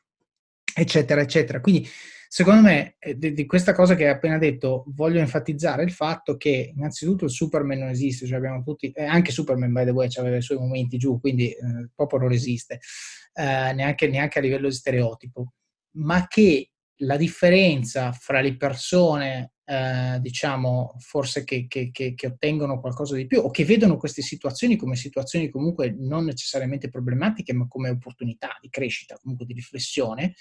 [0.74, 1.60] eccetera, eccetera.
[1.60, 1.88] Quindi
[2.26, 6.36] secondo me eh, di, di, questa cosa che hai appena detto voglio enfatizzare il fatto
[6.36, 10.08] che innanzitutto il Superman non esiste, cioè abbiamo tutti, eh, anche Superman by the way
[10.16, 12.80] aveva i suoi momenti giù, quindi eh, proprio non esiste,
[13.34, 15.52] eh, neanche, neanche a livello di stereotipo,
[15.98, 22.80] ma che la differenza fra le persone, eh, diciamo, forse che, che, che, che, ottengono
[22.80, 27.66] qualcosa di più o che vedono queste situazioni come situazioni comunque non necessariamente problematiche, ma
[27.66, 30.34] come opportunità di crescita, comunque di riflessione,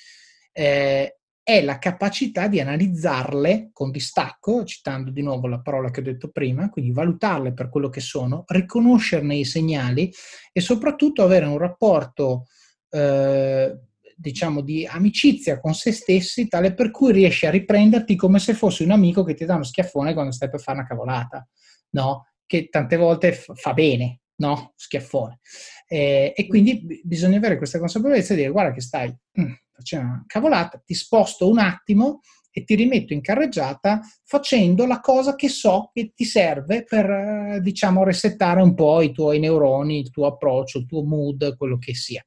[0.52, 6.04] eh, è la capacità di analizzarle con distacco, citando di nuovo la parola che ho
[6.04, 10.12] detto prima, quindi valutarle per quello che sono, riconoscerne i segnali
[10.52, 12.46] e soprattutto avere un rapporto
[12.90, 13.76] eh,
[14.16, 18.84] diciamo, di amicizia con se stessi, tale per cui riesci a riprenderti come se fossi
[18.84, 21.48] un amico che ti dà uno schiaffone quando stai per fare una cavolata,
[21.92, 22.28] no?
[22.46, 24.74] Che tante volte f- fa bene, no?
[24.76, 25.40] Schiaffone.
[25.88, 30.24] Eh, e quindi bisogna avere questa consapevolezza di dire, guarda che stai mm, facendo una
[30.26, 32.22] cavolata, ti sposto un attimo
[32.58, 38.06] e ti rimetto in carreggiata facendo la cosa che so che ti serve per, diciamo,
[38.06, 42.26] resettare un po' i tuoi neuroni, il tuo approccio, il tuo mood, quello che sia.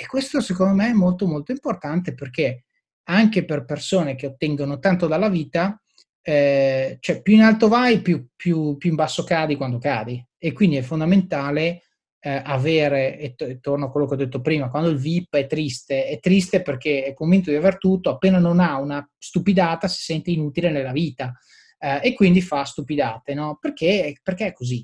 [0.00, 2.64] E questo secondo me è molto molto importante perché
[3.10, 5.78] anche per persone che ottengono tanto dalla vita,
[6.22, 10.24] eh, cioè più in alto vai, più, più, più, in basso cadi quando cadi.
[10.38, 11.82] E quindi è fondamentale
[12.18, 15.36] eh, avere, e, to- e, torno a quello che ho detto prima, quando il VIP
[15.36, 19.86] è triste, è triste perché è convinto di aver tutto, appena non ha una stupidata
[19.86, 21.34] si sente inutile nella vita
[21.78, 23.58] eh, e quindi fa stupidate, no?
[23.60, 24.82] Perché, perché è così.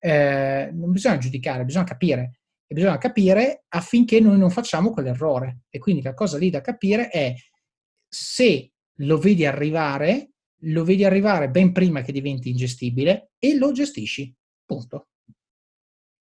[0.00, 2.35] Eh, non bisogna giudicare, bisogna capire
[2.66, 5.60] e bisogna capire affinché noi non facciamo quell'errore.
[5.70, 7.34] E quindi la cosa lì da capire è
[8.08, 14.34] se lo vedi arrivare, lo vedi arrivare ben prima che diventi ingestibile e lo gestisci.
[14.64, 15.08] Punto.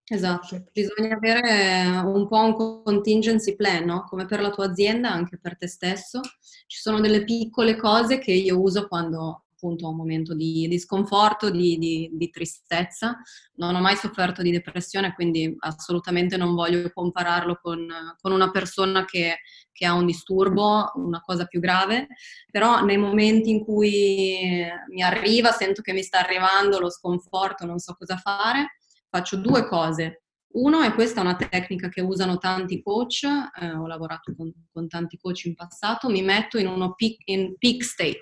[0.07, 2.53] Esatto, bisogna avere un po' un
[2.84, 4.03] contingency plan, no?
[4.03, 6.19] come per la tua azienda, anche per te stesso.
[6.67, 11.49] Ci sono delle piccole cose che io uso quando appunto un momento di, di sconforto,
[11.49, 13.18] di, di, di, tristezza.
[13.56, 17.88] Non ho mai sofferto di depressione, quindi assolutamente non voglio compararlo con,
[18.22, 19.40] con una persona che,
[19.72, 22.07] che, ha un disturbo, una cosa più grave,
[22.52, 27.80] però nei momenti in cui mi arriva, sento che mi sta arrivando lo sconforto, non
[27.80, 28.77] so cosa fare,
[29.10, 30.22] faccio due cose.
[30.56, 34.88] Uno, e questa è una tecnica che usano tanti coach, eh, ho lavorato con, con,
[34.88, 38.22] tanti coach in passato, mi metto in uno peak, in peak state,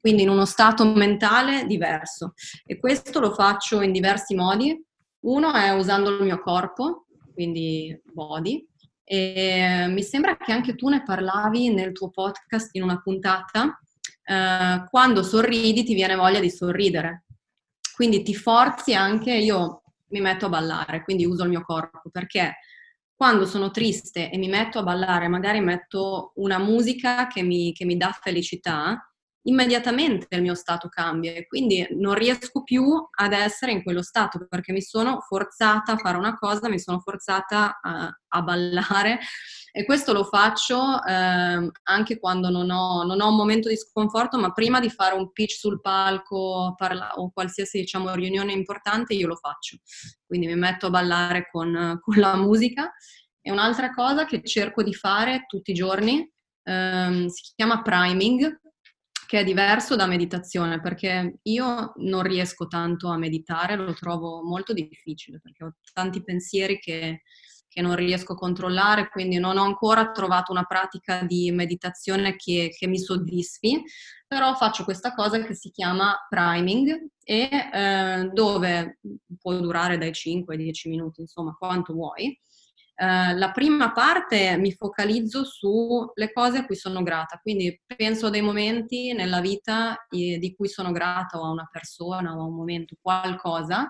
[0.00, 2.32] quindi in uno stato mentale diverso.
[2.64, 4.82] E questo lo faccio in diversi modi.
[5.20, 8.66] Uno è usando il mio corpo, quindi body,
[9.04, 13.78] e mi sembra che anche tu ne parlavi nel tuo podcast in una puntata.
[14.22, 17.24] Eh, quando sorridi ti viene voglia di sorridere.
[17.94, 22.56] Quindi ti forzi anche, io mi metto a ballare, quindi uso il mio corpo, perché
[23.14, 27.84] quando sono triste e mi metto a ballare, magari metto una musica che mi, che
[27.84, 29.09] mi dà felicità,
[29.42, 34.46] immediatamente il mio stato cambia e quindi non riesco più ad essere in quello stato
[34.48, 39.18] perché mi sono forzata a fare una cosa, mi sono forzata a, a ballare
[39.72, 44.38] e questo lo faccio eh, anche quando non ho, non ho, un momento di sconforto,
[44.38, 49.28] ma prima di fare un pitch sul palco parla, o qualsiasi diciamo, riunione importante io
[49.28, 49.78] lo faccio.
[50.26, 52.92] Quindi mi metto a ballare con, con la musica.
[53.42, 56.30] E un'altra cosa che cerco di fare tutti i giorni
[56.62, 58.60] ehm, si chiama priming,
[59.30, 64.72] che è diverso da meditazione, perché io non riesco tanto a meditare, lo trovo molto
[64.72, 67.22] difficile, perché ho tanti pensieri che,
[67.68, 72.74] che non riesco a controllare, quindi non ho ancora trovato una pratica di meditazione che,
[72.76, 73.80] che mi soddisfi,
[74.26, 78.98] però faccio questa cosa che si chiama priming e eh, dove
[79.38, 82.36] può durare dai 5 ai 10 minuti, insomma, quanto vuoi
[83.02, 88.30] eh, la prima parte mi focalizzo sulle cose a cui sono grata, quindi penso a
[88.30, 92.44] dei momenti nella vita eh, di cui sono grata o a una persona o a
[92.44, 93.88] un momento, qualcosa,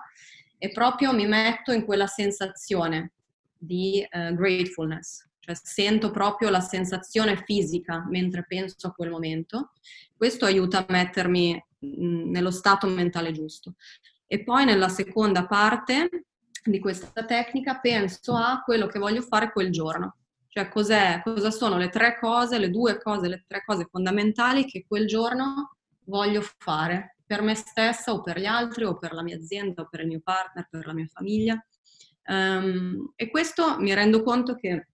[0.57, 3.11] e proprio mi metto in quella sensazione
[3.57, 9.71] di uh, gratefulness, cioè sento proprio la sensazione fisica mentre penso a quel momento.
[10.15, 13.75] Questo aiuta a mettermi mh, mm, nello stato mentale giusto.
[14.25, 16.27] E poi nella seconda parte
[16.63, 20.17] di questa tecnica penso a quello che voglio fare quel giorno.
[20.47, 25.07] Cioè cosa sono le tre cose, le due cose, le tre cose fondamentali che quel
[25.07, 29.83] giorno voglio fare per me stessa o per gli altri o per la mia azienda
[29.83, 31.65] o per il mio partner, per la mia famiglia.
[32.25, 34.89] Um, e questo mi rendo conto che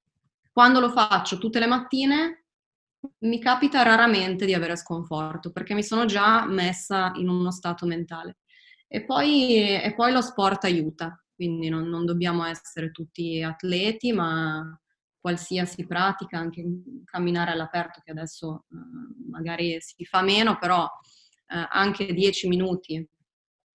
[0.52, 2.46] quando lo faccio tutte le mattine
[3.20, 8.38] mi capita raramente di avere sconforto perché mi sono già messa in uno stato mentale.
[8.88, 14.78] E poi, e poi lo sport aiuta, quindi non, non dobbiamo essere tutti atleti, ma
[15.20, 16.66] qualsiasi pratica, anche
[17.06, 23.08] camminare all'aperto che adesso eh, magari si fa meno, però eh, anche 10 minuti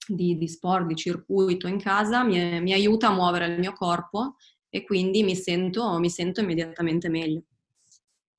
[0.04, 4.34] di, di, sport, di circuito in casa mi, mi, aiuta a muovere il mio corpo
[4.68, 7.44] e quindi mi sento, mi sento immediatamente meglio.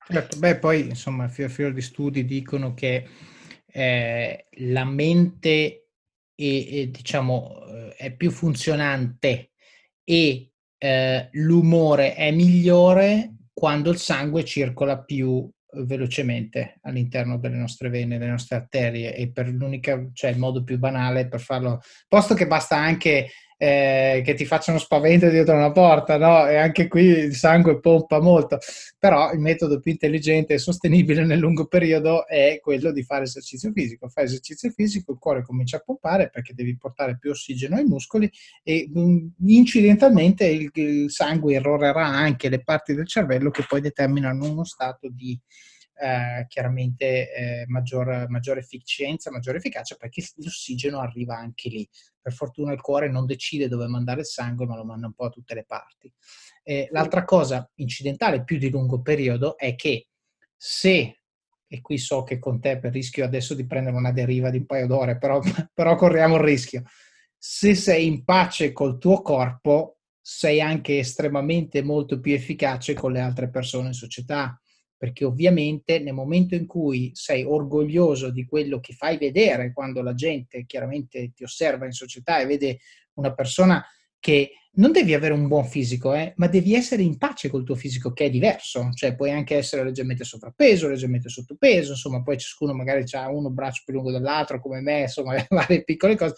[0.06, 3.08] Certo, beh, poi insomma, fior fior di studi dicono che
[3.64, 5.83] eh, la mente
[6.34, 9.50] è, è, diciamo, eh, è più funzionante
[10.04, 18.18] e eh, l'umore è migliore quando il sangue circola più velocemente all'interno delle nostre vene,
[18.18, 22.46] delle nostre arterie e per l'unica, cioè il modo più banale per farlo, posto che
[22.46, 26.46] basta anche eh, che ti facciano spavento dietro una porta, no?
[26.46, 28.58] E anche qui il sangue pompa molto,
[28.98, 33.72] però il metodo più intelligente e sostenibile nel lungo periodo è quello di fare esercizio
[33.72, 34.08] fisico.
[34.08, 38.30] Fai esercizio fisico, il cuore comincia a pompare perché devi portare più ossigeno ai muscoli
[38.62, 44.50] e um, incidentalmente il, il sangue irrorerà anche le parti del cervello che poi determinano
[44.50, 45.38] uno stato di
[45.96, 51.88] eh, chiaramente eh, maggior, maggiore efficienza, maggiore efficacia perché l'ossigeno arriva anche lì.
[52.20, 55.26] Per fortuna il cuore non decide dove mandare il sangue, ma lo manda un po'
[55.26, 56.12] a tutte le parti.
[56.62, 60.08] Eh, l'altra cosa incidentale più di lungo periodo è che
[60.56, 61.20] se,
[61.66, 64.66] e qui so che con te per rischio adesso di prendere una deriva di un
[64.66, 65.40] paio d'ore, però,
[65.72, 66.82] però corriamo il rischio,
[67.36, 73.20] se sei in pace col tuo corpo, sei anche estremamente molto più efficace con le
[73.20, 74.58] altre persone in società
[75.04, 80.14] perché ovviamente nel momento in cui sei orgoglioso di quello che fai vedere, quando la
[80.14, 82.78] gente chiaramente ti osserva in società e vede
[83.16, 83.84] una persona
[84.18, 87.74] che non devi avere un buon fisico, eh, ma devi essere in pace col tuo
[87.74, 92.72] fisico che è diverso, cioè puoi anche essere leggermente sovrappeso, leggermente sottopeso, insomma poi ciascuno
[92.72, 96.34] magari ha uno braccio più lungo dell'altro come me, insomma varie piccole cose,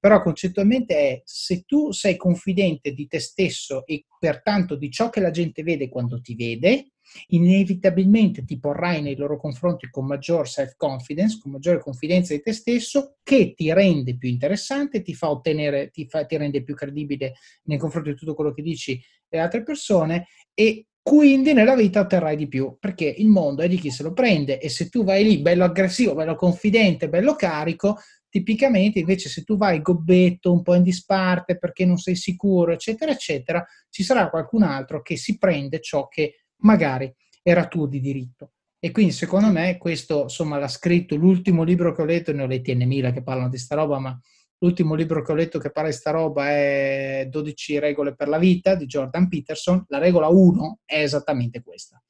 [0.00, 5.20] però concettualmente è se tu sei confidente di te stesso e pertanto di ciò che
[5.20, 6.92] la gente vede quando ti vede,
[7.28, 13.16] inevitabilmente ti porrai nei loro confronti con maggior self-confidence, con maggiore confidenza di te stesso,
[13.22, 17.78] che ti rende più interessante, ti fa ottenere, ti, fa, ti rende più credibile nei
[17.78, 18.98] confronti di tutto quello che dici
[19.28, 23.78] le altre persone e quindi nella vita otterrai di più, perché il mondo è di
[23.78, 27.96] chi se lo prende e se tu vai lì bello aggressivo, bello confidente, bello carico,
[28.30, 33.12] tipicamente invece se tu vai gobbetto, un po' in disparte perché non sei sicuro, eccetera,
[33.12, 37.12] eccetera, ci sarà qualcun altro che si prende ciò che magari
[37.42, 38.52] era tuo di diritto.
[38.78, 42.46] E quindi secondo me questo, insomma, l'ha scritto, l'ultimo libro che ho letto, ne ho
[42.46, 44.18] letti N mila che parlano di sta roba, ma
[44.58, 48.38] l'ultimo libro che ho letto che parla di sta roba è 12 regole per la
[48.38, 49.84] vita di Jordan Peterson.
[49.88, 52.02] La regola 1 è esattamente questa.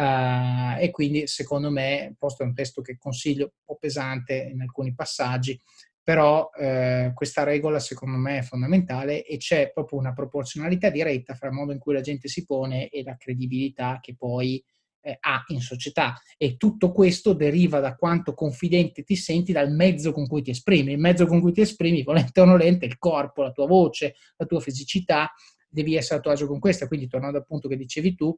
[0.00, 4.62] Uh, e quindi secondo me, posto è un testo che consiglio un po' pesante in
[4.62, 5.60] alcuni passaggi,
[6.02, 11.48] però eh, questa regola secondo me è fondamentale e c'è proprio una proporzionalità diretta fra
[11.48, 14.64] il modo in cui la gente si pone e la credibilità che poi
[15.02, 16.18] eh, ha in società.
[16.38, 20.92] E tutto questo deriva da quanto confidente ti senti dal mezzo con cui ti esprimi,
[20.92, 24.46] il mezzo con cui ti esprimi, volente o nolente, il corpo, la tua voce, la
[24.46, 25.30] tua fisicità,
[25.68, 28.36] devi essere a tuo agio con questa, quindi tornando al punto che dicevi tu,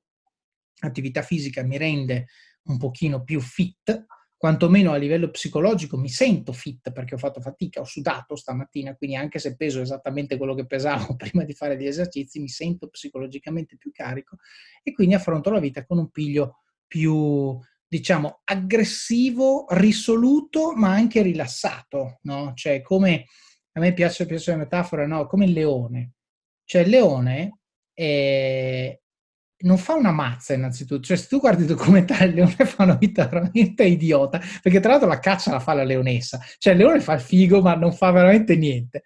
[0.82, 2.26] attività fisica mi rende
[2.64, 4.06] un pochino più fit,
[4.36, 9.14] quantomeno a livello psicologico mi sento fit perché ho fatto fatica, ho sudato stamattina, quindi
[9.16, 13.76] anche se peso esattamente quello che pesavo prima di fare gli esercizi, mi sento psicologicamente
[13.76, 14.38] più carico
[14.82, 17.56] e quindi affronto la vita con un piglio più,
[17.86, 22.52] diciamo, aggressivo, risoluto, ma anche rilassato, no?
[22.54, 23.26] Cioè, come
[23.74, 25.26] a me piace, piace la metafora, no?
[25.26, 26.14] Come il leone.
[26.64, 27.60] Cioè, il leone
[27.94, 29.00] è,
[29.62, 32.96] non fa una mazza innanzitutto, cioè se tu guardi i documentari il leone fa una
[32.96, 37.00] vita veramente idiota, perché tra l'altro la caccia la fa la leonessa, cioè il leone
[37.00, 39.02] fa il figo ma non fa veramente niente,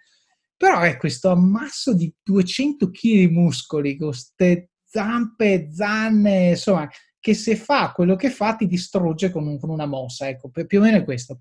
[0.56, 6.88] però è questo ammasso di 200 kg di muscoli con queste zampe, zanne, insomma,
[7.20, 10.78] che se fa quello che fa ti distrugge con, un, con una mossa, ecco, più
[10.78, 11.38] o meno è questo.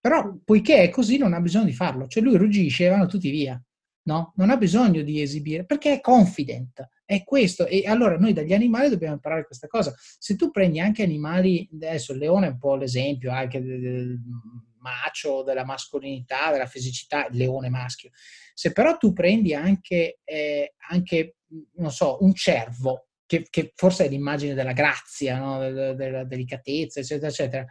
[0.00, 3.30] Però poiché è così non ha bisogno di farlo, cioè lui ruggisce e vanno tutti
[3.30, 3.60] via,
[4.04, 4.32] no?
[4.36, 7.66] Non ha bisogno di esibire, perché è confident è questo.
[7.66, 9.94] E allora noi dagli animali dobbiamo imparare questa cosa.
[9.96, 14.20] Se tu prendi anche animali, adesso il leone è un po' l'esempio anche del
[14.80, 18.10] macio, della mascolinità, della fisicità, il leone maschio.
[18.52, 21.36] Se però tu prendi anche, eh, anche
[21.76, 25.58] non so, un cervo, che, che, forse è l'immagine della grazia, no?
[25.58, 27.66] della, della delicatezza, eccetera, eccetera,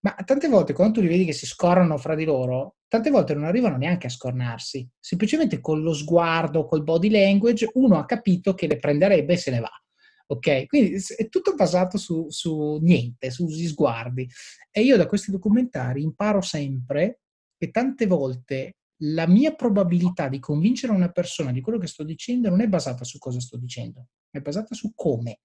[0.00, 3.32] ma tante volte quando tu li vedi che si scorrano fra di loro, tante volte
[3.32, 4.86] non arrivano neanche a scornarsi.
[5.00, 9.50] Semplicemente con lo sguardo, col body language, uno ha capito che le prenderebbe e se
[9.50, 9.70] ne va.
[10.26, 10.66] Ok?
[10.66, 14.28] Quindi è tutto basato su, su niente, sugli sguardi.
[14.70, 17.20] E io da questi documentari imparo sempre
[17.56, 18.72] che tante volte
[19.04, 23.04] la mia probabilità di convincere una persona di quello che sto dicendo non è basata
[23.04, 25.38] su cosa sto dicendo, è basata su come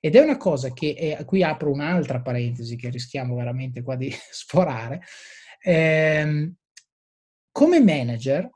[0.00, 4.10] Ed è una cosa che, è, qui apro un'altra parentesi che rischiamo veramente qua di
[4.32, 5.02] sforare.
[5.60, 6.54] Eh,
[7.52, 8.50] come manager,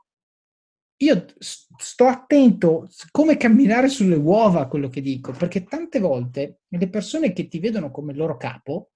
[0.99, 6.89] io sto attento come camminare sulle uova a quello che dico, perché tante volte le
[6.89, 8.91] persone che ti vedono come il loro capo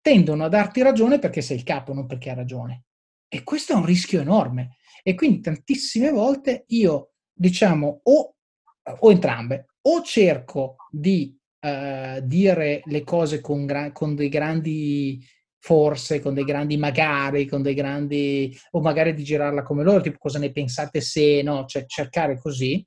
[0.00, 2.84] tendono a darti ragione perché sei il capo, non perché ha ragione.
[3.28, 4.76] E questo è un rischio enorme.
[5.02, 8.34] E quindi tantissime volte io, diciamo, o,
[8.98, 15.24] o entrambe, o cerco di uh, dire le cose con, gra- con dei grandi
[15.60, 20.18] forse, con dei grandi magari, con dei grandi, o magari di girarla come loro, tipo
[20.18, 22.84] cosa ne pensate se, no, cioè cercare così,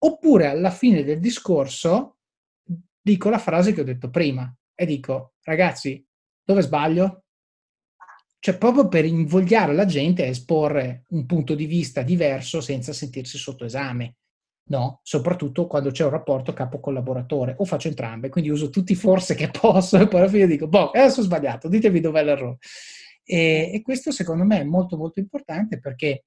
[0.00, 2.18] oppure alla fine del discorso
[3.00, 6.04] dico la frase che ho detto prima e dico, ragazzi,
[6.44, 7.24] dove sbaglio?
[8.40, 13.38] Cioè proprio per invogliare la gente a esporre un punto di vista diverso senza sentirsi
[13.38, 14.16] sotto esame
[14.68, 15.00] no?
[15.02, 19.50] Soprattutto quando c'è un rapporto capo-collaboratore, o faccio entrambe, quindi uso tutti i forse che
[19.52, 22.58] posso e poi alla fine dico, boh, adesso ho sbagliato, ditemi dov'è l'errore.
[23.24, 26.24] E, e questo secondo me è molto molto importante perché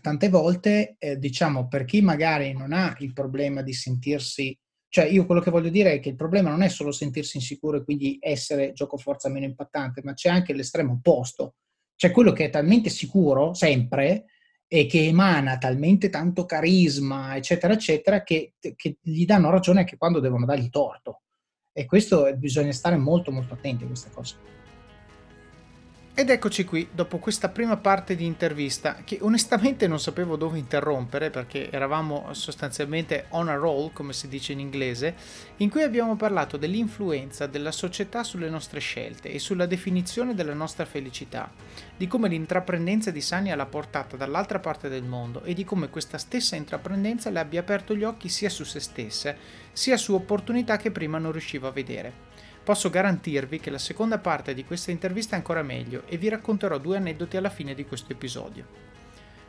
[0.00, 4.56] tante volte, eh, diciamo, per chi magari non ha il problema di sentirsi,
[4.88, 7.78] cioè io quello che voglio dire è che il problema non è solo sentirsi insicuro
[7.78, 11.54] e quindi essere gioco forza meno impattante, ma c'è anche l'estremo opposto,
[11.96, 14.24] cioè quello che è talmente sicuro sempre
[14.66, 20.20] e che emana talmente tanto carisma, eccetera, eccetera, che, che gli danno ragione anche quando
[20.20, 21.22] devono dargli torto.
[21.72, 24.36] E questo bisogna stare molto molto attenti a queste cose.
[26.16, 31.28] Ed eccoci qui, dopo questa prima parte di intervista, che onestamente non sapevo dove interrompere
[31.28, 35.16] perché eravamo sostanzialmente on a roll, come si dice in inglese,
[35.56, 40.84] in cui abbiamo parlato dell'influenza della società sulle nostre scelte e sulla definizione della nostra
[40.84, 41.50] felicità,
[41.96, 46.18] di come l'intraprendenza di Sania l'ha portata dall'altra parte del mondo e di come questa
[46.18, 49.36] stessa intraprendenza le abbia aperto gli occhi sia su se stesse,
[49.72, 52.34] sia su opportunità che prima non riusciva a vedere.
[52.64, 56.78] Posso garantirvi che la seconda parte di questa intervista è ancora meglio e vi racconterò
[56.78, 58.66] due aneddoti alla fine di questo episodio.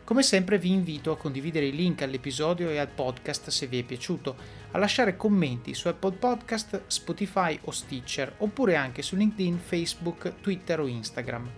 [0.03, 3.83] Come sempre vi invito a condividere i link all'episodio e al podcast se vi è
[3.83, 4.35] piaciuto,
[4.71, 10.81] a lasciare commenti su Apple Podcast, Spotify o Stitcher, oppure anche su LinkedIn, Facebook, Twitter
[10.81, 11.49] o Instagram.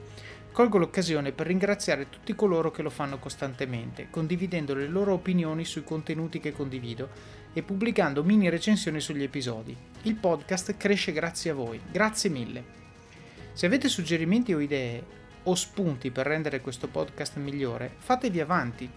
[0.51, 5.84] Colgo l'occasione per ringraziare tutti coloro che lo fanno costantemente, condividendo le loro opinioni sui
[5.84, 7.09] contenuti che condivido
[7.57, 9.75] e pubblicando mini recensioni sugli episodi.
[10.03, 12.63] Il podcast cresce grazie a voi, grazie mille.
[13.53, 15.03] Se avete suggerimenti o idee
[15.41, 18.88] o spunti per rendere questo podcast migliore, fatevi avanti.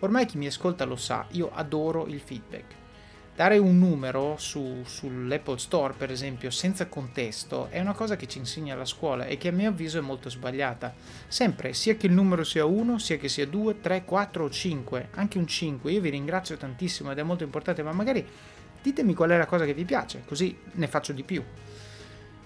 [0.00, 2.81] Ormai chi mi ascolta lo sa, io adoro il feedback.
[3.34, 8.36] Dare un numero su, sull'Apple Store, per esempio, senza contesto, è una cosa che ci
[8.36, 10.92] insegna la scuola e che a mio avviso è molto sbagliata.
[11.28, 15.08] Sempre, sia che il numero sia 1, sia che sia 2, 3, 4 o 5,
[15.14, 15.90] anche un 5.
[15.90, 18.22] Io vi ringrazio tantissimo ed è molto importante, ma magari
[18.82, 21.42] ditemi qual è la cosa che vi piace, così ne faccio di più.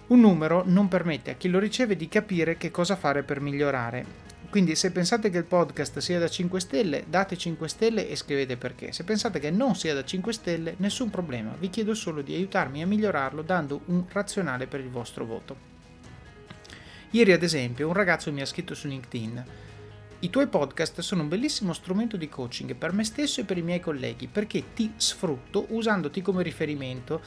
[0.06, 4.26] Un numero non permette a chi lo riceve di capire che cosa fare per migliorare
[4.56, 8.56] quindi se pensate che il podcast sia da 5 stelle, date 5 stelle e scrivete
[8.56, 8.90] perché.
[8.90, 12.80] Se pensate che non sia da 5 stelle, nessun problema, vi chiedo solo di aiutarmi
[12.80, 15.56] a migliorarlo dando un razionale per il vostro voto.
[17.10, 19.44] Ieri ad esempio un ragazzo mi ha scritto su LinkedIn
[20.20, 23.62] i tuoi podcast sono un bellissimo strumento di coaching per me stesso e per i
[23.62, 27.20] miei colleghi perché ti sfrutto usandoti come riferimento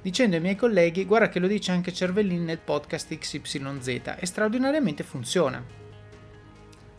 [0.00, 3.88] dicendo ai miei colleghi guarda che lo dice anche Cervellin nel podcast XYZ
[4.20, 5.85] e straordinariamente funziona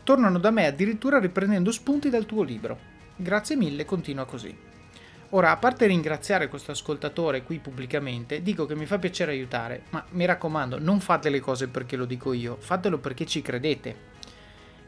[0.08, 2.78] tornano da me addirittura riprendendo spunti dal tuo libro.
[3.14, 4.56] Grazie mille, continua così.
[5.30, 10.02] Ora, a parte ringraziare questo ascoltatore qui pubblicamente, dico che mi fa piacere aiutare, ma
[10.12, 13.96] mi raccomando, non fate le cose perché lo dico io, fatelo perché ci credete.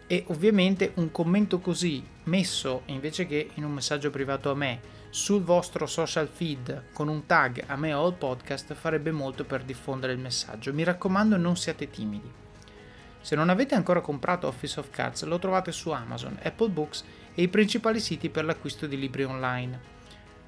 [0.06, 4.80] E ovviamente un commento così, messo invece che in un messaggio privato a me,
[5.10, 9.64] sul vostro social feed con un tag a me o al podcast, farebbe molto per
[9.64, 10.72] diffondere il messaggio.
[10.72, 12.48] Mi raccomando, non siate timidi.
[13.22, 17.42] Se non avete ancora comprato Office of Cards lo trovate su Amazon, Apple Books e
[17.42, 19.98] i principali siti per l'acquisto di libri online.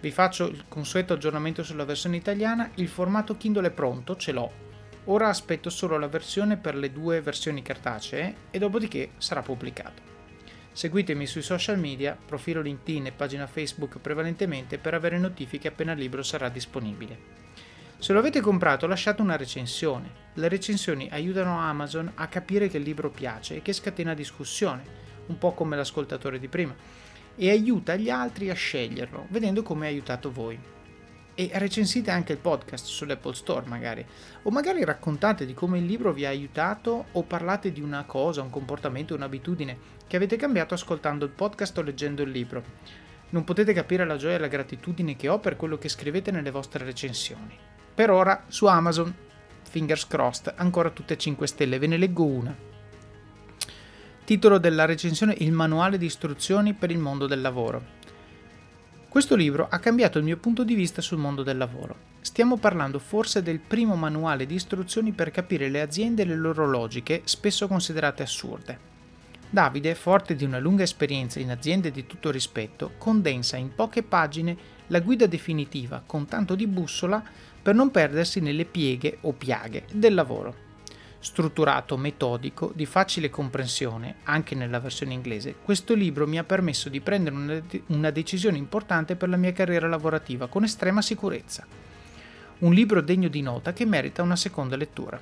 [0.00, 4.50] Vi faccio il consueto aggiornamento sulla versione italiana, il formato Kindle è pronto, ce l'ho.
[5.04, 10.10] Ora aspetto solo la versione per le due versioni cartacee e dopodiché sarà pubblicato.
[10.72, 15.98] Seguitemi sui social media, profilo LinkedIn e pagina Facebook prevalentemente per avere notifiche appena il
[15.98, 17.41] libro sarà disponibile.
[18.02, 20.10] Se lo avete comprato lasciate una recensione.
[20.34, 24.82] Le recensioni aiutano Amazon a capire che il libro piace e che scatena discussione,
[25.26, 26.74] un po' come l'ascoltatore di prima,
[27.36, 30.58] e aiuta gli altri a sceglierlo, vedendo come ha aiutato voi.
[31.32, 34.04] E recensite anche il podcast sull'Apple Store magari,
[34.42, 38.42] o magari raccontate di come il libro vi ha aiutato o parlate di una cosa,
[38.42, 42.64] un comportamento, un'abitudine che avete cambiato ascoltando il podcast o leggendo il libro.
[43.28, 46.50] Non potete capire la gioia e la gratitudine che ho per quello che scrivete nelle
[46.50, 47.70] vostre recensioni.
[47.94, 49.14] Per ora su Amazon,
[49.68, 52.56] fingers crossed, ancora tutte 5 stelle, ve ne leggo una.
[54.24, 58.00] Titolo della recensione Il manuale di istruzioni per il mondo del lavoro.
[59.08, 62.10] Questo libro ha cambiato il mio punto di vista sul mondo del lavoro.
[62.22, 66.66] Stiamo parlando forse del primo manuale di istruzioni per capire le aziende e le loro
[66.66, 68.90] logiche, spesso considerate assurde.
[69.50, 74.56] Davide, forte di una lunga esperienza in aziende di tutto rispetto, condensa in poche pagine
[74.86, 77.22] la guida definitiva con tanto di bussola
[77.62, 80.70] per non perdersi nelle pieghe o piaghe del lavoro
[81.22, 87.00] strutturato, metodico, di facile comprensione, anche nella versione inglese, questo libro mi ha permesso di
[87.00, 91.64] prendere una, de- una decisione importante per la mia carriera lavorativa con estrema sicurezza.
[92.58, 95.20] Un libro degno di nota che merita una seconda lettura.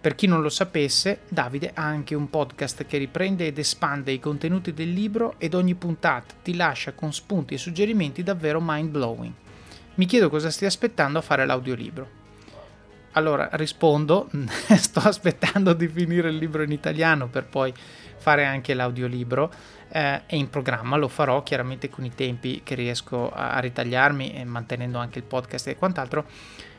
[0.00, 4.20] Per chi non lo sapesse, Davide ha anche un podcast che riprende ed espande i
[4.20, 9.32] contenuti del libro ed ogni puntata ti lascia con spunti e suggerimenti davvero mind blowing.
[9.96, 12.24] Mi chiedo cosa stia aspettando a fare l'audiolibro.
[13.12, 14.28] Allora rispondo,
[14.76, 17.72] sto aspettando di finire il libro in italiano per poi
[18.18, 19.50] fare anche l'audiolibro.
[19.88, 24.44] Eh, è in programma, lo farò chiaramente con i tempi che riesco a ritagliarmi e
[24.44, 26.26] mantenendo anche il podcast e quant'altro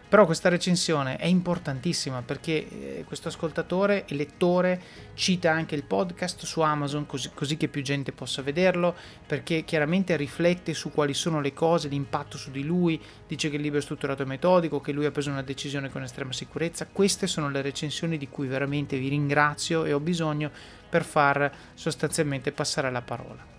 [0.09, 2.67] però questa recensione è importantissima perché
[2.99, 4.81] eh, questo ascoltatore e lettore
[5.15, 10.15] cita anche il podcast su Amazon così, così, che più gente possa vederlo, perché chiaramente
[10.15, 13.81] riflette su quali sono le cose, l'impatto su di lui, dice che il libro è
[13.81, 16.87] strutturato e metodico, che lui ha preso una decisione con estrema sicurezza.
[16.89, 20.51] Queste sono le recensioni di cui veramente vi ringrazio e ho bisogno
[20.89, 23.56] per far sostanzialmente passare la parola.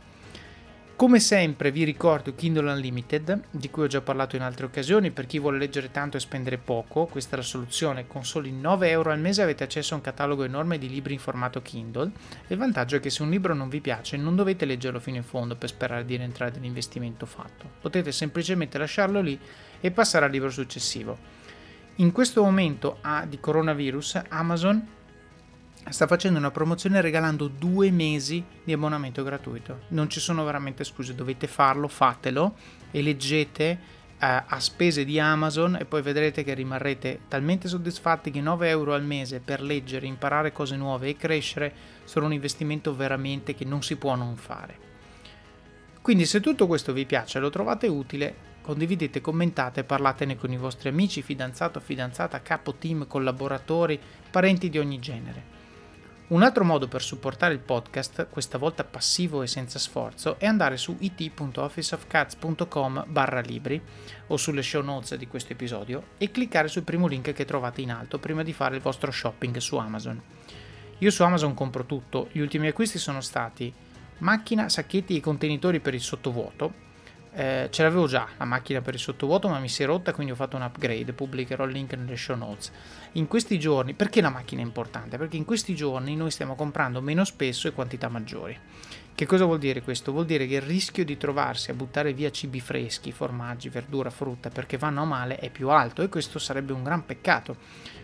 [0.98, 5.26] Come sempre vi ricordo Kindle Unlimited, di cui ho già parlato in altre occasioni, per
[5.26, 9.12] chi vuole leggere tanto e spendere poco, questa è la soluzione, con soli 9 euro
[9.12, 12.10] al mese avete accesso a un catalogo enorme di libri in formato Kindle,
[12.48, 15.22] il vantaggio è che se un libro non vi piace non dovete leggerlo fino in
[15.22, 19.38] fondo per sperare di rientrare nell'investimento fatto, potete semplicemente lasciarlo lì
[19.80, 21.16] e passare al libro successivo.
[21.98, 24.84] In questo momento ah, di coronavirus Amazon
[25.90, 29.80] sta facendo una promozione regalando due mesi di abbonamento gratuito.
[29.88, 32.54] Non ci sono veramente scuse, dovete farlo, fatelo
[32.90, 38.40] e leggete eh, a spese di Amazon e poi vedrete che rimarrete talmente soddisfatti che
[38.40, 41.72] 9 euro al mese per leggere, imparare cose nuove e crescere
[42.04, 44.86] sono un investimento veramente che non si può non fare.
[46.02, 50.56] Quindi se tutto questo vi piace e lo trovate utile, condividete, commentate, parlatene con i
[50.56, 54.00] vostri amici, fidanzato, fidanzata, capo team, collaboratori,
[54.30, 55.56] parenti di ogni genere.
[56.28, 60.76] Un altro modo per supportare il podcast, questa volta passivo e senza sforzo, è andare
[60.76, 63.80] su it.officeofcats.com barra libri
[64.26, 67.90] o sulle show notes di questo episodio e cliccare sul primo link che trovate in
[67.90, 70.20] alto prima di fare il vostro shopping su Amazon.
[70.98, 73.72] Io su Amazon compro tutto, gli ultimi acquisti sono stati
[74.18, 76.87] macchina, sacchetti e contenitori per il sottovuoto,
[77.38, 80.32] eh, ce l'avevo già la macchina per il sottovuoto, ma mi si è rotta, quindi
[80.32, 81.12] ho fatto un upgrade.
[81.12, 82.72] Pubblicherò il link nelle show notes.
[83.12, 85.16] In questi giorni, perché la macchina è importante?
[85.18, 88.58] Perché in questi giorni noi stiamo comprando meno spesso e quantità maggiori.
[89.14, 90.10] Che cosa vuol dire questo?
[90.10, 94.48] Vuol dire che il rischio di trovarsi a buttare via cibi freschi, formaggi, verdura, frutta
[94.48, 97.56] perché vanno a male è più alto e questo sarebbe un gran peccato.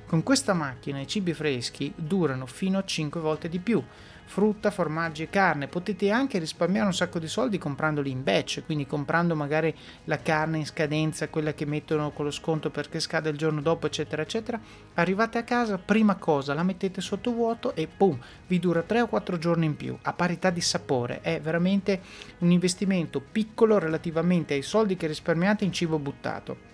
[0.06, 3.82] Con questa macchina i cibi freschi durano fino a 5 volte di più
[4.24, 5.68] frutta, formaggi e carne.
[5.68, 9.74] Potete anche risparmiare un sacco di soldi comprandoli in batch, quindi comprando magari
[10.04, 13.86] la carne in scadenza, quella che mettono con lo sconto perché scade il giorno dopo,
[13.86, 14.60] eccetera, eccetera.
[14.94, 19.06] Arrivate a casa, prima cosa la mettete sotto vuoto e boom, vi dura 3 o
[19.06, 21.20] 4 giorni in più, a parità di sapore.
[21.20, 22.00] È veramente
[22.38, 26.72] un investimento piccolo relativamente ai soldi che risparmiate in cibo buttato.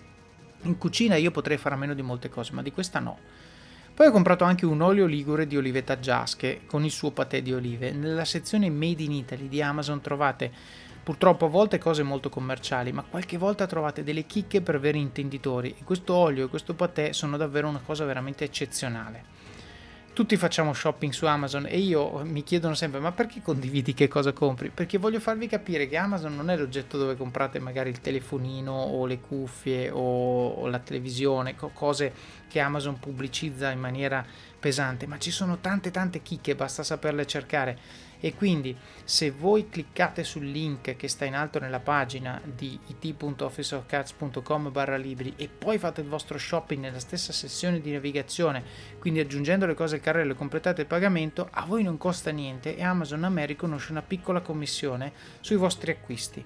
[0.63, 3.17] In cucina io potrei fare a meno di molte cose, ma di questa no.
[4.01, 7.53] Poi ho comprato anche un olio ligure di olivetta giasche con il suo patè di
[7.53, 7.91] olive.
[7.91, 10.51] Nella sezione Made in Italy di Amazon trovate
[11.03, 15.75] purtroppo a volte cose molto commerciali, ma qualche volta trovate delle chicche per veri intenditori
[15.77, 19.40] e questo olio e questo patè sono davvero una cosa veramente eccezionale
[20.13, 24.33] tutti facciamo shopping su Amazon e io mi chiedono sempre ma perché condividi che cosa
[24.33, 24.69] compri?
[24.69, 29.05] Perché voglio farvi capire che Amazon non è l'oggetto dove comprate magari il telefonino o
[29.05, 32.13] le cuffie o, o la televisione, cose
[32.47, 34.25] che Amazon pubblicizza in maniera
[34.59, 37.79] pesante, ma ci sono tante tante chicche, basta saperle cercare
[38.21, 38.73] e quindi
[39.03, 45.33] se voi cliccate sul link che sta in alto nella pagina di it.officeofcats.com barra libri
[45.35, 48.63] e poi fate il vostro shopping nella stessa sessione di navigazione,
[48.99, 52.77] quindi aggiungendo le cose al carrello e completate il pagamento, a voi non costa niente
[52.77, 55.11] e Amazon a me riconosce una piccola commissione
[55.41, 56.45] sui vostri acquisti.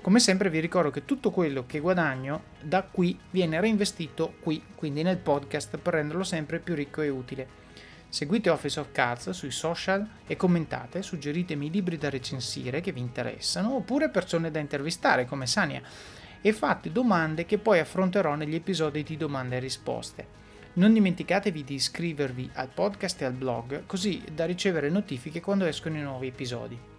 [0.00, 5.02] Come sempre vi ricordo che tutto quello che guadagno da qui viene reinvestito qui, quindi
[5.02, 7.61] nel podcast per renderlo sempre più ricco e utile.
[8.12, 13.74] Seguite Office of Cards sui social e commentate, suggeritemi libri da recensire che vi interessano
[13.74, 15.80] oppure persone da intervistare come Sania.
[16.42, 20.26] e fate domande che poi affronterò negli episodi di domande e risposte.
[20.74, 25.96] Non dimenticatevi di iscrivervi al podcast e al blog così da ricevere notifiche quando escono
[25.96, 26.91] i nuovi episodi.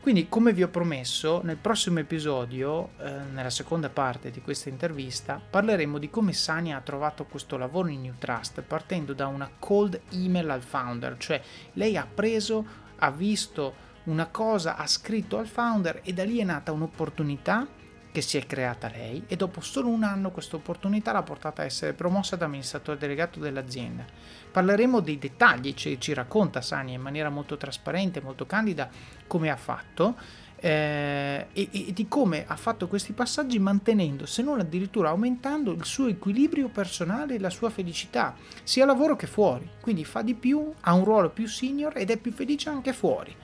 [0.00, 5.38] Quindi, come vi ho promesso, nel prossimo episodio, eh, nella seconda parte di questa intervista,
[5.38, 10.00] parleremo di come Sania ha trovato questo lavoro in New Trust partendo da una cold
[10.12, 11.42] email al founder, cioè
[11.74, 12.64] lei ha preso,
[12.96, 17.68] ha visto una cosa, ha scritto al founder e da lì è nata un'opportunità
[18.12, 21.64] che si è creata lei e dopo solo un anno questa opportunità l'ha portata a
[21.64, 24.04] essere promossa da amministratore delegato dell'azienda.
[24.50, 28.88] Parleremo dei dettagli, ci, ci racconta Sani in maniera molto trasparente, molto candida
[29.26, 30.16] come ha fatto
[30.62, 35.84] eh, e, e, di come ha fatto questi passaggi mantenendo, se non addirittura aumentando, il
[35.84, 39.68] suo equilibrio personale e la sua felicità, sia lavoro che fuori.
[39.80, 43.34] Quindi fa di più, ha un ruolo più senior ed è più felice anche fuori.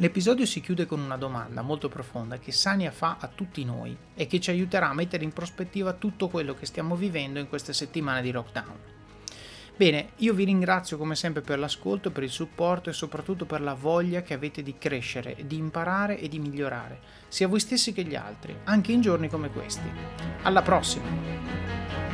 [0.00, 4.28] L'episodio si chiude con una domanda molto profonda che Sania fa a tutti noi e
[4.28, 8.22] che ci aiuterà a mettere in prospettiva tutto quello che stiamo vivendo in queste settimane
[8.22, 8.76] di lockdown.
[9.74, 13.74] Bene, io vi ringrazio come sempre per l'ascolto, per il supporto e soprattutto per la
[13.74, 18.14] voglia che avete di crescere, di imparare e di migliorare, sia voi stessi che gli
[18.14, 19.90] altri, anche in giorni come questi.
[20.42, 22.07] Alla prossima!